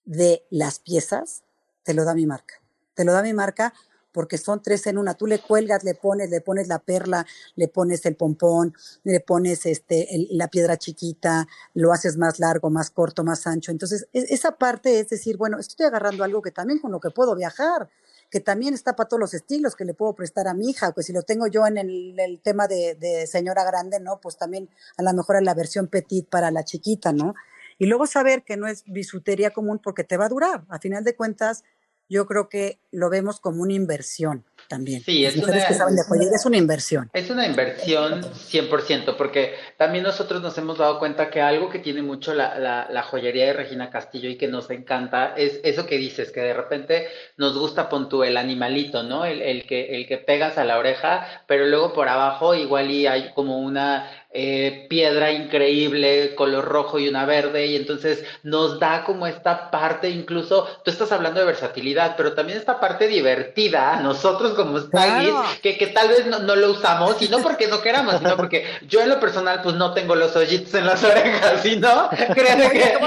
de 0.04 0.44
las 0.50 0.80
piezas 0.80 1.44
te 1.84 1.94
lo 1.94 2.04
da 2.04 2.14
mi 2.14 2.26
marca. 2.26 2.60
Te 2.94 3.04
lo 3.04 3.12
da 3.12 3.22
mi 3.22 3.32
marca 3.32 3.72
porque 4.12 4.38
son 4.38 4.62
tres 4.62 4.86
en 4.86 4.98
una. 4.98 5.14
Tú 5.14 5.26
le 5.26 5.38
cuelgas, 5.38 5.84
le 5.84 5.94
pones, 5.94 6.30
le 6.30 6.40
pones 6.40 6.68
la 6.68 6.78
perla, 6.78 7.26
le 7.56 7.68
pones 7.68 8.04
el 8.06 8.16
pompón, 8.16 8.74
le 9.04 9.20
pones 9.20 9.66
este, 9.66 10.08
la 10.30 10.48
piedra 10.48 10.76
chiquita, 10.76 11.48
lo 11.74 11.92
haces 11.92 12.16
más 12.16 12.38
largo, 12.38 12.70
más 12.70 12.90
corto, 12.90 13.24
más 13.24 13.46
ancho. 13.46 13.72
Entonces, 13.72 14.06
e, 14.12 14.26
esa 14.30 14.52
parte 14.52 15.00
es 15.00 15.08
decir, 15.08 15.36
bueno, 15.36 15.58
estoy 15.58 15.86
agarrando 15.86 16.24
algo 16.24 16.42
que 16.42 16.50
también 16.50 16.78
con 16.78 16.92
lo 16.92 17.00
que 17.00 17.10
puedo 17.10 17.34
viajar 17.34 17.88
que 18.30 18.40
también 18.40 18.72
está 18.72 18.96
para 18.96 19.08
todos 19.08 19.20
los 19.20 19.34
estilos, 19.34 19.76
que 19.76 19.84
le 19.84 19.92
puedo 19.92 20.14
prestar 20.14 20.48
a 20.48 20.54
mi 20.54 20.70
hija, 20.70 20.92
pues 20.92 21.04
si 21.04 21.12
lo 21.12 21.20
tengo 21.20 21.48
yo 21.48 21.66
en 21.66 21.76
el, 21.76 22.40
tema 22.42 22.66
de, 22.66 22.94
de, 22.94 23.26
señora 23.26 23.62
grande, 23.62 24.00
¿no? 24.00 24.20
Pues 24.22 24.38
también 24.38 24.70
a 24.96 25.02
lo 25.02 25.12
mejor 25.12 25.36
en 25.36 25.44
la 25.44 25.52
versión 25.52 25.86
petit 25.86 26.26
para 26.30 26.50
la 26.50 26.64
chiquita, 26.64 27.12
¿no? 27.12 27.34
Y 27.78 27.86
luego 27.86 28.06
saber 28.06 28.42
que 28.42 28.56
no 28.56 28.66
es 28.66 28.84
bisutería 28.86 29.50
común 29.50 29.80
porque 29.82 30.04
te 30.04 30.16
va 30.16 30.26
a 30.26 30.28
durar. 30.28 30.64
A 30.68 30.78
final 30.78 31.04
de 31.04 31.14
cuentas, 31.14 31.64
yo 32.12 32.26
creo 32.26 32.50
que 32.50 32.78
lo 32.90 33.08
vemos 33.08 33.40
como 33.40 33.62
una 33.62 33.72
inversión 33.72 34.44
también. 34.68 35.02
Sí, 35.02 35.24
es 35.24 35.36
una, 35.36 35.66
que 35.66 35.74
saben 35.74 35.96
de 35.96 36.02
es 36.02 36.44
una 36.46 36.56
inversión. 36.58 37.10
Es 37.14 37.30
una 37.30 37.46
inversión 37.46 38.22
100%, 38.22 39.16
porque 39.16 39.54
también 39.78 40.04
nosotros 40.04 40.42
nos 40.42 40.56
hemos 40.58 40.76
dado 40.78 40.98
cuenta 40.98 41.30
que 41.30 41.40
algo 41.40 41.70
que 41.70 41.78
tiene 41.78 42.02
mucho 42.02 42.34
la, 42.34 42.58
la, 42.58 43.02
joyería 43.02 43.46
de 43.46 43.52
Regina 43.54 43.90
Castillo 43.90 44.28
y 44.28 44.36
que 44.36 44.46
nos 44.46 44.70
encanta 44.70 45.34
es 45.36 45.60
eso 45.64 45.86
que 45.86 45.96
dices, 45.96 46.30
que 46.30 46.40
de 46.40 46.54
repente 46.54 47.08
nos 47.38 47.58
gusta 47.58 47.88
pon 47.88 48.08
tú 48.10 48.24
el 48.24 48.36
animalito, 48.36 49.02
¿no? 49.02 49.24
El, 49.24 49.40
el, 49.40 49.66
que, 49.66 49.96
el 49.96 50.06
que 50.06 50.18
pegas 50.18 50.58
a 50.58 50.64
la 50.64 50.78
oreja, 50.78 51.26
pero 51.46 51.66
luego 51.66 51.94
por 51.94 52.08
abajo 52.08 52.54
igual 52.54 52.90
y 52.90 53.06
hay 53.06 53.32
como 53.34 53.58
una 53.58 54.21
eh, 54.34 54.86
piedra 54.88 55.30
increíble, 55.30 56.34
color 56.34 56.64
rojo 56.64 56.98
y 56.98 57.06
una 57.06 57.26
verde, 57.26 57.66
y 57.66 57.76
entonces 57.76 58.24
nos 58.42 58.80
da 58.80 59.04
como 59.04 59.26
esta 59.26 59.70
parte, 59.70 60.08
incluso, 60.08 60.66
tú 60.82 60.90
estás 60.90 61.12
hablando 61.12 61.40
de 61.40 61.46
versatilidad, 61.46 62.14
pero 62.16 62.32
también 62.32 62.58
esta 62.58 62.80
parte 62.80 63.08
divertida, 63.08 63.96
nosotros 63.96 64.54
como 64.54 64.78
stylists, 64.78 65.60
que, 65.62 65.76
que 65.76 65.88
tal 65.88 66.08
vez 66.08 66.24
no, 66.24 66.38
lo 66.56 66.70
usamos, 66.70 67.20
y 67.20 67.28
no 67.28 67.40
porque 67.40 67.66
no 67.68 67.82
queramos, 67.82 68.20
sino 68.20 68.34
porque 68.36 68.64
yo 68.88 69.02
en 69.02 69.10
lo 69.10 69.20
personal, 69.20 69.60
pues 69.62 69.74
no 69.74 69.92
tengo 69.92 70.14
los 70.14 70.34
hoyitos 70.34 70.72
en 70.72 70.86
las 70.86 71.04
orejas, 71.04 71.60
¿sí 71.62 71.76
no? 71.76 72.08
Créeme 72.34 72.70
que... 72.70 72.98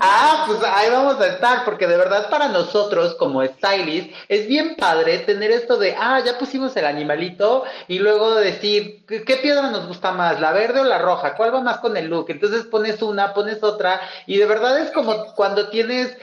ah, 0.00 0.44
pues 0.46 0.58
ahí 0.62 0.90
vamos 0.90 1.20
a 1.20 1.26
estar, 1.26 1.66
porque 1.66 1.86
de 1.86 1.98
verdad 1.98 2.30
para 2.30 2.48
nosotros 2.48 3.14
como 3.16 3.44
stylists 3.44 4.16
es 4.28 4.48
bien 4.48 4.74
padre 4.76 5.18
tener 5.18 5.50
esto 5.50 5.76
de, 5.76 5.94
ah, 6.00 6.22
ya 6.24 6.38
pusimos 6.38 6.74
el 6.78 6.86
animalito, 6.86 7.64
y 7.88 7.98
luego 7.98 8.36
decir, 8.36 9.04
¿qué 9.06 9.33
¿qué 9.34 9.42
piedra 9.42 9.70
nos 9.70 9.86
gusta 9.86 10.12
más? 10.12 10.40
¿La 10.40 10.52
verde 10.52 10.80
o 10.80 10.84
la 10.84 10.98
roja? 10.98 11.34
¿Cuál 11.36 11.54
va 11.54 11.60
más 11.60 11.78
con 11.78 11.96
el 11.96 12.06
look? 12.06 12.26
Entonces 12.28 12.64
pones 12.64 13.02
una, 13.02 13.34
pones 13.34 13.62
otra, 13.62 14.00
y 14.26 14.38
de 14.38 14.46
verdad 14.46 14.78
es 14.78 14.90
como 14.92 15.34
cuando 15.34 15.68
tienes, 15.68 16.16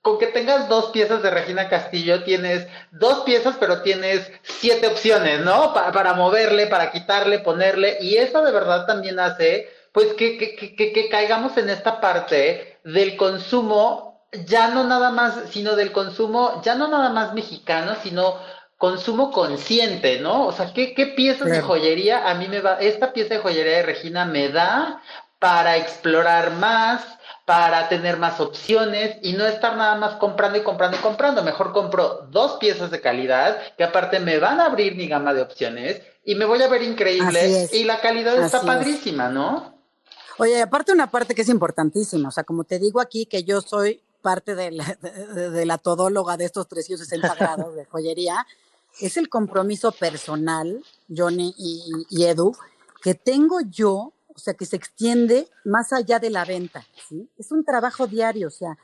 con 0.00 0.18
que 0.18 0.28
tengas 0.28 0.68
dos 0.68 0.86
piezas 0.86 1.22
de 1.22 1.30
Regina 1.30 1.68
Castillo, 1.68 2.24
tienes 2.24 2.66
dos 2.92 3.20
piezas, 3.24 3.56
pero 3.60 3.82
tienes 3.82 4.30
siete 4.42 4.86
opciones, 4.86 5.40
¿no? 5.40 5.74
Para, 5.74 6.14
moverle, 6.14 6.66
para 6.66 6.92
quitarle, 6.92 7.40
ponerle, 7.40 7.98
y 8.00 8.16
eso 8.16 8.42
de 8.42 8.52
verdad 8.52 8.86
también 8.86 9.18
hace, 9.20 9.68
pues, 9.92 10.14
que, 10.14 10.38
que, 10.38 10.56
que, 10.56 10.92
que 10.92 11.08
caigamos 11.08 11.56
en 11.58 11.68
esta 11.68 12.00
parte 12.00 12.78
del 12.84 13.16
consumo 13.16 14.06
ya 14.44 14.68
no 14.68 14.84
nada 14.84 15.10
más, 15.10 15.34
sino 15.50 15.76
del 15.76 15.92
consumo, 15.92 16.60
ya 16.62 16.74
no 16.74 16.88
nada 16.88 17.10
más 17.10 17.32
mexicano, 17.32 17.96
sino 18.02 18.38
consumo 18.76 19.30
consciente, 19.30 20.20
¿no? 20.20 20.46
O 20.46 20.52
sea, 20.52 20.72
¿qué, 20.72 20.94
qué 20.94 21.06
piezas 21.06 21.48
de 21.48 21.62
joyería 21.62 22.28
a 22.28 22.34
mí 22.34 22.48
me 22.48 22.60
va, 22.60 22.78
esta 22.80 23.12
pieza 23.12 23.34
de 23.34 23.40
joyería 23.40 23.78
de 23.78 23.82
Regina 23.82 24.24
me 24.24 24.50
da 24.50 25.02
para 25.38 25.76
explorar 25.76 26.52
más, 26.52 27.02
para 27.44 27.88
tener 27.88 28.18
más 28.18 28.40
opciones 28.40 29.16
y 29.22 29.32
no 29.32 29.46
estar 29.46 29.76
nada 29.76 29.94
más 29.94 30.16
comprando 30.16 30.58
y 30.58 30.62
comprando 30.62 30.96
y 30.96 31.00
comprando. 31.00 31.42
Mejor 31.42 31.72
compro 31.72 32.26
dos 32.30 32.56
piezas 32.56 32.90
de 32.90 33.00
calidad 33.00 33.58
que 33.76 33.84
aparte 33.84 34.20
me 34.20 34.38
van 34.38 34.60
a 34.60 34.66
abrir 34.66 34.96
mi 34.96 35.08
gama 35.08 35.32
de 35.32 35.42
opciones 35.42 36.02
y 36.24 36.34
me 36.34 36.44
voy 36.44 36.60
a 36.62 36.68
ver 36.68 36.82
increíble 36.82 37.68
y 37.72 37.84
la 37.84 38.00
calidad 38.00 38.36
está 38.42 38.60
padrísima, 38.62 39.28
¿no? 39.28 39.74
Oye, 40.38 40.60
aparte 40.60 40.92
una 40.92 41.10
parte 41.10 41.34
que 41.34 41.42
es 41.42 41.48
importantísima, 41.48 42.28
o 42.28 42.32
sea, 42.32 42.44
como 42.44 42.64
te 42.64 42.78
digo 42.78 43.00
aquí 43.00 43.24
que 43.24 43.42
yo 43.42 43.62
soy 43.62 44.02
parte 44.20 44.54
de 44.54 44.72
la, 44.72 44.98
de 45.00 45.64
la 45.64 45.78
todóloga 45.78 46.36
de 46.36 46.44
estos 46.44 46.66
360 46.68 47.34
grados 47.38 47.74
de 47.74 47.84
joyería, 47.86 48.44
es 49.00 49.16
el 49.16 49.28
compromiso 49.28 49.92
personal, 49.92 50.82
Johnny 51.14 51.54
y, 51.58 52.24
Edu, 52.24 52.52
que 53.02 53.14
tengo 53.14 53.60
yo, 53.60 54.12
o 54.28 54.38
sea, 54.38 54.54
que 54.54 54.66
se 54.66 54.76
extiende 54.76 55.48
más 55.64 55.92
allá 55.92 56.18
de 56.18 56.30
la 56.30 56.44
venta, 56.44 56.84
¿sí? 57.08 57.28
Es 57.38 57.52
un 57.52 57.64
trabajo 57.64 58.06
diario, 58.06 58.48
o 58.48 58.50
sea, 58.50 58.76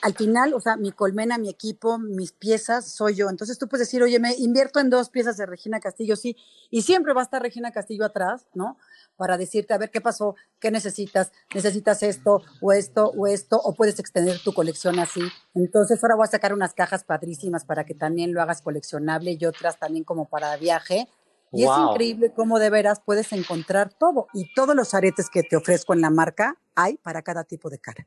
al 0.00 0.14
final, 0.14 0.54
o 0.54 0.60
sea, 0.60 0.76
mi 0.76 0.90
colmena, 0.90 1.36
mi 1.36 1.50
equipo, 1.50 1.98
mis 1.98 2.32
piezas, 2.32 2.90
soy 2.90 3.14
yo. 3.14 3.28
Entonces 3.28 3.58
tú 3.58 3.68
puedes 3.68 3.86
decir, 3.86 4.02
oye, 4.02 4.18
me 4.18 4.34
invierto 4.34 4.80
en 4.80 4.88
dos 4.88 5.10
piezas 5.10 5.36
de 5.36 5.44
Regina 5.44 5.80
Castillo, 5.80 6.16
sí, 6.16 6.36
y 6.70 6.82
siempre 6.82 7.12
va 7.12 7.20
a 7.20 7.24
estar 7.24 7.42
Regina 7.42 7.72
Castillo 7.72 8.06
atrás, 8.06 8.46
¿no? 8.54 8.78
Para 9.16 9.36
decirte, 9.36 9.74
a 9.74 9.78
ver, 9.78 9.90
¿qué 9.90 10.00
pasó? 10.00 10.34
¿Qué 10.60 10.70
necesitas? 10.70 11.32
¿Necesitas 11.54 12.02
esto 12.02 12.42
o 12.60 12.72
esto 12.72 13.12
o 13.16 13.26
esto? 13.26 13.60
¿O 13.62 13.74
puedes 13.74 13.98
extender 13.98 14.38
tu 14.42 14.52
colección 14.54 14.98
así? 14.98 15.20
Entonces 15.54 16.02
ahora 16.02 16.16
voy 16.16 16.24
a 16.24 16.30
sacar 16.30 16.54
unas 16.54 16.74
cajas 16.74 17.04
padrísimas 17.04 17.64
para 17.64 17.84
que 17.84 17.94
también 17.94 18.32
lo 18.32 18.42
hagas 18.42 18.62
coleccionable 18.62 19.36
y 19.38 19.44
otras 19.44 19.78
también 19.78 20.04
como 20.04 20.26
para 20.26 20.56
viaje. 20.56 21.08
Y 21.52 21.64
es 21.64 21.70
increíble 21.78 22.32
cómo 22.34 22.58
de 22.58 22.70
veras 22.70 23.00
puedes 23.04 23.32
encontrar 23.32 23.92
todo. 23.92 24.26
Y 24.34 24.52
todos 24.54 24.74
los 24.74 24.92
aretes 24.94 25.30
que 25.30 25.42
te 25.42 25.56
ofrezco 25.56 25.94
en 25.94 26.00
la 26.00 26.10
marca 26.10 26.58
hay 26.74 26.96
para 26.98 27.22
cada 27.22 27.44
tipo 27.44 27.70
de 27.70 27.78
cara. 27.78 28.06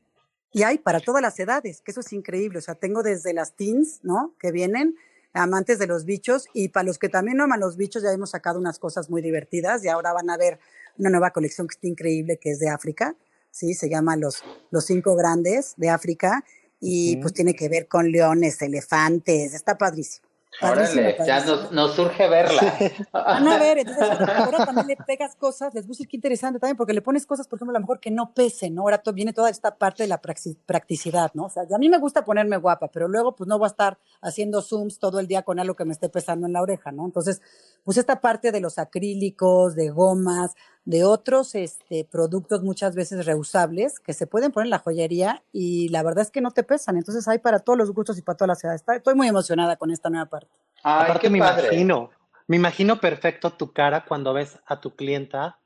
Y 0.52 0.62
hay 0.64 0.78
para 0.78 1.00
todas 1.00 1.22
las 1.22 1.38
edades, 1.38 1.80
que 1.80 1.92
eso 1.92 2.00
es 2.00 2.12
increíble. 2.12 2.58
O 2.58 2.62
sea, 2.62 2.74
tengo 2.74 3.02
desde 3.02 3.32
las 3.32 3.54
teens, 3.54 4.00
¿no? 4.02 4.34
Que 4.38 4.50
vienen, 4.50 4.96
amantes 5.32 5.78
de 5.78 5.86
los 5.86 6.04
bichos, 6.04 6.46
y 6.52 6.68
para 6.68 6.84
los 6.84 6.98
que 6.98 7.08
también 7.08 7.36
no 7.36 7.44
aman 7.44 7.60
los 7.60 7.76
bichos, 7.76 8.02
ya 8.02 8.10
hemos 8.12 8.30
sacado 8.30 8.58
unas 8.58 8.78
cosas 8.78 9.10
muy 9.10 9.22
divertidas 9.22 9.84
y 9.84 9.88
ahora 9.88 10.12
van 10.12 10.28
a 10.28 10.36
ver 10.36 10.58
una 10.98 11.10
nueva 11.10 11.30
colección 11.30 11.68
que 11.68 11.74
está 11.74 11.86
increíble, 11.86 12.38
que 12.38 12.50
es 12.50 12.58
de 12.58 12.68
África, 12.68 13.14
¿sí? 13.50 13.74
Se 13.74 13.88
llama 13.88 14.16
Los, 14.16 14.42
los 14.70 14.84
Cinco 14.84 15.14
Grandes 15.14 15.74
de 15.76 15.88
África 15.88 16.44
y 16.80 17.16
pues 17.18 17.32
tiene 17.32 17.54
que 17.54 17.68
ver 17.68 17.86
con 17.86 18.10
leones, 18.10 18.60
elefantes, 18.62 19.54
está 19.54 19.78
padrísimo. 19.78 20.29
Órale, 20.62 21.16
ya 21.24 21.44
nos, 21.70 21.94
surge 21.94 22.28
verla. 22.28 22.74
Van 23.12 23.48
a 23.48 23.58
ver, 23.58 23.78
entonces 23.78 24.02
ahora 24.02 24.66
también 24.66 24.88
le 24.88 24.96
pegas 24.96 25.34
cosas, 25.36 25.72
les 25.72 25.86
gusta 25.86 26.04
qué 26.08 26.16
interesante 26.16 26.58
también, 26.58 26.76
porque 26.76 26.92
le 26.92 27.02
pones 27.02 27.24
cosas, 27.24 27.46
por 27.46 27.56
ejemplo, 27.58 27.74
a 27.74 27.78
lo 27.78 27.84
mejor 27.84 28.00
que 28.00 28.10
no 28.10 28.34
pesen, 28.34 28.74
¿no? 28.74 28.82
Ahora 28.82 29.00
viene 29.14 29.32
toda 29.32 29.48
esta 29.48 29.76
parte 29.76 30.02
de 30.02 30.08
la 30.08 30.20
practicidad, 30.20 31.30
¿no? 31.34 31.44
O 31.44 31.50
sea, 31.50 31.62
a 31.72 31.78
mí 31.78 31.88
me 31.88 31.98
gusta 31.98 32.24
ponerme 32.24 32.56
guapa, 32.56 32.88
pero 32.88 33.08
luego 33.08 33.34
pues 33.36 33.48
no 33.48 33.58
voy 33.58 33.66
a 33.66 33.68
estar 33.68 33.98
haciendo 34.20 34.60
zooms 34.60 34.98
todo 34.98 35.20
el 35.20 35.26
día 35.26 35.42
con 35.42 35.60
algo 35.60 35.76
que 35.76 35.84
me 35.84 35.92
esté 35.92 36.08
pesando 36.08 36.46
en 36.46 36.52
la 36.52 36.62
oreja, 36.62 36.92
¿no? 36.92 37.06
Entonces, 37.06 37.40
pues 37.84 37.96
esta 37.96 38.20
parte 38.20 38.52
de 38.52 38.60
los 38.60 38.78
acrílicos, 38.78 39.74
de 39.74 39.90
gomas, 39.90 40.54
de 40.84 41.04
otros 41.04 41.54
este, 41.54 42.04
productos 42.04 42.62
muchas 42.62 42.94
veces 42.94 43.26
reusables 43.26 44.00
que 44.00 44.12
se 44.12 44.26
pueden 44.26 44.50
poner 44.50 44.66
en 44.66 44.70
la 44.70 44.78
joyería 44.78 45.42
y 45.52 45.88
la 45.88 46.02
verdad 46.02 46.22
es 46.22 46.30
que 46.30 46.40
no 46.40 46.50
te 46.50 46.62
pesan. 46.62 46.96
Entonces 46.96 47.28
hay 47.28 47.38
para 47.38 47.60
todos 47.60 47.78
los 47.78 47.92
gustos 47.92 48.18
y 48.18 48.22
para 48.22 48.36
todas 48.36 48.48
las 48.48 48.64
edades. 48.64 48.84
Estoy 48.96 49.14
muy 49.14 49.28
emocionada 49.28 49.76
con 49.76 49.90
esta 49.90 50.10
nueva 50.10 50.26
parte. 50.26 50.48
Aparte 50.82 51.28
me 51.28 51.38
imagino, 51.38 52.10
me 52.46 52.56
imagino 52.56 53.00
perfecto 53.00 53.50
tu 53.52 53.72
cara 53.72 54.04
cuando 54.06 54.32
ves 54.32 54.58
a 54.66 54.80
tu 54.80 54.96
clienta 54.96 55.58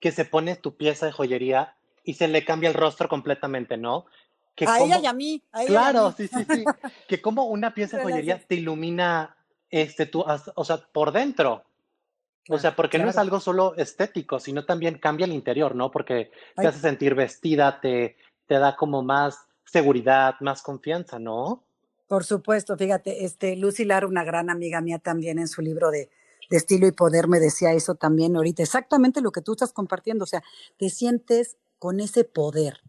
que 0.00 0.10
se 0.10 0.24
pone 0.24 0.56
tu 0.56 0.76
pieza 0.76 1.06
de 1.06 1.12
joyería 1.12 1.76
y 2.02 2.14
se 2.14 2.26
le 2.26 2.44
cambia 2.44 2.68
el 2.68 2.74
rostro 2.74 3.08
completamente, 3.08 3.76
¿no? 3.76 4.06
Que 4.54 4.66
a 4.66 4.80
ella 4.80 4.98
y 4.98 5.06
a 5.06 5.12
mí. 5.12 5.42
claro, 5.66 6.12
sí, 6.16 6.28
sí, 6.28 6.44
sí. 6.50 6.64
que 7.08 7.22
como 7.22 7.44
una 7.44 7.72
pieza 7.72 7.98
de 7.98 8.02
joyería 8.02 8.40
te 8.40 8.56
ilumina, 8.56 9.36
este, 9.70 10.06
tú, 10.06 10.24
o 10.26 10.64
sea, 10.64 10.78
por 10.92 11.12
dentro. 11.12 11.64
O 12.48 12.58
sea, 12.58 12.74
porque 12.74 12.98
no 12.98 13.08
es 13.08 13.16
algo 13.16 13.38
solo 13.38 13.74
estético, 13.76 14.40
sino 14.40 14.64
también 14.64 14.98
cambia 14.98 15.26
el 15.26 15.32
interior, 15.32 15.76
¿no? 15.76 15.90
Porque 15.90 16.30
te 16.56 16.66
hace 16.66 16.80
sentir 16.80 17.14
vestida, 17.14 17.80
te, 17.80 18.16
te 18.46 18.58
da 18.58 18.74
como 18.74 19.02
más 19.02 19.46
seguridad, 19.64 20.34
más 20.40 20.62
confianza, 20.62 21.18
¿no? 21.18 21.62
Por 22.08 22.24
supuesto, 22.24 22.76
fíjate, 22.76 23.24
este, 23.24 23.56
Lucy 23.56 23.84
Lara, 23.84 24.06
una 24.06 24.24
gran 24.24 24.50
amiga 24.50 24.80
mía 24.80 24.98
también 24.98 25.38
en 25.38 25.48
su 25.48 25.62
libro 25.62 25.90
de, 25.90 26.10
de 26.50 26.56
estilo 26.56 26.86
y 26.86 26.92
poder 26.92 27.28
me 27.28 27.40
decía 27.40 27.72
eso 27.72 27.94
también 27.94 28.36
ahorita, 28.36 28.62
exactamente 28.62 29.22
lo 29.22 29.30
que 29.30 29.40
tú 29.40 29.52
estás 29.52 29.72
compartiendo, 29.72 30.24
o 30.24 30.26
sea, 30.26 30.42
te 30.76 30.90
sientes 30.90 31.56
con 31.78 32.00
ese 32.00 32.24
poder 32.24 32.82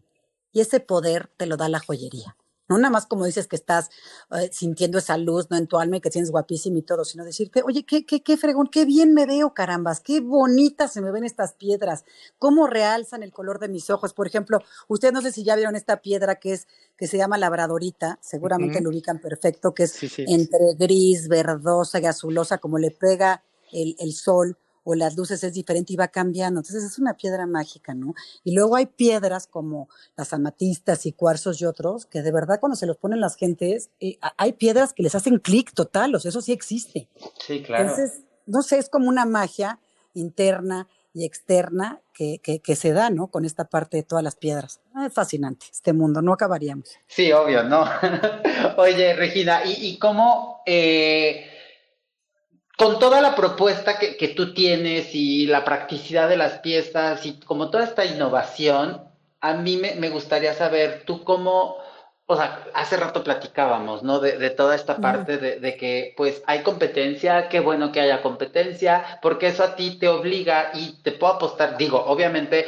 y 0.52 0.60
ese 0.60 0.80
poder 0.80 1.30
te 1.36 1.46
lo 1.46 1.56
da 1.56 1.68
la 1.68 1.80
joyería. 1.80 2.36
No 2.68 2.78
nada 2.78 2.90
más 2.90 3.06
como 3.06 3.26
dices 3.26 3.46
que 3.46 3.56
estás 3.56 3.90
eh, 4.30 4.48
sintiendo 4.52 4.98
esa 4.98 5.18
luz, 5.18 5.50
no 5.50 5.56
en 5.56 5.66
tu 5.66 5.78
alma 5.78 5.98
y 5.98 6.00
que 6.00 6.10
tienes 6.10 6.30
guapísimo 6.30 6.78
y 6.78 6.82
todo, 6.82 7.04
sino 7.04 7.24
decirte, 7.24 7.62
oye, 7.62 7.84
qué, 7.84 8.06
qué, 8.06 8.22
qué 8.22 8.36
fregón, 8.36 8.68
qué 8.68 8.84
bien 8.84 9.12
me 9.12 9.26
veo, 9.26 9.52
carambas, 9.52 10.00
qué 10.00 10.20
bonitas 10.20 10.92
se 10.92 11.02
me 11.02 11.12
ven 11.12 11.24
estas 11.24 11.52
piedras, 11.54 12.04
cómo 12.38 12.66
realzan 12.66 13.22
el 13.22 13.32
color 13.32 13.58
de 13.58 13.68
mis 13.68 13.90
ojos. 13.90 14.14
Por 14.14 14.26
ejemplo, 14.26 14.60
ustedes 14.88 15.12
no 15.12 15.20
sé 15.20 15.32
si 15.32 15.44
ya 15.44 15.56
vieron 15.56 15.76
esta 15.76 16.00
piedra 16.00 16.36
que 16.36 16.54
es, 16.54 16.66
que 16.96 17.06
se 17.06 17.18
llama 17.18 17.38
labradorita, 17.38 18.18
seguramente 18.22 18.80
lo 18.80 18.90
ubican 18.90 19.20
perfecto, 19.20 19.74
que 19.74 19.84
es 19.84 19.98
entre 20.18 20.74
gris, 20.78 21.28
verdosa 21.28 22.00
y 22.00 22.06
azulosa, 22.06 22.58
como 22.58 22.78
le 22.78 22.90
pega 22.90 23.44
el, 23.72 23.96
el 23.98 24.14
sol 24.14 24.56
o 24.84 24.94
las 24.94 25.16
luces 25.16 25.42
es 25.42 25.52
diferente 25.54 25.94
y 25.94 25.96
va 25.96 26.08
cambiando. 26.08 26.60
Entonces 26.60 26.84
es 26.84 26.98
una 26.98 27.14
piedra 27.14 27.46
mágica, 27.46 27.94
¿no? 27.94 28.14
Y 28.44 28.54
luego 28.54 28.76
hay 28.76 28.86
piedras 28.86 29.46
como 29.46 29.88
las 30.16 30.32
amatistas 30.32 31.06
y 31.06 31.12
cuarzos 31.12 31.60
y 31.60 31.64
otros, 31.64 32.06
que 32.06 32.22
de 32.22 32.30
verdad 32.30 32.60
cuando 32.60 32.76
se 32.76 32.86
los 32.86 32.98
ponen 32.98 33.20
las 33.20 33.36
gentes, 33.36 33.90
eh, 33.98 34.18
hay 34.36 34.52
piedras 34.52 34.92
que 34.92 35.02
les 35.02 35.14
hacen 35.14 35.38
clic 35.38 35.72
total, 35.72 36.14
o 36.14 36.20
sea, 36.20 36.28
eso 36.28 36.42
sí 36.42 36.52
existe. 36.52 37.08
Sí, 37.44 37.62
claro. 37.62 37.84
Entonces, 37.84 38.20
no 38.46 38.62
sé, 38.62 38.78
es 38.78 38.88
como 38.88 39.08
una 39.08 39.24
magia 39.24 39.80
interna 40.12 40.86
y 41.14 41.24
externa 41.24 42.00
que, 42.12 42.40
que, 42.40 42.76
se 42.76 42.92
da, 42.92 43.08
¿no? 43.08 43.28
Con 43.28 43.44
esta 43.44 43.64
parte 43.64 43.96
de 43.96 44.02
todas 44.02 44.22
las 44.22 44.34
piedras. 44.34 44.80
Es 45.06 45.12
fascinante 45.12 45.66
este 45.70 45.92
mundo, 45.92 46.20
no 46.22 46.32
acabaríamos. 46.32 46.90
Sí, 47.06 47.32
obvio, 47.32 47.62
¿no? 47.62 47.84
Oye, 48.76 49.14
Regina, 49.14 49.64
¿y, 49.64 49.90
y 49.90 49.98
cómo... 49.98 50.62
Eh 50.66 51.50
con 52.76 52.98
toda 52.98 53.20
la 53.20 53.34
propuesta 53.34 53.98
que, 53.98 54.16
que, 54.16 54.28
tú 54.28 54.52
tienes 54.52 55.14
y 55.14 55.46
la 55.46 55.64
practicidad 55.64 56.28
de 56.28 56.36
las 56.36 56.58
piezas 56.58 57.24
y 57.24 57.38
como 57.40 57.70
toda 57.70 57.84
esta 57.84 58.04
innovación, 58.04 59.02
a 59.40 59.54
mí 59.54 59.76
me, 59.76 59.94
me 59.96 60.08
gustaría 60.08 60.54
saber 60.54 61.02
tú 61.04 61.22
cómo, 61.22 61.76
o 62.26 62.36
sea, 62.36 62.64
hace 62.74 62.96
rato 62.96 63.22
platicábamos, 63.22 64.02
¿no? 64.02 64.18
De, 64.18 64.38
de 64.38 64.50
toda 64.50 64.74
esta 64.74 64.96
parte 64.96 65.36
de, 65.36 65.60
de, 65.60 65.76
que 65.76 66.14
pues 66.16 66.42
hay 66.46 66.62
competencia, 66.62 67.48
qué 67.48 67.60
bueno 67.60 67.92
que 67.92 68.00
haya 68.00 68.22
competencia, 68.22 69.18
porque 69.22 69.48
eso 69.48 69.62
a 69.62 69.76
ti 69.76 69.98
te 69.98 70.08
obliga 70.08 70.70
y 70.74 71.02
te 71.02 71.12
puedo 71.12 71.34
apostar, 71.34 71.76
digo, 71.76 72.02
obviamente 72.06 72.60
eh, 72.60 72.66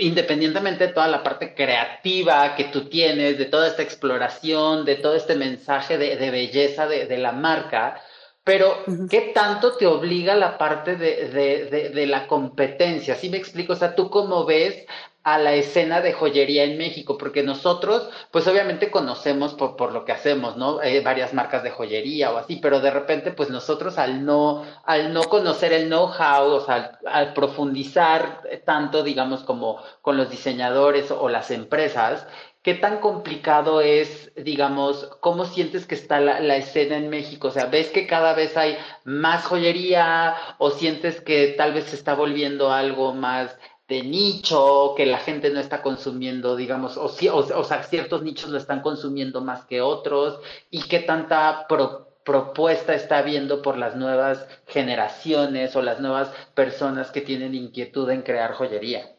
independientemente 0.00 0.88
de 0.88 0.92
toda 0.92 1.08
la 1.08 1.22
parte 1.22 1.54
creativa 1.54 2.54
que 2.54 2.64
tú 2.64 2.88
tienes, 2.88 3.38
de 3.38 3.46
toda 3.46 3.66
esta 3.66 3.82
exploración, 3.82 4.84
de 4.84 4.96
todo 4.96 5.16
este 5.16 5.34
mensaje 5.34 5.98
de, 5.98 6.16
de 6.16 6.30
belleza 6.30 6.86
de, 6.86 7.06
de, 7.06 7.18
la 7.18 7.32
marca, 7.32 8.00
pero, 8.42 8.84
¿qué 9.10 9.32
tanto 9.34 9.76
te 9.76 9.86
obliga 9.86 10.34
la 10.34 10.56
parte 10.56 10.96
de, 10.96 11.28
de, 11.28 11.90
de, 11.90 12.06
la 12.06 12.26
competencia? 12.26 13.14
¿Sí 13.14 13.28
me 13.28 13.36
explico? 13.36 13.74
O 13.74 13.76
sea, 13.76 13.94
¿tú 13.94 14.08
cómo 14.08 14.46
ves 14.46 14.86
a 15.22 15.36
la 15.36 15.52
escena 15.52 16.00
de 16.00 16.14
joyería 16.14 16.64
en 16.64 16.78
México? 16.78 17.18
Porque 17.18 17.42
nosotros, 17.42 18.08
pues 18.30 18.46
obviamente 18.48 18.90
conocemos 18.90 19.52
por, 19.54 19.76
por 19.76 19.92
lo 19.92 20.06
que 20.06 20.12
hacemos, 20.12 20.56
¿no? 20.56 20.82
Eh, 20.82 21.02
varias 21.02 21.34
marcas 21.34 21.62
de 21.62 21.70
joyería 21.70 22.32
o 22.32 22.38
así, 22.38 22.56
pero 22.56 22.80
de 22.80 22.90
repente, 22.90 23.30
pues 23.30 23.50
nosotros 23.50 23.98
al 23.98 24.24
no, 24.24 24.64
al 24.84 25.12
no 25.12 25.24
conocer 25.24 25.74
el 25.74 25.88
know-how, 25.88 26.46
o 26.50 26.60
sea, 26.64 26.74
al, 26.74 26.98
al, 27.06 27.32
profundizar 27.34 28.42
tanto, 28.64 29.02
digamos, 29.02 29.42
como 29.42 29.82
con 30.00 30.16
los 30.16 30.30
diseñadores 30.30 31.10
o 31.10 31.28
las 31.28 31.50
empresas, 31.50 32.26
¿Qué 32.62 32.74
tan 32.74 32.98
complicado 33.00 33.80
es, 33.80 34.32
digamos, 34.36 35.06
cómo 35.20 35.46
sientes 35.46 35.86
que 35.86 35.94
está 35.94 36.20
la, 36.20 36.56
escena 36.56 36.98
en 36.98 37.08
México? 37.08 37.48
O 37.48 37.50
sea, 37.50 37.66
¿ves 37.66 37.88
que 37.88 38.06
cada 38.06 38.34
vez 38.34 38.54
hay 38.58 38.76
más 39.04 39.46
joyería 39.46 40.36
o 40.58 40.70
sientes 40.70 41.22
que 41.22 41.54
tal 41.56 41.72
vez 41.72 41.86
se 41.86 41.96
está 41.96 42.14
volviendo 42.14 42.70
algo 42.70 43.14
más 43.14 43.58
de 43.88 44.02
nicho, 44.02 44.94
que 44.94 45.06
la 45.06 45.18
gente 45.18 45.48
no 45.50 45.58
está 45.58 45.80
consumiendo, 45.82 46.54
digamos, 46.54 46.98
o, 46.98 47.06
o, 47.06 47.36
o 47.60 47.64
sea, 47.64 47.82
ciertos 47.82 48.22
nichos 48.22 48.50
lo 48.50 48.58
están 48.58 48.82
consumiendo 48.82 49.40
más 49.40 49.64
que 49.64 49.80
otros? 49.80 50.38
¿Y 50.70 50.82
qué 50.82 51.00
tanta 51.00 51.66
pro, 51.66 52.08
propuesta 52.24 52.94
está 52.94 53.18
habiendo 53.18 53.62
por 53.62 53.78
las 53.78 53.96
nuevas 53.96 54.46
generaciones 54.66 55.74
o 55.76 55.82
las 55.82 56.00
nuevas 56.00 56.30
personas 56.54 57.10
que 57.10 57.22
tienen 57.22 57.54
inquietud 57.54 58.10
en 58.10 58.20
crear 58.22 58.52
joyería? 58.52 59.16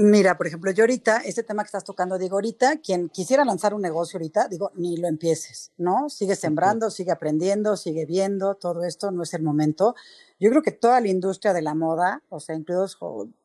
Mira, 0.00 0.36
por 0.36 0.46
ejemplo, 0.46 0.70
yo 0.70 0.84
ahorita, 0.84 1.22
este 1.24 1.42
tema 1.42 1.64
que 1.64 1.66
estás 1.66 1.82
tocando, 1.82 2.18
digo, 2.18 2.36
ahorita, 2.36 2.76
quien 2.76 3.08
quisiera 3.08 3.44
lanzar 3.44 3.74
un 3.74 3.82
negocio 3.82 4.16
ahorita, 4.16 4.46
digo, 4.46 4.70
ni 4.76 4.96
lo 4.96 5.08
empieces, 5.08 5.72
¿no? 5.76 6.08
Sigue 6.08 6.36
sembrando, 6.36 6.88
sigue 6.88 7.10
aprendiendo, 7.10 7.76
sigue 7.76 8.06
viendo, 8.06 8.54
todo 8.54 8.84
esto 8.84 9.10
no 9.10 9.24
es 9.24 9.34
el 9.34 9.42
momento. 9.42 9.96
Yo 10.38 10.50
creo 10.50 10.62
que 10.62 10.70
toda 10.70 11.00
la 11.00 11.08
industria 11.08 11.52
de 11.52 11.62
la 11.62 11.74
moda, 11.74 12.22
o 12.28 12.38
sea, 12.38 12.54
incluidos 12.54 12.96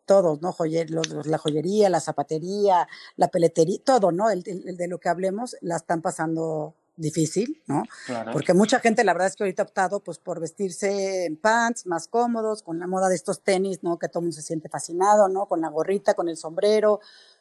todos, 0.06 0.44
¿no? 0.44 0.52
Joyer, 0.52 0.92
los, 0.92 1.26
la 1.26 1.40
joyería, 1.40 1.90
la 1.90 2.00
zapatería, 2.00 2.88
la 3.16 3.30
peletería, 3.30 3.80
todo, 3.84 4.12
¿no? 4.12 4.30
El, 4.30 4.44
el, 4.46 4.70
el 4.70 4.78
de 4.78 4.88
lo 4.88 5.00
que 5.00 5.10
hablemos, 5.10 5.56
la 5.62 5.78
están 5.78 6.04
pasando 6.04 6.76
difícil, 6.96 7.62
¿no? 7.68 7.84
Claro. 8.06 8.32
Porque 8.32 8.54
mucha 8.54 8.80
gente, 8.80 9.04
la 9.04 9.14
verdad 9.14 9.30
es 9.30 9.36
que 9.36 9.44
ahorita 9.44 9.64
ha 9.64 9.66
optado 9.66 10.00
pues 10.00 10.20
por 10.20 10.40
vestirse 10.40 11.26
en 11.26 11.38
pants 11.38 11.86
más 11.86 12.08
cómodos, 12.08 12.62
con 12.62 12.80
la 12.80 12.88
moda 12.88 13.10
de 13.10 13.16
estos 13.16 13.42
tenis, 13.42 13.84
¿no? 13.84 13.98
Que 13.98 14.08
todo 14.08 14.20
el 14.20 14.26
mundo 14.26 14.36
se 14.36 14.42
siente 14.42 14.70
fascinado, 14.70 15.28
¿no? 15.28 15.48
Con 15.48 15.62
la 15.62 15.70
gorrita, 15.70 16.14
con 16.14 16.30
el 16.30 16.38
sombrero, 16.38 17.00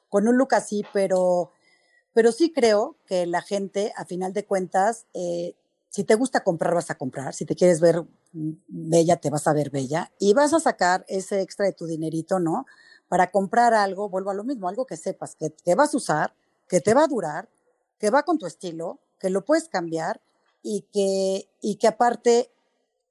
con 0.09 0.27
un 0.27 0.37
look 0.37 0.55
así, 0.55 0.85
pero, 0.93 1.53
pero 2.13 2.33
sí 2.33 2.53
creo 2.53 2.97
que 3.07 3.27
la 3.27 3.43
gente, 3.43 3.93
a 3.97 4.05
final 4.05 4.33
de 4.33 4.45
cuentas, 4.45 5.07
eh, 5.15 5.55
si 5.91 6.05
te 6.05 6.15
gusta 6.15 6.43
comprar, 6.43 6.75
vas 6.75 6.91
a 6.91 6.95
comprar. 6.95 7.35
Si 7.35 7.45
te 7.45 7.55
quieres 7.55 7.81
ver 7.81 8.03
bella, 8.33 9.17
te 9.17 9.29
vas 9.29 9.47
a 9.47 9.53
ver 9.53 9.69
bella. 9.69 10.11
Y 10.19 10.33
vas 10.33 10.55
a 10.55 10.61
sacar 10.61 11.05
ese 11.07 11.43
extra 11.43 11.67
de 11.67 11.73
tu 11.73 11.87
dinerito, 11.87 12.41
¿no? 12.41 12.65
Para 13.09 13.31
comprar 13.31 13.75
algo, 13.75 14.09
vuelvo 14.09 14.31
a 14.31 14.35
lo 14.35 14.43
mismo, 14.43 14.69
algo 14.69 14.87
que 14.87 14.97
sepas 14.97 15.35
que, 15.35 15.53
que 15.53 15.75
vas 15.75 15.93
a 15.93 15.99
usar, 15.99 16.35
que 16.67 16.81
te 16.81 16.95
va 16.95 17.05
a 17.05 17.09
durar, 17.09 17.51
que 17.99 18.09
va 18.09 18.23
con 18.23 18.39
tu 18.39 18.47
estilo, 18.47 19.01
que 19.23 19.31
lo 19.31 19.45
puedes 19.45 19.69
cambiar 19.69 20.21
y 20.63 20.83
que, 20.93 21.49
y 21.61 21.77
que 21.77 21.87
aparte 21.87 22.51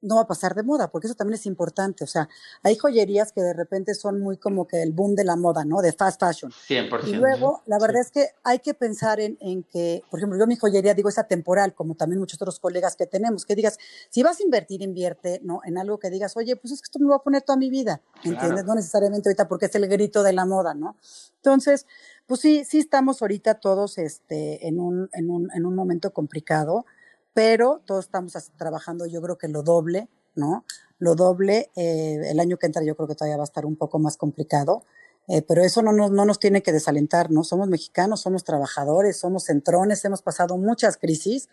no 0.01 0.15
va 0.15 0.21
a 0.21 0.27
pasar 0.27 0.55
de 0.55 0.63
moda, 0.63 0.89
porque 0.89 1.07
eso 1.07 1.15
también 1.15 1.35
es 1.35 1.45
importante. 1.45 2.03
O 2.03 2.07
sea, 2.07 2.27
hay 2.63 2.75
joyerías 2.75 3.31
que 3.31 3.41
de 3.41 3.53
repente 3.53 3.93
son 3.93 4.19
muy 4.19 4.37
como 4.37 4.67
que 4.67 4.81
el 4.81 4.91
boom 4.91 5.15
de 5.15 5.23
la 5.23 5.35
moda, 5.35 5.63
¿no? 5.63 5.81
De 5.81 5.93
fast 5.93 6.19
fashion. 6.19 6.51
100%. 6.51 7.07
Y 7.07 7.13
luego, 7.13 7.61
la 7.67 7.77
verdad 7.77 8.01
sí. 8.01 8.07
es 8.07 8.11
que 8.11 8.27
hay 8.43 8.59
que 8.59 8.73
pensar 8.73 9.19
en, 9.19 9.37
en, 9.41 9.63
que, 9.63 10.03
por 10.09 10.19
ejemplo, 10.19 10.39
yo 10.39 10.47
mi 10.47 10.55
joyería 10.55 10.93
digo 10.93 11.09
esa 11.09 11.25
temporal, 11.25 11.75
como 11.75 11.95
también 11.95 12.19
muchos 12.19 12.41
otros 12.41 12.59
colegas 12.59 12.95
que 12.95 13.05
tenemos, 13.05 13.45
que 13.45 13.55
digas, 13.55 13.77
si 14.09 14.23
vas 14.23 14.39
a 14.39 14.43
invertir, 14.43 14.81
invierte, 14.81 15.39
¿no? 15.43 15.61
En 15.65 15.77
algo 15.77 15.99
que 15.99 16.09
digas, 16.09 16.35
oye, 16.35 16.55
pues 16.55 16.73
es 16.73 16.81
que 16.81 16.85
esto 16.85 16.99
me 16.99 17.07
va 17.07 17.17
a 17.17 17.23
poner 17.23 17.43
toda 17.43 17.57
mi 17.57 17.69
vida, 17.69 18.01
¿entiendes? 18.23 18.49
Claro. 18.49 18.67
No 18.67 18.75
necesariamente 18.75 19.29
ahorita 19.29 19.47
porque 19.47 19.67
es 19.67 19.75
el 19.75 19.87
grito 19.87 20.23
de 20.23 20.33
la 20.33 20.45
moda, 20.45 20.73
¿no? 20.73 20.97
Entonces, 21.35 21.85
pues 22.27 22.41
sí, 22.41 22.63
sí 22.65 22.79
estamos 22.79 23.21
ahorita 23.21 23.59
todos 23.59 23.97
este, 23.97 24.67
en, 24.67 24.79
un, 24.79 25.09
en, 25.13 25.29
un, 25.29 25.49
en 25.53 25.65
un 25.65 25.75
momento 25.75 26.13
complicado, 26.13 26.85
pero 27.33 27.81
todos 27.85 28.05
estamos 28.05 28.33
trabajando 28.57 29.05
yo 29.05 29.21
creo 29.21 29.37
que 29.37 29.47
lo 29.47 29.63
doble, 29.63 30.09
¿no? 30.35 30.65
Lo 30.99 31.15
doble, 31.15 31.71
eh, 31.75 32.21
el 32.29 32.39
año 32.39 32.57
que 32.57 32.67
entra 32.67 32.83
yo 32.83 32.95
creo 32.95 33.07
que 33.07 33.15
todavía 33.15 33.37
va 33.37 33.43
a 33.43 33.45
estar 33.45 33.65
un 33.65 33.75
poco 33.75 33.99
más 33.99 34.17
complicado, 34.17 34.83
eh, 35.27 35.41
pero 35.41 35.63
eso 35.63 35.81
no 35.81 35.93
nos, 35.93 36.11
no 36.11 36.25
nos 36.25 36.39
tiene 36.39 36.61
que 36.61 36.71
desalentar, 36.71 37.31
¿no? 37.31 37.43
Somos 37.43 37.67
mexicanos, 37.67 38.21
somos 38.21 38.43
trabajadores, 38.43 39.17
somos 39.17 39.45
centrones, 39.45 40.03
hemos 40.05 40.21
pasado 40.21 40.57
muchas 40.57 40.97
crisis, 40.97 41.49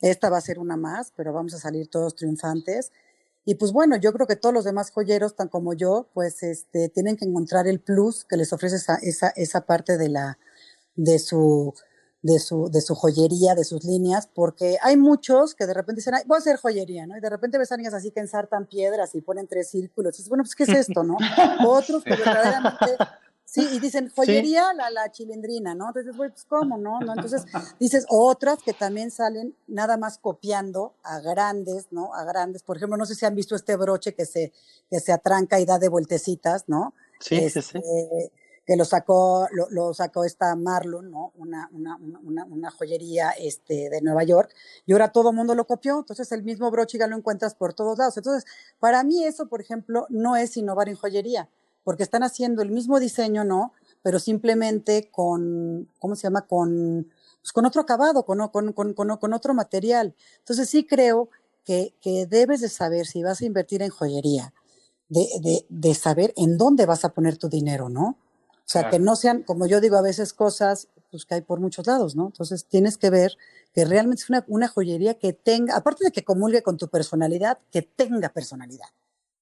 esta 0.00 0.30
va 0.30 0.38
a 0.38 0.42
ser 0.42 0.58
una 0.58 0.76
más, 0.76 1.12
pero 1.16 1.32
vamos 1.32 1.54
a 1.54 1.58
salir 1.58 1.88
todos 1.88 2.14
triunfantes. 2.14 2.92
Y 3.48 3.54
pues 3.54 3.72
bueno, 3.72 3.96
yo 3.96 4.12
creo 4.12 4.26
que 4.26 4.36
todos 4.36 4.54
los 4.54 4.64
demás 4.64 4.90
joyeros, 4.90 5.34
tan 5.34 5.48
como 5.48 5.72
yo, 5.72 6.10
pues 6.12 6.42
este, 6.42 6.90
tienen 6.90 7.16
que 7.16 7.24
encontrar 7.24 7.66
el 7.66 7.80
plus 7.80 8.26
que 8.26 8.36
les 8.36 8.52
ofrece 8.52 8.76
esa, 8.76 8.96
esa, 8.96 9.28
esa 9.36 9.62
parte 9.62 9.96
de 9.96 10.10
la, 10.10 10.38
de 10.96 11.18
su, 11.18 11.72
de 12.20 12.40
su, 12.40 12.68
de 12.70 12.82
su 12.82 12.94
joyería, 12.94 13.54
de 13.54 13.64
sus 13.64 13.84
líneas, 13.84 14.28
porque 14.34 14.76
hay 14.82 14.98
muchos 14.98 15.54
que 15.54 15.66
de 15.66 15.72
repente 15.72 16.00
dicen, 16.00 16.12
voy 16.26 16.36
a 16.36 16.40
hacer 16.40 16.58
joyería, 16.58 17.06
¿no? 17.06 17.16
Y 17.16 17.20
de 17.20 17.30
repente 17.30 17.56
ves 17.56 17.72
a 17.72 17.78
niñas 17.78 17.94
así 17.94 18.10
que 18.10 18.20
ensartan 18.20 18.66
piedras 18.66 19.14
y 19.14 19.22
ponen 19.22 19.46
tres 19.46 19.70
círculos. 19.70 20.12
Y 20.12 20.16
dices, 20.18 20.28
bueno, 20.28 20.44
pues, 20.44 20.54
¿qué 20.54 20.64
es 20.64 20.86
esto, 20.86 21.02
no? 21.02 21.16
Otros 21.66 22.04
que 22.04 22.16
verdaderamente 22.16 22.98
Sí, 23.50 23.66
y 23.72 23.80
dicen 23.80 24.12
joyería, 24.14 24.68
sí. 24.72 24.76
la, 24.76 24.90
la 24.90 25.10
chilindrina, 25.10 25.74
¿no? 25.74 25.88
Entonces, 25.88 26.14
güey, 26.14 26.28
pues 26.28 26.44
cómo, 26.44 26.76
¿no? 26.76 27.00
¿no? 27.00 27.14
Entonces, 27.14 27.46
dices 27.80 28.04
otras 28.10 28.62
que 28.62 28.74
también 28.74 29.10
salen 29.10 29.56
nada 29.66 29.96
más 29.96 30.18
copiando 30.18 30.92
a 31.02 31.20
grandes, 31.20 31.86
¿no? 31.90 32.14
A 32.14 32.24
grandes. 32.24 32.62
Por 32.62 32.76
ejemplo, 32.76 32.98
no 32.98 33.06
sé 33.06 33.14
si 33.14 33.24
han 33.24 33.34
visto 33.34 33.56
este 33.56 33.76
broche 33.76 34.14
que 34.14 34.26
se, 34.26 34.52
que 34.90 35.00
se 35.00 35.12
atranca 35.12 35.58
y 35.58 35.64
da 35.64 35.78
de 35.78 35.88
vueltecitas, 35.88 36.64
¿no? 36.68 36.92
Sí, 37.20 37.36
este, 37.36 37.62
sí, 37.62 37.78
sí. 37.82 38.30
Que 38.66 38.76
lo 38.76 38.84
sacó, 38.84 39.48
lo, 39.50 39.70
lo, 39.70 39.94
sacó 39.94 40.24
esta 40.24 40.54
Marlon, 40.54 41.10
¿no? 41.10 41.32
Una, 41.36 41.70
una, 41.72 41.96
una, 41.96 42.44
una 42.44 42.70
joyería 42.70 43.30
este, 43.30 43.88
de 43.88 44.02
Nueva 44.02 44.24
York. 44.24 44.54
Y 44.84 44.92
ahora 44.92 45.10
todo 45.10 45.30
el 45.30 45.36
mundo 45.36 45.54
lo 45.54 45.66
copió. 45.66 46.00
Entonces, 46.00 46.30
el 46.32 46.42
mismo 46.42 46.70
broche 46.70 46.98
ya 46.98 47.06
lo 47.06 47.16
encuentras 47.16 47.54
por 47.54 47.72
todos 47.72 47.96
lados. 47.96 48.18
Entonces, 48.18 48.44
para 48.78 49.02
mí 49.04 49.24
eso, 49.24 49.48
por 49.48 49.62
ejemplo, 49.62 50.04
no 50.10 50.36
es 50.36 50.54
innovar 50.58 50.90
en 50.90 50.96
joyería 50.96 51.48
porque 51.88 52.02
están 52.02 52.22
haciendo 52.22 52.60
el 52.60 52.70
mismo 52.70 53.00
diseño, 53.00 53.44
¿no? 53.44 53.72
pero 54.02 54.18
simplemente 54.18 55.10
con, 55.10 55.88
¿cómo 55.98 56.16
se 56.16 56.24
llama? 56.24 56.42
Con, 56.42 57.08
pues 57.40 57.50
con 57.50 57.64
otro 57.64 57.80
acabado, 57.80 58.24
con, 58.24 58.46
con, 58.48 58.74
con, 58.74 58.94
con, 58.94 59.32
otro 59.32 59.54
material. 59.54 60.14
Entonces 60.40 60.68
sí 60.68 60.84
creo 60.84 61.30
que, 61.64 61.94
que, 62.02 62.26
debes 62.26 62.60
de 62.60 62.68
saber 62.68 63.06
si 63.06 63.22
vas 63.22 63.40
a 63.40 63.46
invertir 63.46 63.80
en 63.80 63.88
joyería, 63.88 64.52
de, 65.08 65.26
de, 65.40 65.66
de 65.70 65.94
saber 65.94 66.34
en 66.36 66.58
dónde 66.58 66.84
vas 66.84 67.06
a 67.06 67.14
poner 67.14 67.38
tu 67.38 67.48
dinero, 67.48 67.88
¿no? 67.88 68.18
O 68.50 68.70
sea, 68.70 68.90
que 68.90 68.98
no 68.98 69.16
sean, 69.16 69.42
como 69.44 69.66
yo 69.66 69.80
digo 69.80 69.96
a 69.96 70.02
veces, 70.02 70.34
cosas 70.34 70.88
pues, 71.10 71.24
que 71.24 71.36
hay 71.36 71.40
por 71.40 71.58
muchos 71.58 71.86
lados, 71.86 72.14
¿no? 72.14 72.26
Entonces 72.26 72.66
tienes 72.66 72.98
que 72.98 73.08
ver 73.08 73.32
que 73.72 73.86
realmente 73.86 74.22
es 74.22 74.28
una, 74.28 74.44
una 74.46 74.68
joyería 74.68 75.14
que 75.14 75.32
tenga, 75.32 75.74
aparte 75.74 76.04
de 76.04 76.12
que 76.12 76.22
comulgue 76.22 76.62
con 76.62 76.76
tu 76.76 76.88
personalidad, 76.88 77.58
que 77.70 77.80
tenga 77.80 78.28
personalidad. 78.28 78.88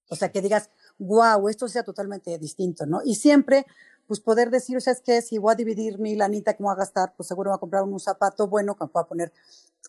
O 0.08 0.16
sea, 0.16 0.30
que 0.30 0.40
digas, 0.40 0.70
wow, 0.98 1.48
esto 1.48 1.68
sea 1.68 1.82
totalmente 1.82 2.38
distinto, 2.38 2.86
¿no? 2.86 3.00
Y 3.04 3.16
siempre, 3.16 3.66
pues 4.06 4.20
poder 4.20 4.50
decir, 4.50 4.76
o 4.76 4.80
sea, 4.80 4.92
es 4.92 5.00
que 5.00 5.20
si 5.22 5.38
voy 5.38 5.52
a 5.52 5.56
dividir 5.56 5.98
mi 5.98 6.14
lanita 6.14 6.54
que 6.54 6.62
voy 6.62 6.72
a 6.72 6.76
gastar, 6.76 7.14
pues 7.16 7.26
seguro 7.28 7.50
voy 7.50 7.56
a 7.56 7.60
comprar 7.60 7.82
un 7.82 7.98
zapato 7.98 8.46
bueno 8.46 8.76
que 8.76 8.84
me 8.84 8.90
pueda 8.90 9.06
poner 9.06 9.32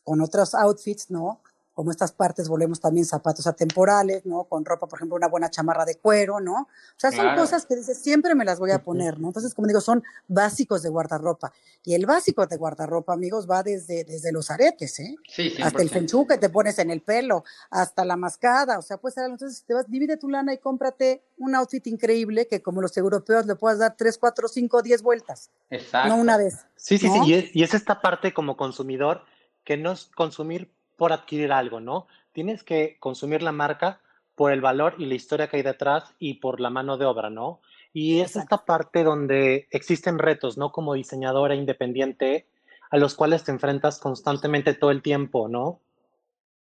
con 0.03 0.21
otros 0.21 0.55
outfits, 0.55 1.11
¿no? 1.11 1.41
Como 1.77 1.91
estas 1.91 2.11
partes 2.11 2.49
volvemos 2.49 2.79
también 2.79 3.05
zapatos 3.05 3.45
atemporales, 3.45 4.25
¿no? 4.25 4.45
Con 4.45 4.65
ropa, 4.65 4.87
por 4.87 4.97
ejemplo, 4.97 5.15
una 5.15 5.27
buena 5.27 5.51
chamarra 5.51 5.85
de 5.85 5.99
cuero, 5.99 6.39
¿no? 6.39 6.61
O 6.61 6.97
sea, 6.97 7.11
son 7.11 7.35
cosas 7.35 7.67
que 7.67 7.75
dices, 7.75 7.99
siempre 7.99 8.33
me 8.33 8.45
las 8.45 8.57
voy 8.57 8.71
a 8.71 8.83
poner, 8.83 9.19
¿no? 9.19 9.27
Entonces, 9.27 9.53
como 9.53 9.67
digo, 9.67 9.79
son 9.79 10.03
básicos 10.27 10.81
de 10.81 10.89
guardarropa. 10.89 11.53
Y 11.83 11.93
el 11.93 12.07
básico 12.07 12.47
de 12.47 12.57
guardarropa, 12.57 13.13
amigos, 13.13 13.47
va 13.47 13.61
desde, 13.61 14.05
desde 14.05 14.31
los 14.31 14.49
aretes, 14.49 14.99
¿eh? 15.01 15.17
Sí, 15.29 15.53
hasta 15.61 15.83
el 15.83 15.91
fenchú 15.91 16.25
que 16.25 16.39
te 16.39 16.49
pones 16.49 16.79
en 16.79 16.89
el 16.89 17.03
pelo, 17.03 17.43
hasta 17.69 18.03
la 18.05 18.15
mascada, 18.15 18.79
o 18.79 18.81
sea, 18.81 18.97
pues 18.97 19.15
entonces 19.15 19.63
te 19.63 19.75
vas, 19.75 19.87
divide 19.87 20.17
tu 20.17 20.29
lana 20.29 20.55
y 20.55 20.57
cómprate 20.57 21.21
un 21.37 21.53
outfit 21.53 21.85
increíble 21.85 22.47
que 22.47 22.63
como 22.63 22.81
los 22.81 22.97
europeos 22.97 23.45
le 23.45 23.55
puedas 23.55 23.77
dar 23.77 23.95
tres, 23.95 24.17
cuatro, 24.17 24.47
cinco, 24.47 24.81
diez 24.81 25.03
vueltas. 25.03 25.51
Exacto. 25.69 26.09
No 26.09 26.15
una 26.15 26.37
vez. 26.37 26.55
Sí, 26.75 26.97
sí, 26.97 27.07
sí, 27.07 27.19
y 27.27 27.33
es, 27.35 27.55
y 27.55 27.61
es 27.61 27.75
esta 27.75 28.01
parte 28.01 28.33
como 28.33 28.57
consumidor 28.57 29.21
que 29.63 29.77
no 29.77 29.91
es 29.91 30.09
consumir 30.15 30.71
por 30.97 31.13
adquirir 31.13 31.53
algo, 31.53 31.79
¿no? 31.79 32.07
Tienes 32.33 32.63
que 32.63 32.97
consumir 32.99 33.41
la 33.41 33.51
marca 33.51 34.01
por 34.35 34.51
el 34.51 34.61
valor 34.61 34.95
y 34.97 35.05
la 35.05 35.15
historia 35.15 35.47
que 35.47 35.57
hay 35.57 35.63
detrás 35.63 36.13
y 36.19 36.35
por 36.35 36.59
la 36.59 36.69
mano 36.69 36.97
de 36.97 37.05
obra, 37.05 37.29
¿no? 37.29 37.61
Y 37.93 38.19
es 38.19 38.35
esta 38.35 38.65
parte 38.65 39.03
donde 39.03 39.67
existen 39.71 40.19
retos, 40.19 40.57
¿no? 40.57 40.71
Como 40.71 40.93
diseñadora 40.93 41.55
independiente, 41.55 42.47
a 42.91 42.97
los 42.97 43.15
cuales 43.15 43.43
te 43.43 43.51
enfrentas 43.51 43.99
constantemente 43.99 44.73
todo 44.73 44.91
el 44.91 45.01
tiempo, 45.01 45.47
¿no? 45.47 45.79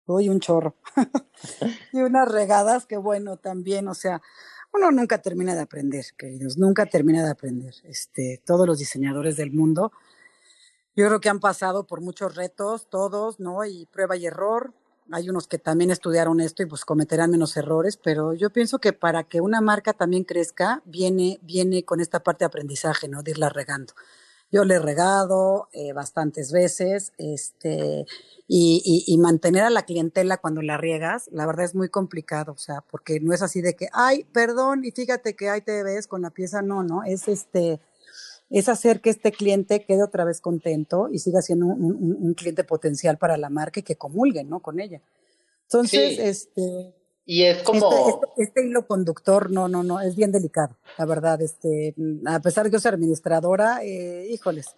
Uy, 0.06 0.30
un 0.30 0.40
chorro. 0.40 0.76
y 1.94 2.02
unas 2.02 2.32
regadas 2.32 2.86
que 2.86 2.98
bueno 2.98 3.38
también, 3.38 3.88
o 3.88 3.96
sea, 3.96 4.22
uno 4.72 4.92
nunca 4.92 5.22
termina 5.22 5.56
de 5.56 5.62
aprender, 5.62 6.06
queridos, 6.18 6.58
nunca 6.58 6.86
termina 6.86 7.24
de 7.24 7.32
aprender. 7.32 7.74
Este, 7.84 8.42
todos 8.46 8.68
los 8.68 8.78
diseñadores 8.78 9.38
del 9.38 9.52
mundo 9.52 9.92
yo 10.96 11.08
creo 11.08 11.20
que 11.20 11.30
han 11.30 11.40
pasado 11.40 11.86
por 11.86 12.02
muchos 12.02 12.36
retos, 12.36 12.88
todos, 12.90 13.40
¿no? 13.40 13.66
Y 13.66 13.86
prueba 13.88 14.16
y 14.16 14.26
error. 14.26 14.74
Hay 15.12 15.30
unos 15.30 15.48
que 15.48 15.60
también 15.60 15.92
estudiaron 15.92 16.40
esto 16.40 16.64
y 16.64 16.66
pues 16.66 16.86
cometerán 16.86 17.32
menos 17.32 17.58
errores, 17.58 17.98
pero 17.98 18.34
yo 18.34 18.50
pienso 18.50 18.80
que 18.80 18.94
para 18.94 19.24
que 19.24 19.42
una 19.42 19.62
marca 19.62 19.94
también 19.94 20.24
crezca, 20.24 20.82
viene, 20.86 21.40
viene 21.44 21.84
con 21.84 22.00
esta 22.00 22.22
parte 22.22 22.44
de 22.44 22.48
aprendizaje, 22.48 23.08
¿no? 23.08 23.22
De 23.22 23.32
irla 23.32 23.50
regando. 23.50 23.94
Yo 24.52 24.64
le 24.64 24.76
he 24.76 24.80
regado 24.80 25.68
eh, 25.74 25.92
bastantes 25.92 26.52
veces, 26.52 27.12
este, 27.18 28.06
y, 28.48 29.04
y, 29.08 29.18
mantener 29.18 29.64
a 29.64 29.70
la 29.70 29.84
clientela 29.84 30.38
cuando 30.38 30.62
la 30.62 30.78
riegas, 30.78 31.30
la 31.32 31.46
verdad 31.46 31.66
es 31.66 31.76
muy 31.76 31.90
complicado, 31.90 32.54
o 32.54 32.58
sea, 32.58 32.82
porque 32.90 33.20
no 33.20 33.34
es 33.34 33.42
así 33.42 33.62
de 33.62 33.76
que, 33.76 33.90
ay, 33.92 34.24
perdón, 34.32 34.86
y 34.86 34.92
fíjate 34.92 35.36
que 35.36 35.50
ahí 35.50 35.62
te 35.62 35.84
ves 35.84 36.08
con 36.08 36.22
la 36.22 36.30
pieza, 36.30 36.62
no, 36.62 36.84
no, 36.84 37.04
es 37.04 37.28
este, 37.28 37.82
es 38.50 38.70
hacer 38.70 39.02
que 39.02 39.10
este 39.10 39.32
cliente 39.32 39.86
quede 39.86 40.04
otra 40.04 40.24
vez 40.24 40.42
contento 40.42 41.10
y 41.12 41.20
siga 41.20 41.42
siendo 41.42 41.66
un, 41.66 42.34
cliente 42.36 42.64
potencial 42.64 43.18
para 43.18 43.38
la 43.38 43.50
marca 43.50 43.80
y 43.80 43.84
que 43.84 43.96
comulguen, 43.96 44.50
¿no? 44.50 44.62
Con 44.62 44.80
ella. 44.80 45.02
Entonces, 45.64 46.20
este... 46.20 46.94
Y 47.26 47.44
es 47.44 47.64
como... 47.64 47.90
Este, 47.92 48.12
este, 48.12 48.44
este, 48.44 48.66
hilo 48.68 48.86
conductor, 48.86 49.50
no, 49.50 49.68
no, 49.68 49.82
no, 49.82 50.00
es 50.00 50.16
bien 50.16 50.32
delicado, 50.32 50.78
la 50.98 51.06
verdad. 51.06 51.42
Este, 51.42 51.96
a 52.28 52.40
pesar 52.40 52.64
de 52.64 52.70
que 52.70 52.76
yo 52.76 52.80
soy 52.80 52.90
administradora, 52.90 53.84
eh, 53.84 54.28
híjoles, 54.30 54.76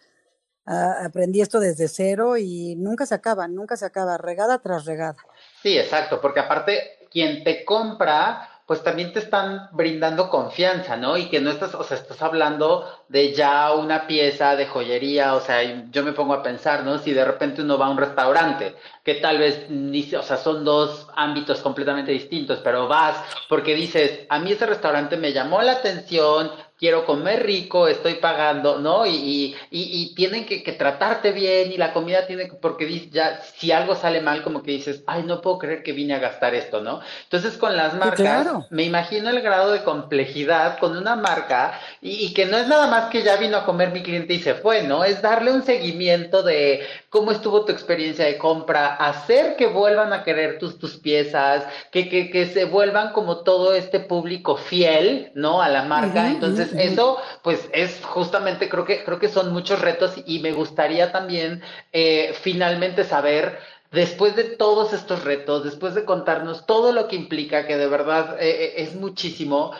aprendí 0.66 1.42
esto 1.42 1.60
desde 1.60 1.88
cero 1.88 2.38
y 2.38 2.76
nunca 2.76 3.06
se 3.06 3.16
acaba, 3.16 3.48
nunca 3.48 3.76
se 3.76 3.86
acaba, 3.86 4.18
regada 4.18 4.60
tras 4.60 4.86
regada. 4.86 5.18
Sí, 5.62 5.78
exacto, 5.78 6.22
porque 6.22 6.40
aparte, 6.40 7.08
quien 7.10 7.44
te 7.44 7.66
compra 7.66 8.57
pues 8.68 8.84
también 8.84 9.14
te 9.14 9.20
están 9.20 9.70
brindando 9.72 10.30
confianza, 10.30 10.98
¿no? 10.98 11.16
Y 11.16 11.30
que 11.30 11.40
no 11.40 11.50
estás, 11.50 11.74
o 11.74 11.86
sea, 11.86 11.96
estás 11.96 12.22
hablando 12.22 12.86
de 13.08 13.34
ya 13.34 13.72
una 13.72 14.08
pieza 14.08 14.58
de 14.58 14.66
joyería, 14.66 15.36
o 15.36 15.40
sea, 15.40 15.90
yo 15.90 16.04
me 16.04 16.12
pongo 16.12 16.34
a 16.34 16.44
pensar, 16.44 16.84
¿no? 16.84 17.00
Si 17.00 17.14
de 17.14 17.24
repente 17.24 17.62
uno 17.62 17.78
va 17.78 17.86
a 17.86 17.92
un 17.92 17.98
restaurante, 17.98 18.76
que 19.06 19.16
tal 19.16 19.38
vez, 19.38 19.68
o 20.14 20.22
sea, 20.22 20.36
son 20.36 20.66
dos 20.66 21.08
ámbitos 21.16 21.62
completamente 21.62 22.12
distintos, 22.12 22.60
pero 22.62 22.90
vas 22.90 23.16
porque 23.48 23.74
dices, 23.74 24.26
a 24.28 24.38
mí 24.40 24.52
ese 24.52 24.66
restaurante 24.66 25.16
me 25.16 25.32
llamó 25.32 25.62
la 25.62 25.72
atención, 25.72 26.52
quiero 26.78 27.06
comer 27.06 27.44
rico, 27.44 27.88
estoy 27.88 28.16
pagando, 28.16 28.78
¿no? 28.78 29.06
Y, 29.06 29.12
y, 29.12 29.56
y, 29.72 30.16
tienen 30.16 30.46
que, 30.46 30.62
que, 30.62 30.74
tratarte 30.74 31.32
bien 31.32 31.72
y 31.72 31.78
la 31.78 31.92
comida 31.92 32.28
tiene 32.28 32.48
que, 32.48 32.54
porque 32.56 33.10
ya, 33.10 33.42
si 33.42 33.72
algo 33.72 33.96
sale 33.96 34.22
mal, 34.22 34.44
como 34.44 34.62
que 34.62 34.72
dices, 34.72 35.04
ay, 35.08 35.24
no 35.24 35.42
puedo 35.42 35.58
creer 35.58 35.82
que 35.82 35.92
vine 35.94 36.14
a 36.14 36.20
gastar 36.20 36.54
esto, 36.54 36.82
¿no? 36.82 37.02
Entonces 37.24 37.58
con 37.58 37.76
las 37.76 37.96
marcas, 37.96 38.48
me 38.70 38.84
imagino 38.84 39.30
el 39.30 39.42
grado 39.42 39.72
de 39.72 39.84
complejidad 39.84 40.78
con 40.78 40.96
una 40.96 41.16
marca 41.16 41.80
y, 42.00 42.34
que 42.34 42.46
no 42.46 42.58
es 42.58 42.68
nada 42.68 42.88
más 42.88 43.10
que 43.10 43.24
ya 43.24 43.38
vino 43.38 43.58
a 43.58 43.66
comer 43.66 43.92
mi 43.92 44.04
cliente 44.04 44.36
y 44.36 44.40
se 44.40 44.54
fue, 44.54 44.84
¿no? 44.84 45.04
Es 45.04 45.22
darle 45.22 45.52
un 45.52 45.64
seguimiento 45.64 46.44
de 46.44 46.86
cómo 47.10 47.32
estuvo 47.32 47.66
tu 47.66 47.72
experiencia 47.72 48.26
de 48.26 48.38
compra, 48.38 48.96
hacer 48.96 49.56
que 49.56 49.66
vuelvan 49.66 50.14
a 50.14 50.24
querer 50.24 50.60
tus, 50.60 50.78
tus 50.78 50.98
piezas, 50.98 51.64
que, 51.92 52.08
que, 52.08 52.30
que 52.30 52.46
se 52.46 52.66
vuelvan 52.66 53.14
como 53.14 53.38
todo 53.38 53.74
este 53.74 54.00
público 54.00 54.58
fiel, 54.58 55.32
¿no? 55.34 55.62
A 55.62 55.70
la 55.70 55.84
marca. 55.84 56.28
Entonces, 56.28 56.67
eso, 56.74 57.18
pues 57.44 57.70
es 57.74 58.04
justamente, 58.04 58.70
creo 58.70 58.86
que, 58.86 59.04
creo 59.04 59.20
que 59.20 59.30
son 59.30 59.54
muchos 59.54 59.82
retos 59.82 60.14
y 60.26 60.40
me 60.40 60.52
gustaría 60.52 61.12
también 61.12 61.62
eh, 61.92 62.36
finalmente 62.42 63.04
saber 63.04 63.60
después 63.92 64.36
de 64.36 64.44
todos 64.44 64.94
estos 64.94 65.24
retos, 65.24 65.64
después 65.64 65.96
de 65.96 66.06
contarnos 66.06 66.66
todo 66.66 66.92
lo 66.92 67.08
que 67.08 67.16
implica, 67.16 67.68
que 67.68 67.78
de 67.78 67.88
verdad 67.88 68.38
eh, 68.40 68.50
eh, 68.50 68.74
es 68.78 68.96
muchísimo, 68.96 69.72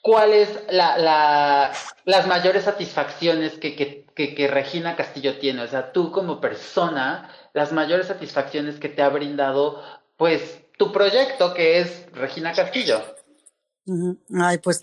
¿cuáles 0.00 0.48
la, 0.70 0.98
la, 0.98 1.72
las 2.04 2.26
mayores 2.26 2.64
satisfacciones 2.64 3.54
que, 3.54 3.74
que, 3.74 4.06
que, 4.14 4.34
que, 4.34 4.48
Regina 4.48 4.96
Castillo 4.96 5.38
tiene? 5.38 5.62
O 5.62 5.68
sea, 5.68 5.92
tú 5.92 6.12
como 6.12 6.40
persona, 6.40 7.30
las 7.52 7.72
mayores 7.72 8.06
satisfacciones 8.06 8.78
que 8.78 8.88
te 8.88 9.02
ha 9.02 9.08
brindado, 9.08 9.82
pues, 10.16 10.60
tu 10.78 10.92
proyecto 10.92 11.54
que 11.54 11.80
es 11.80 12.06
Regina 12.12 12.52
Castillo. 12.52 13.02
Ay, 14.40 14.58
pues 14.58 14.82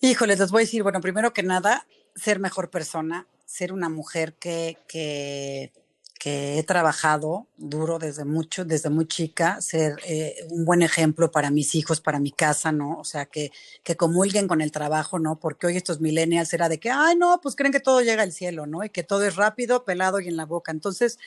Híjole, 0.00 0.36
les 0.36 0.50
voy 0.50 0.60
a 0.62 0.64
decir, 0.64 0.82
bueno, 0.82 1.00
primero 1.00 1.32
que 1.32 1.42
nada, 1.42 1.86
ser 2.14 2.38
mejor 2.38 2.70
persona, 2.70 3.26
ser 3.46 3.72
una 3.72 3.88
mujer 3.88 4.34
que, 4.34 4.76
que, 4.86 5.72
que 6.18 6.58
he 6.58 6.62
trabajado 6.64 7.46
duro 7.56 7.98
desde 7.98 8.26
mucho, 8.26 8.66
desde 8.66 8.90
muy 8.90 9.06
chica, 9.06 9.58
ser 9.62 9.96
eh, 10.04 10.46
un 10.50 10.66
buen 10.66 10.82
ejemplo 10.82 11.30
para 11.30 11.50
mis 11.50 11.74
hijos, 11.74 12.02
para 12.02 12.20
mi 12.20 12.30
casa, 12.30 12.72
¿no? 12.72 12.98
O 12.98 13.04
sea, 13.04 13.24
que, 13.24 13.52
que 13.82 13.96
comulguen 13.96 14.48
con 14.48 14.60
el 14.60 14.70
trabajo, 14.70 15.18
¿no? 15.18 15.38
Porque 15.40 15.66
hoy 15.66 15.78
estos 15.78 16.00
millennials 16.00 16.52
era 16.52 16.68
de 16.68 16.78
que, 16.78 16.90
ay, 16.90 17.16
no, 17.16 17.40
pues 17.42 17.56
creen 17.56 17.72
que 17.72 17.80
todo 17.80 18.02
llega 18.02 18.22
al 18.22 18.32
cielo, 18.32 18.66
¿no? 18.66 18.84
Y 18.84 18.90
que 18.90 19.02
todo 19.02 19.24
es 19.24 19.36
rápido, 19.36 19.84
pelado 19.86 20.20
y 20.20 20.28
en 20.28 20.36
la 20.36 20.44
boca. 20.44 20.72
Entonces, 20.72 21.18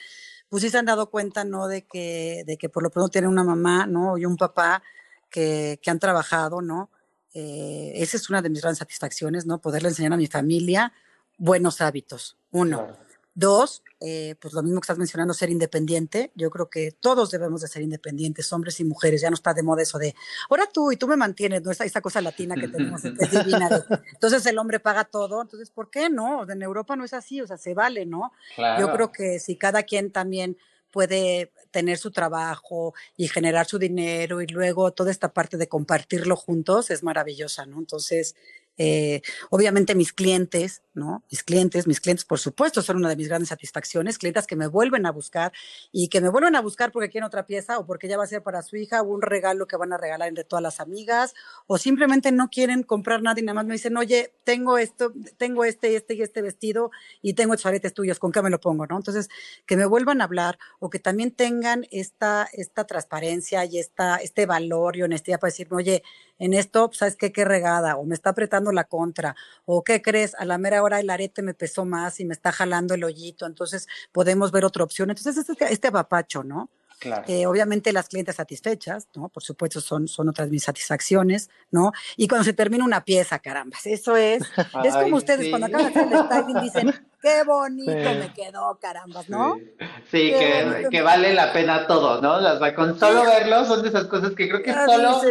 pues 0.48 0.62
sí 0.62 0.70
se 0.70 0.78
han 0.78 0.86
dado 0.86 1.10
cuenta, 1.10 1.42
¿no? 1.44 1.66
De 1.66 1.82
que, 1.82 2.44
de 2.46 2.56
que 2.56 2.68
por 2.68 2.84
lo 2.84 2.90
pronto 2.90 3.10
tienen 3.10 3.30
una 3.30 3.42
mamá, 3.44 3.86
¿no? 3.86 4.16
Y 4.16 4.26
un 4.26 4.36
papá 4.36 4.82
que, 5.28 5.80
que 5.82 5.90
han 5.90 5.98
trabajado, 5.98 6.62
¿no? 6.62 6.90
Eh, 7.34 7.92
esa 7.96 8.16
es 8.16 8.28
una 8.28 8.42
de 8.42 8.50
mis 8.50 8.60
grandes 8.60 8.78
satisfacciones, 8.78 9.46
¿no? 9.46 9.60
Poderle 9.60 9.88
enseñar 9.88 10.12
a 10.12 10.16
mi 10.16 10.26
familia 10.26 10.92
buenos 11.38 11.80
hábitos. 11.80 12.36
Uno. 12.50 12.88
Dos, 13.32 13.82
eh, 14.00 14.34
pues 14.40 14.52
lo 14.54 14.62
mismo 14.62 14.80
que 14.80 14.84
estás 14.84 14.98
mencionando, 14.98 15.32
ser 15.32 15.50
independiente. 15.50 16.32
Yo 16.34 16.50
creo 16.50 16.68
que 16.68 16.90
todos 16.90 17.30
debemos 17.30 17.60
de 17.60 17.68
ser 17.68 17.80
independientes, 17.82 18.52
hombres 18.52 18.80
y 18.80 18.84
mujeres. 18.84 19.20
Ya 19.20 19.30
no 19.30 19.34
está 19.34 19.54
de 19.54 19.62
moda 19.62 19.82
eso 19.82 19.98
de, 19.98 20.14
ahora 20.50 20.66
tú 20.70 20.90
y 20.90 20.96
tú 20.96 21.06
me 21.06 21.16
mantienes, 21.16 21.62
¿no? 21.62 21.70
Esa, 21.70 21.84
esa 21.84 22.00
cosa 22.00 22.20
latina 22.20 22.56
que 22.56 22.68
tenemos, 22.68 23.00
que 23.02 23.14
es 23.18 23.30
divina. 23.30 23.68
entonces 24.12 24.44
el 24.46 24.58
hombre 24.58 24.80
paga 24.80 25.04
todo. 25.04 25.40
Entonces, 25.40 25.70
¿por 25.70 25.90
qué 25.90 26.10
no? 26.10 26.50
En 26.50 26.60
Europa 26.60 26.96
no 26.96 27.04
es 27.04 27.14
así, 27.14 27.40
o 27.40 27.46
sea, 27.46 27.56
se 27.56 27.72
vale, 27.72 28.04
¿no? 28.04 28.32
Yo 28.78 28.92
creo 28.92 29.12
que 29.12 29.38
si 29.38 29.56
cada 29.56 29.84
quien 29.84 30.10
también 30.10 30.58
puede 30.90 31.52
tener 31.70 31.98
su 31.98 32.10
trabajo 32.10 32.94
y 33.16 33.28
generar 33.28 33.66
su 33.66 33.78
dinero 33.78 34.42
y 34.42 34.46
luego 34.46 34.92
toda 34.92 35.10
esta 35.10 35.32
parte 35.32 35.56
de 35.56 35.68
compartirlo 35.68 36.36
juntos 36.36 36.90
es 36.90 37.02
maravillosa, 37.02 37.66
¿no? 37.66 37.78
Entonces, 37.78 38.34
eh, 38.82 39.20
obviamente 39.50 39.94
mis 39.94 40.14
clientes, 40.14 40.82
¿no? 40.94 41.22
Mis 41.30 41.44
clientes, 41.44 41.86
mis 41.86 42.00
clientes, 42.00 42.24
por 42.24 42.38
supuesto, 42.38 42.80
son 42.80 42.96
una 42.96 43.10
de 43.10 43.16
mis 43.16 43.28
grandes 43.28 43.50
satisfacciones, 43.50 44.16
clientes 44.16 44.46
que 44.46 44.56
me 44.56 44.68
vuelven 44.68 45.04
a 45.04 45.12
buscar 45.12 45.52
y 45.92 46.08
que 46.08 46.22
me 46.22 46.30
vuelven 46.30 46.56
a 46.56 46.62
buscar 46.62 46.90
porque 46.90 47.10
quieren 47.10 47.26
otra 47.26 47.44
pieza 47.44 47.78
o 47.78 47.84
porque 47.84 48.08
ya 48.08 48.16
va 48.16 48.24
a 48.24 48.26
ser 48.26 48.42
para 48.42 48.62
su 48.62 48.76
hija 48.76 49.02
o 49.02 49.04
un 49.04 49.20
regalo 49.20 49.66
que 49.66 49.76
van 49.76 49.92
a 49.92 49.98
regalar 49.98 50.30
entre 50.30 50.44
todas 50.44 50.62
las 50.62 50.80
amigas 50.80 51.34
o 51.66 51.76
simplemente 51.76 52.32
no 52.32 52.48
quieren 52.48 52.82
comprar 52.82 53.20
nada 53.20 53.38
y 53.38 53.42
nada 53.42 53.56
más 53.56 53.66
me 53.66 53.74
dicen, 53.74 53.98
oye, 53.98 54.32
tengo 54.44 54.78
esto, 54.78 55.12
tengo 55.36 55.66
este, 55.66 55.94
este 55.94 56.14
y 56.14 56.22
este 56.22 56.40
vestido 56.40 56.90
y 57.20 57.34
tengo 57.34 57.52
estos 57.52 57.66
aretes 57.66 57.92
tuyos, 57.92 58.18
¿con 58.18 58.32
qué 58.32 58.40
me 58.40 58.48
lo 58.48 58.60
pongo, 58.60 58.86
no? 58.86 58.96
Entonces, 58.96 59.28
que 59.66 59.76
me 59.76 59.84
vuelvan 59.84 60.22
a 60.22 60.24
hablar 60.24 60.58
o 60.78 60.88
que 60.88 60.98
también 60.98 61.32
tengan 61.32 61.86
esta, 61.90 62.48
esta 62.54 62.86
transparencia 62.86 63.66
y 63.66 63.78
esta, 63.78 64.16
este 64.16 64.46
valor 64.46 64.96
y 64.96 65.02
honestidad 65.02 65.38
para 65.38 65.50
decirme, 65.50 65.76
oye, 65.76 66.02
en 66.40 66.54
esto, 66.54 66.88
pues, 66.88 66.98
¿sabes 66.98 67.16
qué? 67.16 67.32
Qué 67.32 67.44
regada, 67.44 67.96
o 67.96 68.04
me 68.04 68.14
está 68.16 68.30
apretando 68.30 68.72
la 68.72 68.84
contra, 68.84 69.36
o 69.66 69.84
¿qué 69.84 70.02
crees? 70.02 70.34
A 70.36 70.44
la 70.44 70.58
mera 70.58 70.82
hora 70.82 70.98
el 71.00 71.10
arete 71.10 71.42
me 71.42 71.54
pesó 71.54 71.84
más 71.84 72.18
y 72.20 72.24
me 72.24 72.34
está 72.34 72.50
jalando 72.52 72.94
el 72.94 73.04
hoyito, 73.04 73.46
entonces 73.46 73.86
podemos 74.12 74.50
ver 74.52 74.64
otra 74.64 74.82
opción. 74.84 75.10
Entonces, 75.10 75.36
este, 75.48 75.72
este 75.72 75.88
apapacho, 75.88 76.42
¿no? 76.44 76.68
Claro. 77.00 77.24
Eh, 77.28 77.46
obviamente 77.46 77.94
las 77.94 78.08
clientes 78.08 78.36
satisfechas, 78.36 79.08
¿no? 79.14 79.30
Por 79.30 79.42
supuesto 79.42 79.80
son, 79.80 80.06
son 80.06 80.28
otras 80.28 80.50
mis 80.50 80.62
satisfacciones, 80.62 81.48
¿no? 81.70 81.92
Y 82.18 82.28
cuando 82.28 82.44
se 82.44 82.52
termina 82.52 82.84
una 82.84 83.06
pieza, 83.06 83.38
caramba, 83.38 83.78
eso 83.82 84.16
es, 84.16 84.42
es 84.84 84.94
como 84.94 85.16
ustedes 85.16 85.48
cuando 85.48 85.68
acaban 85.68 85.92
de 85.92 85.98
hacer 85.98 86.12
el 86.12 86.24
styling 86.26 86.60
dicen, 86.60 86.94
qué 87.22 87.42
bonito 87.44 87.90
me 87.90 88.30
quedó, 88.34 88.78
caramba, 88.78 89.22
¿no? 89.28 89.56
Sí, 90.10 90.30
que, 90.30 90.88
que, 90.90 91.00
vale 91.00 91.32
la 91.32 91.54
pena 91.54 91.86
todo, 91.86 92.20
¿no? 92.20 92.38
Las 92.38 92.60
con 92.74 92.98
solo 92.98 93.24
verlos 93.24 93.66
son 93.66 93.82
de 93.82 93.88
esas 93.88 94.04
cosas 94.04 94.32
que 94.32 94.46
creo 94.50 94.62
que 94.62 94.74
solo, 94.74 95.22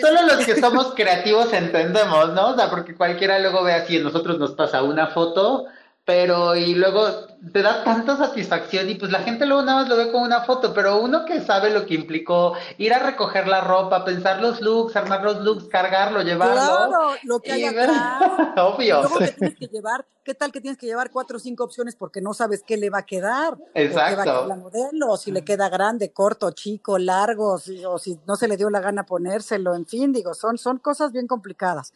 solo 0.00 0.22
los 0.22 0.46
que 0.46 0.58
somos 0.58 0.94
creativos 0.96 1.52
entendemos, 1.52 2.32
¿no? 2.32 2.52
O 2.52 2.56
sea, 2.56 2.70
porque 2.70 2.94
cualquiera 2.94 3.38
luego 3.38 3.62
ve 3.64 3.74
así, 3.74 3.98
nosotros 3.98 4.38
nos 4.38 4.52
pasa 4.52 4.82
una 4.82 5.08
foto 5.08 5.66
pero 6.08 6.56
y 6.56 6.74
luego 6.74 7.06
te 7.52 7.60
da 7.60 7.84
tanta 7.84 8.16
satisfacción 8.16 8.88
y 8.88 8.94
pues 8.94 9.12
la 9.12 9.18
gente 9.18 9.44
luego 9.44 9.62
nada 9.62 9.82
más 9.82 9.90
lo 9.90 9.96
ve 9.98 10.10
como 10.10 10.24
una 10.24 10.40
foto, 10.40 10.72
pero 10.72 11.02
uno 11.02 11.26
que 11.26 11.42
sabe 11.42 11.68
lo 11.68 11.84
que 11.84 11.96
implicó 11.96 12.54
ir 12.78 12.94
a 12.94 12.98
recoger 12.98 13.46
la 13.46 13.60
ropa, 13.60 14.06
pensar 14.06 14.40
los 14.40 14.62
looks, 14.62 14.96
armar 14.96 15.22
los 15.22 15.42
looks, 15.42 15.64
cargarlo, 15.64 16.22
llevarlo. 16.22 16.54
Claro, 16.54 17.10
lo 17.24 17.40
que 17.40 17.52
hay 17.52 17.64
atrás. 17.66 18.22
Obvio. 18.56 19.02
luego 19.02 19.18
que 19.18 19.28
tienes 19.32 19.58
que 19.58 19.66
llevar, 19.66 20.06
¿qué 20.28 20.34
tal 20.34 20.52
que 20.52 20.60
tienes 20.60 20.76
que 20.76 20.84
llevar 20.84 21.10
cuatro 21.10 21.38
o 21.38 21.40
cinco 21.40 21.64
opciones 21.64 21.96
porque 21.96 22.20
no 22.20 22.34
sabes 22.34 22.62
qué 22.62 22.76
le 22.76 22.90
va 22.90 22.98
a 22.98 23.06
quedar? 23.06 23.56
Exacto. 23.72 24.10
qué 24.10 24.16
va 24.16 24.20
a 24.20 24.24
quedar 24.24 24.46
la 24.46 24.56
modelo, 24.56 25.16
si 25.16 25.32
le 25.32 25.42
queda 25.42 25.70
grande, 25.70 26.12
corto, 26.12 26.50
chico, 26.50 26.98
largo, 26.98 27.56
si, 27.56 27.82
o 27.86 27.96
si 27.96 28.20
no 28.26 28.36
se 28.36 28.46
le 28.46 28.58
dio 28.58 28.68
la 28.68 28.80
gana 28.80 29.06
ponérselo, 29.06 29.74
en 29.74 29.86
fin, 29.86 30.12
digo, 30.12 30.34
son, 30.34 30.58
son 30.58 30.80
cosas 30.80 31.12
bien 31.12 31.26
complicadas. 31.26 31.94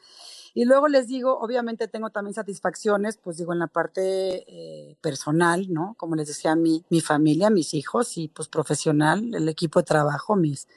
Y 0.54 0.64
luego 0.64 0.88
les 0.88 1.08
digo, 1.08 1.38
obviamente 1.40 1.88
tengo 1.88 2.08
también 2.08 2.32
satisfacciones, 2.32 3.18
pues 3.18 3.36
digo, 3.36 3.52
en 3.52 3.58
la 3.58 3.66
parte 3.66 4.46
eh, 4.48 4.96
personal, 5.02 5.70
¿no? 5.70 5.94
Como 5.98 6.16
les 6.16 6.28
decía, 6.28 6.56
mi, 6.56 6.86
mi 6.88 7.02
familia, 7.02 7.50
mis 7.50 7.74
hijos 7.74 8.16
y 8.16 8.28
pues 8.28 8.48
profesional, 8.48 9.34
el 9.34 9.46
equipo 9.50 9.80
de 9.80 9.84
trabajo, 9.84 10.36
mis, 10.36 10.68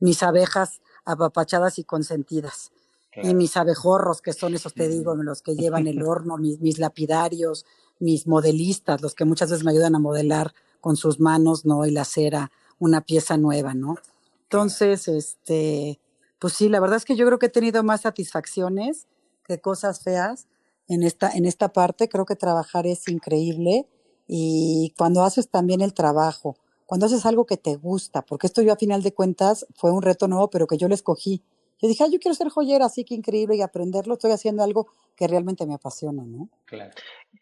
mis 0.00 0.22
abejas 0.22 0.80
apapachadas 1.04 1.78
y 1.78 1.84
consentidas. 1.84 2.72
Y 3.14 3.34
mis 3.34 3.56
abejorros, 3.56 4.22
que 4.22 4.32
son 4.32 4.54
esos, 4.54 4.72
te 4.72 4.88
digo, 4.88 5.14
los 5.14 5.42
que 5.42 5.54
llevan 5.54 5.86
el 5.86 6.02
horno, 6.06 6.38
mis, 6.38 6.60
mis 6.60 6.78
lapidarios, 6.78 7.66
mis 7.98 8.26
modelistas, 8.26 9.02
los 9.02 9.14
que 9.14 9.24
muchas 9.24 9.50
veces 9.50 9.64
me 9.64 9.70
ayudan 9.72 9.94
a 9.94 9.98
modelar 9.98 10.54
con 10.80 10.96
sus 10.96 11.20
manos, 11.20 11.64
¿no? 11.64 11.84
Y 11.84 11.90
la 11.90 12.04
cera, 12.04 12.50
una 12.78 13.02
pieza 13.02 13.36
nueva, 13.36 13.74
¿no? 13.74 13.96
Entonces, 14.44 15.08
este, 15.08 16.00
pues 16.38 16.54
sí, 16.54 16.68
la 16.68 16.80
verdad 16.80 16.96
es 16.96 17.04
que 17.04 17.16
yo 17.16 17.26
creo 17.26 17.38
que 17.38 17.46
he 17.46 17.50
tenido 17.50 17.82
más 17.82 18.02
satisfacciones 18.02 19.06
que 19.44 19.60
cosas 19.60 20.02
feas 20.02 20.46
en 20.88 21.02
esta, 21.02 21.30
en 21.30 21.46
esta 21.46 21.72
parte. 21.72 22.08
Creo 22.08 22.26
que 22.26 22.36
trabajar 22.36 22.86
es 22.86 23.08
increíble 23.08 23.86
y 24.26 24.92
cuando 24.96 25.22
haces 25.22 25.48
también 25.48 25.80
el 25.80 25.94
trabajo, 25.94 26.56
cuando 26.86 27.06
haces 27.06 27.24
algo 27.26 27.46
que 27.46 27.56
te 27.56 27.76
gusta, 27.76 28.22
porque 28.22 28.46
esto 28.46 28.62
yo 28.62 28.72
a 28.72 28.76
final 28.76 29.02
de 29.02 29.14
cuentas 29.14 29.66
fue 29.74 29.92
un 29.92 30.02
reto 30.02 30.28
nuevo, 30.28 30.50
pero 30.50 30.66
que 30.66 30.76
yo 30.76 30.88
le 30.88 30.94
escogí. 30.94 31.42
Yo 31.82 31.88
dije, 31.88 32.04
yo 32.12 32.20
quiero 32.20 32.34
ser 32.36 32.48
joyera, 32.48 32.86
así 32.86 33.04
que 33.04 33.14
increíble 33.14 33.56
y 33.56 33.60
aprenderlo. 33.60 34.14
Estoy 34.14 34.30
haciendo 34.30 34.62
algo 34.62 34.86
que 35.16 35.26
realmente 35.26 35.66
me 35.66 35.74
apasiona, 35.74 36.22
¿no? 36.24 36.48
Claro. 36.64 36.92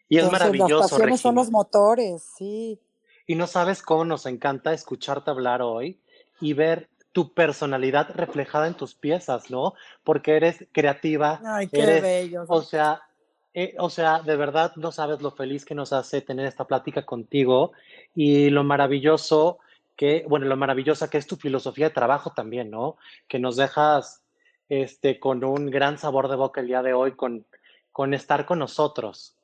Y 0.09 0.17
es 0.17 0.31
maravilloso. 0.31 0.79
Las 0.79 0.89
pasiones 0.89 1.21
son 1.21 1.35
los 1.35 1.51
motores, 1.51 2.23
sí. 2.37 2.79
Y 3.27 3.35
no 3.35 3.45
sabes 3.45 3.83
cómo 3.83 4.03
nos 4.03 4.25
encanta 4.25 4.73
escucharte 4.73 5.29
hablar 5.29 5.61
hoy 5.61 5.99
y 6.41 6.53
ver 6.53 6.89
tu 7.11 7.33
personalidad 7.33 8.09
reflejada 8.15 8.67
en 8.67 8.73
tus 8.73 8.95
piezas, 8.95 9.51
¿no? 9.51 9.75
Porque 10.03 10.37
eres 10.37 10.65
creativa. 10.71 11.39
Ay, 11.45 11.67
qué 11.67 11.81
eres, 11.81 12.01
bello. 12.01 12.45
O 12.47 12.63
sea, 12.63 13.03
eh, 13.53 13.75
o 13.77 13.91
sea, 13.91 14.21
de 14.21 14.35
verdad 14.37 14.73
no 14.75 14.91
sabes 14.91 15.21
lo 15.21 15.31
feliz 15.31 15.65
que 15.65 15.75
nos 15.75 15.93
hace 15.93 16.21
tener 16.21 16.47
esta 16.47 16.65
plática 16.65 17.05
contigo 17.05 17.73
y 18.15 18.49
lo 18.49 18.63
maravilloso 18.63 19.59
que, 19.95 20.25
bueno, 20.27 20.47
lo 20.47 20.57
maravillosa 20.57 21.09
que 21.09 21.19
es 21.19 21.27
tu 21.27 21.35
filosofía 21.35 21.89
de 21.89 21.93
trabajo 21.93 22.31
también, 22.31 22.71
¿no? 22.71 22.97
Que 23.27 23.37
nos 23.37 23.55
dejas 23.55 24.21
este, 24.71 25.19
con 25.19 25.43
un 25.43 25.69
gran 25.69 25.97
sabor 25.97 26.29
de 26.29 26.35
boca 26.35 26.61
el 26.61 26.67
día 26.67 26.81
de 26.81 26.93
hoy 26.93 27.11
con, 27.11 27.45
con 27.91 28.13
estar 28.13 28.45
con 28.45 28.59
nosotros. 28.59 29.35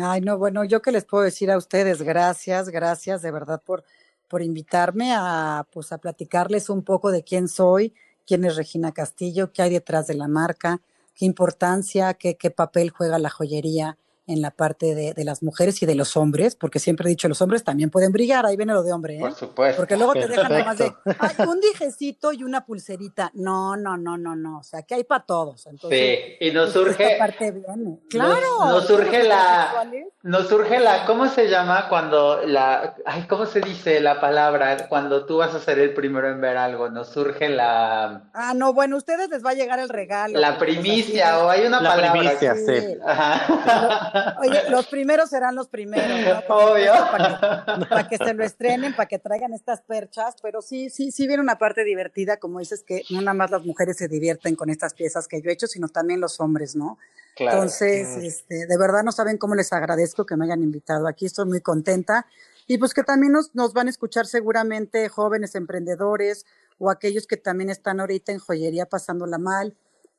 Ay, 0.00 0.20
no, 0.20 0.38
bueno, 0.38 0.64
yo 0.64 0.82
qué 0.82 0.90
les 0.90 1.04
puedo 1.04 1.22
decir 1.22 1.50
a 1.50 1.58
ustedes, 1.58 2.02
gracias, 2.02 2.70
gracias 2.70 3.22
de 3.22 3.30
verdad 3.30 3.62
por 3.64 3.84
por 4.28 4.42
invitarme 4.42 5.14
a, 5.14 5.66
pues, 5.70 5.92
a 5.92 5.98
platicarles 5.98 6.68
un 6.68 6.82
poco 6.82 7.10
de 7.10 7.22
quién 7.22 7.48
soy, 7.48 7.94
quién 8.26 8.44
es 8.44 8.56
Regina 8.56 8.92
Castillo, 8.92 9.52
qué 9.52 9.62
hay 9.62 9.70
detrás 9.70 10.06
de 10.06 10.14
la 10.14 10.28
marca, 10.28 10.80
qué 11.14 11.24
importancia, 11.24 12.14
qué, 12.14 12.36
qué 12.36 12.50
papel 12.50 12.90
juega 12.90 13.18
la 13.18 13.30
joyería 13.30 13.98
en 14.26 14.42
la 14.42 14.50
parte 14.50 14.94
de, 14.94 15.14
de, 15.14 15.24
las 15.24 15.42
mujeres 15.42 15.82
y 15.82 15.86
de 15.86 15.94
los 15.94 16.16
hombres, 16.16 16.56
porque 16.56 16.78
siempre 16.78 17.06
he 17.06 17.10
dicho, 17.10 17.28
los 17.28 17.40
hombres 17.42 17.62
también 17.62 17.90
pueden 17.90 18.12
brillar, 18.12 18.44
ahí 18.44 18.56
viene 18.56 18.72
lo 18.72 18.82
de 18.82 18.92
hombre, 18.92 19.16
¿eh? 19.16 19.20
Por 19.20 19.34
supuesto. 19.34 19.76
Porque 19.76 19.96
luego 19.96 20.14
te 20.14 20.26
dejan 20.28 20.50
nada 20.50 20.64
más 20.64 20.78
de, 20.78 20.92
Ay, 21.18 21.46
un 21.46 21.60
dijecito 21.60 22.32
y 22.32 22.42
una 22.42 22.64
pulserita. 22.66 23.30
No, 23.34 23.76
no, 23.76 23.96
no, 23.96 24.16
no, 24.18 24.34
no, 24.34 24.58
o 24.58 24.62
sea, 24.62 24.82
que 24.82 24.96
hay 24.96 25.04
para 25.04 25.24
todos. 25.24 25.66
Entonces, 25.66 26.18
sí, 26.38 26.46
y 26.46 26.50
nos 26.50 26.72
surge... 26.72 27.04
Esta 27.04 27.18
parte 27.18 27.52
viene. 27.52 28.00
Claro. 28.10 28.58
Nos, 28.60 28.72
nos 28.72 28.86
surge 28.86 29.22
la... 29.22 29.90
Nos 30.22 30.48
surge 30.48 30.80
la... 30.80 31.06
¿Cómo 31.06 31.28
se 31.28 31.48
llama 31.48 31.88
cuando 31.88 32.42
la... 32.44 32.96
Ay, 33.04 33.26
¿cómo 33.28 33.46
se 33.46 33.60
dice 33.60 34.00
la 34.00 34.20
palabra? 34.20 34.88
Cuando 34.88 35.24
tú 35.26 35.38
vas 35.38 35.54
a 35.54 35.60
ser 35.60 35.78
el 35.78 35.94
primero 35.94 36.28
en 36.28 36.40
ver 36.40 36.56
algo, 36.56 36.90
nos 36.90 37.10
surge 37.10 37.48
la... 37.48 38.30
Ah, 38.34 38.54
no, 38.54 38.72
bueno, 38.72 38.96
a 38.96 38.98
ustedes 38.98 39.28
les 39.30 39.44
va 39.44 39.50
a 39.50 39.54
llegar 39.54 39.78
el 39.78 39.88
regalo. 39.88 40.38
La 40.38 40.58
primicia, 40.58 41.38
o 41.38 41.48
hay 41.48 41.66
una 41.66 41.80
la 41.80 41.90
palabra. 41.90 42.12
Primicia, 42.12 42.54
sí. 42.56 42.98
Ajá. 43.06 44.15
Oye, 44.40 44.70
los 44.70 44.86
primeros 44.86 45.30
serán 45.30 45.54
los 45.54 45.68
primeros, 45.68 46.44
¿no? 46.48 46.54
Obvio. 46.54 46.92
Para 46.92 47.64
que, 47.78 47.86
para 47.86 48.08
que, 48.08 48.18
se 48.18 48.34
lo 48.34 48.44
estrenen, 48.44 48.94
para 48.94 49.06
que 49.06 49.18
traigan 49.18 49.52
estas 49.52 49.80
perchas, 49.82 50.36
pero 50.42 50.62
sí, 50.62 50.90
sí, 50.90 51.12
sí 51.12 51.26
viene 51.26 51.42
una 51.42 51.58
parte 51.58 51.84
divertida, 51.84 52.38
como 52.38 52.58
dices, 52.58 52.82
que 52.82 53.02
no 53.10 53.20
nada 53.20 53.34
más 53.34 53.50
las 53.50 53.64
mujeres 53.64 53.96
se 53.96 54.08
divierten 54.08 54.56
con 54.56 54.70
estas 54.70 54.94
piezas 54.94 55.28
que 55.28 55.40
yo 55.40 55.50
he 55.50 55.52
hecho, 55.52 55.66
sino 55.66 55.88
también 55.88 56.20
los 56.20 56.40
hombres, 56.40 56.76
¿no? 56.76 56.98
Claro. 57.34 57.58
Entonces, 57.58 58.16
este, 58.16 58.66
de 58.66 58.78
verdad 58.78 59.02
no 59.02 59.12
saben 59.12 59.38
cómo 59.38 59.54
les 59.54 59.72
agradezco 59.72 60.24
que 60.24 60.36
me 60.36 60.46
hayan 60.46 60.62
invitado 60.62 61.06
aquí, 61.06 61.26
estoy 61.26 61.46
muy 61.46 61.60
contenta. 61.60 62.26
Y 62.66 62.78
pues 62.78 62.94
que 62.94 63.04
también 63.04 63.32
nos, 63.32 63.54
nos 63.54 63.72
van 63.74 63.86
a 63.86 63.90
escuchar 63.90 64.26
seguramente 64.26 65.08
jóvenes 65.08 65.54
emprendedores 65.54 66.46
o 66.78 66.90
aquellos 66.90 67.26
que 67.26 67.36
también 67.36 67.70
están 67.70 68.00
ahorita 68.00 68.32
en 68.32 68.38
joyería 68.38 68.86
pasándola 68.86 69.38
mal, 69.38 69.76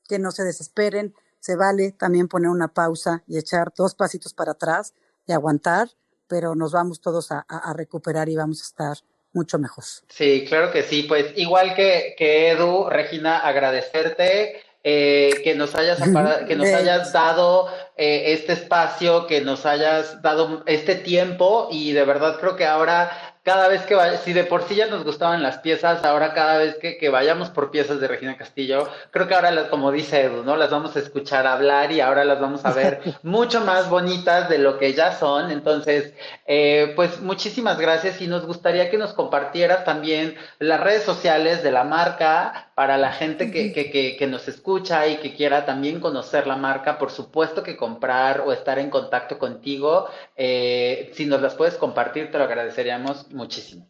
que 0.07 0.19
no 0.19 0.31
se 0.31 0.43
desesperen, 0.43 1.13
se 1.47 1.55
vale 1.55 1.93
también 1.93 2.27
poner 2.27 2.49
una 2.49 2.67
pausa 2.67 3.23
y 3.25 3.37
echar 3.37 3.71
dos 3.73 3.95
pasitos 3.95 4.33
para 4.33 4.51
atrás 4.51 4.93
y 5.25 5.31
aguantar, 5.31 5.87
pero 6.27 6.55
nos 6.55 6.73
vamos 6.73 6.99
todos 6.99 7.31
a, 7.31 7.45
a, 7.47 7.69
a 7.69 7.73
recuperar 7.73 8.27
y 8.27 8.35
vamos 8.35 8.59
a 8.59 8.65
estar 8.65 8.97
mucho 9.31 9.57
mejor. 9.57 9.85
Sí, 10.09 10.43
claro 10.49 10.73
que 10.73 10.83
sí. 10.83 11.03
Pues 11.03 11.27
igual 11.37 11.73
que, 11.73 12.15
que 12.17 12.51
Edu, 12.51 12.89
Regina, 12.89 13.39
agradecerte. 13.39 14.61
Eh, 14.83 15.41
que 15.43 15.53
nos 15.55 15.75
hayas 15.75 15.99
que 16.47 16.55
nos 16.55 16.67
hayas 16.67 17.11
dado 17.11 17.67
eh, 17.97 18.31
este 18.33 18.53
espacio, 18.53 19.27
que 19.27 19.41
nos 19.41 19.65
hayas 19.65 20.21
dado 20.21 20.63
este 20.65 20.95
tiempo 20.95 21.67
y 21.71 21.91
de 21.91 22.05
verdad 22.05 22.37
creo 22.39 22.55
que 22.55 22.65
ahora 22.65 23.26
cada 23.47 23.69
vez 23.69 23.85
que 23.85 23.95
vaya, 23.95 24.17
si 24.17 24.33
de 24.33 24.43
por 24.43 24.63
sí 24.63 24.75
ya 24.75 24.87
nos 24.87 25.05
gustaban 25.05 25.41
las 25.41 25.59
piezas, 25.59 26.03
ahora 26.03 26.33
cada 26.33 26.57
vez 26.57 26.75
que, 26.79 26.97
que 26.97 27.07
vayamos 27.07 27.49
por 27.49 27.71
piezas 27.71 28.01
de 28.01 28.09
Regina 28.09 28.35
Castillo, 28.35 28.89
creo 29.09 29.25
que 29.25 29.35
ahora, 29.35 29.51
las, 29.51 29.69
como 29.69 29.89
dice 29.89 30.23
Edu, 30.23 30.43
¿no? 30.43 30.57
Las 30.57 30.69
vamos 30.69 30.97
a 30.97 30.99
escuchar 30.99 31.47
hablar 31.47 31.93
y 31.93 32.01
ahora 32.01 32.25
las 32.25 32.41
vamos 32.41 32.65
a 32.65 32.73
ver 32.73 32.99
mucho 33.23 33.61
más 33.61 33.89
bonitas 33.89 34.49
de 34.49 34.57
lo 34.57 34.77
que 34.77 34.93
ya 34.93 35.13
son. 35.13 35.49
Entonces, 35.49 36.13
eh, 36.45 36.91
pues 36.97 37.21
muchísimas 37.21 37.79
gracias 37.79 38.19
y 38.19 38.27
nos 38.27 38.45
gustaría 38.45 38.89
que 38.89 38.97
nos 38.97 39.13
compartieras 39.13 39.85
también 39.85 40.35
las 40.59 40.81
redes 40.81 41.03
sociales 41.03 41.63
de 41.63 41.71
la 41.71 41.85
marca 41.85 42.66
para 42.77 42.99
la 42.99 43.11
gente 43.11 43.49
que, 43.49 43.73
que, 43.73 43.89
que, 43.89 44.15
que 44.17 44.27
nos 44.27 44.47
escucha 44.47 45.07
y 45.07 45.17
que 45.17 45.33
quiera 45.33 45.65
también 45.65 45.99
conocer 45.99 46.45
la 46.45 46.57
marca. 46.57 46.99
Por 46.99 47.09
supuesto 47.09 47.63
que 47.63 47.75
comprar 47.75 48.41
o 48.41 48.53
estar 48.53 48.77
en 48.77 48.91
contacto 48.91 49.39
contigo, 49.39 50.05
eh, 50.35 51.09
si 51.15 51.25
nos 51.25 51.41
las 51.41 51.55
puedes 51.55 51.73
compartir, 51.73 52.29
te 52.29 52.37
lo 52.37 52.43
agradeceríamos 52.43 53.31
muchísimo. 53.31 53.87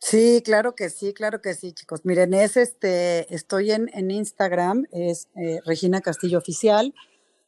Sí, 0.00 0.42
claro 0.44 0.74
que 0.74 0.90
sí, 0.90 1.14
claro 1.14 1.40
que 1.40 1.54
sí, 1.54 1.72
chicos. 1.72 2.00
Miren, 2.02 2.34
es 2.34 2.56
este, 2.56 3.32
estoy 3.32 3.70
en, 3.70 3.88
en 3.94 4.10
Instagram, 4.10 4.86
es 4.90 5.28
eh, 5.36 5.60
Regina 5.64 6.00
Castillo 6.00 6.38
Oficial. 6.38 6.92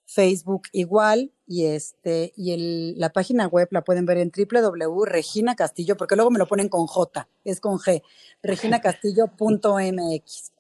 Facebook 0.05 0.63
igual, 0.73 1.33
y 1.47 1.67
este, 1.67 2.33
y 2.37 2.53
el, 2.53 2.99
la 2.99 3.11
página 3.11 3.47
web 3.47 3.69
la 3.71 3.83
pueden 3.83 4.05
ver 4.05 4.19
en 4.19 4.31
www.regina 4.31 5.57
Castillo, 5.57 5.97
porque 5.97 6.17
luego 6.17 6.31
me 6.31 6.39
lo 6.39 6.47
ponen 6.47 6.69
con 6.69 6.87
J, 6.87 7.29
es 7.45 7.61
con 7.61 7.79
G, 7.79 8.03
reginacastillo.mx. 8.43 10.52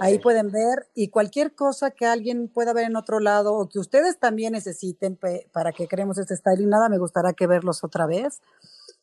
Ahí 0.00 0.18
pueden 0.18 0.50
ver 0.50 0.86
y 0.94 1.08
cualquier 1.08 1.54
cosa 1.54 1.90
que 1.90 2.06
alguien 2.06 2.48
pueda 2.48 2.72
ver 2.72 2.84
en 2.84 2.96
otro 2.96 3.18
lado 3.18 3.54
o 3.54 3.68
que 3.68 3.78
ustedes 3.78 4.18
también 4.18 4.52
necesiten 4.52 5.18
para 5.52 5.72
que 5.72 5.88
creemos 5.88 6.18
este 6.18 6.36
styling, 6.36 6.68
nada 6.68 6.88
me 6.88 6.98
gustará 6.98 7.32
que 7.32 7.46
verlos 7.46 7.82
otra 7.82 8.06
vez, 8.06 8.40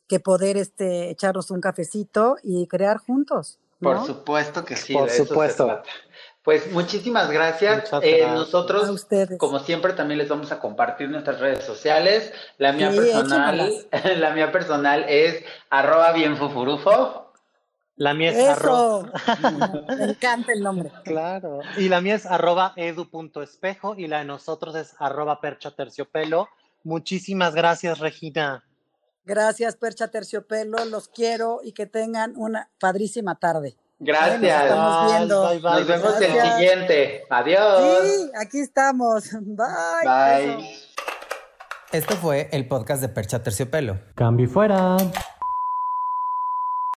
que 0.08 0.20
poder 0.20 0.56
este, 0.56 1.10
echarnos 1.10 1.52
un 1.52 1.62
cafecito 1.62 2.38
y 2.44 2.68
crear 2.68 2.98
juntos. 2.98 3.60
Por 3.80 4.06
supuesto 4.06 4.66
que 4.66 4.76
sí. 4.76 4.94
Por 4.94 5.10
supuesto. 5.10 5.82
Pues 6.48 6.72
muchísimas 6.72 7.30
gracias. 7.30 7.90
Eh, 8.02 8.26
nosotros, 8.26 9.06
como 9.38 9.60
siempre, 9.60 9.92
también 9.94 10.18
les 10.18 10.30
vamos 10.30 10.52
a 10.54 10.60
compartir 10.60 11.10
nuestras 11.10 11.42
redes 11.42 11.66
sociales. 11.66 12.32
La 12.58 12.72
mía 12.72 12.90
personal, 12.90 13.86
la 14.18 14.32
mía 14.32 14.52
personal 14.52 15.06
es 15.10 15.44
arroba 15.70 16.14
bienfufurufo. 16.14 17.27
La 17.98 18.14
mía 18.14 18.32
es 18.32 18.48
arroba. 18.48 19.12
Me 19.98 20.04
encanta 20.06 20.54
el 20.54 20.62
nombre. 20.62 20.92
Claro. 21.04 21.60
Y 21.78 21.90
la 21.90 22.00
mía 22.00 22.16
es 22.16 22.26
arroba 22.26 22.74
edu.espejo 22.76 23.96
y 23.98 24.08
la 24.08 24.20
de 24.20 24.26
nosotros 24.26 24.76
es 24.76 24.96
arroba 25.00 25.42
percha 25.42 25.72
terciopelo. 25.72 26.48
Muchísimas 26.84 27.54
gracias, 27.56 28.00
Regina. 28.00 28.64
Gracias, 29.26 29.76
Percha 29.76 30.08
Terciopelo. 30.08 30.86
Los 30.86 31.10
quiero 31.10 31.60
y 31.62 31.74
que 31.74 31.86
tengan 31.86 32.34
una 32.38 32.70
padrísima 32.80 33.36
tarde. 33.36 33.76
Gracias. 34.00 34.42
nos 34.42 34.64
estamos 34.64 35.12
viendo. 35.12 35.60
Nos 35.60 35.88
vemos 35.88 36.22
el 36.22 36.42
siguiente. 36.42 37.24
Adiós. 37.30 38.04
Sí, 38.04 38.32
aquí 38.40 38.60
estamos. 38.60 39.32
Bye. 39.34 40.06
Bye. 40.06 40.88
Esto 41.92 42.16
fue 42.16 42.48
el 42.54 42.68
podcast 42.70 43.02
de 43.02 43.10
Percha 43.10 43.44
Terciopelo. 43.44 44.00
Cambio 44.16 44.48
fuera. 44.48 44.98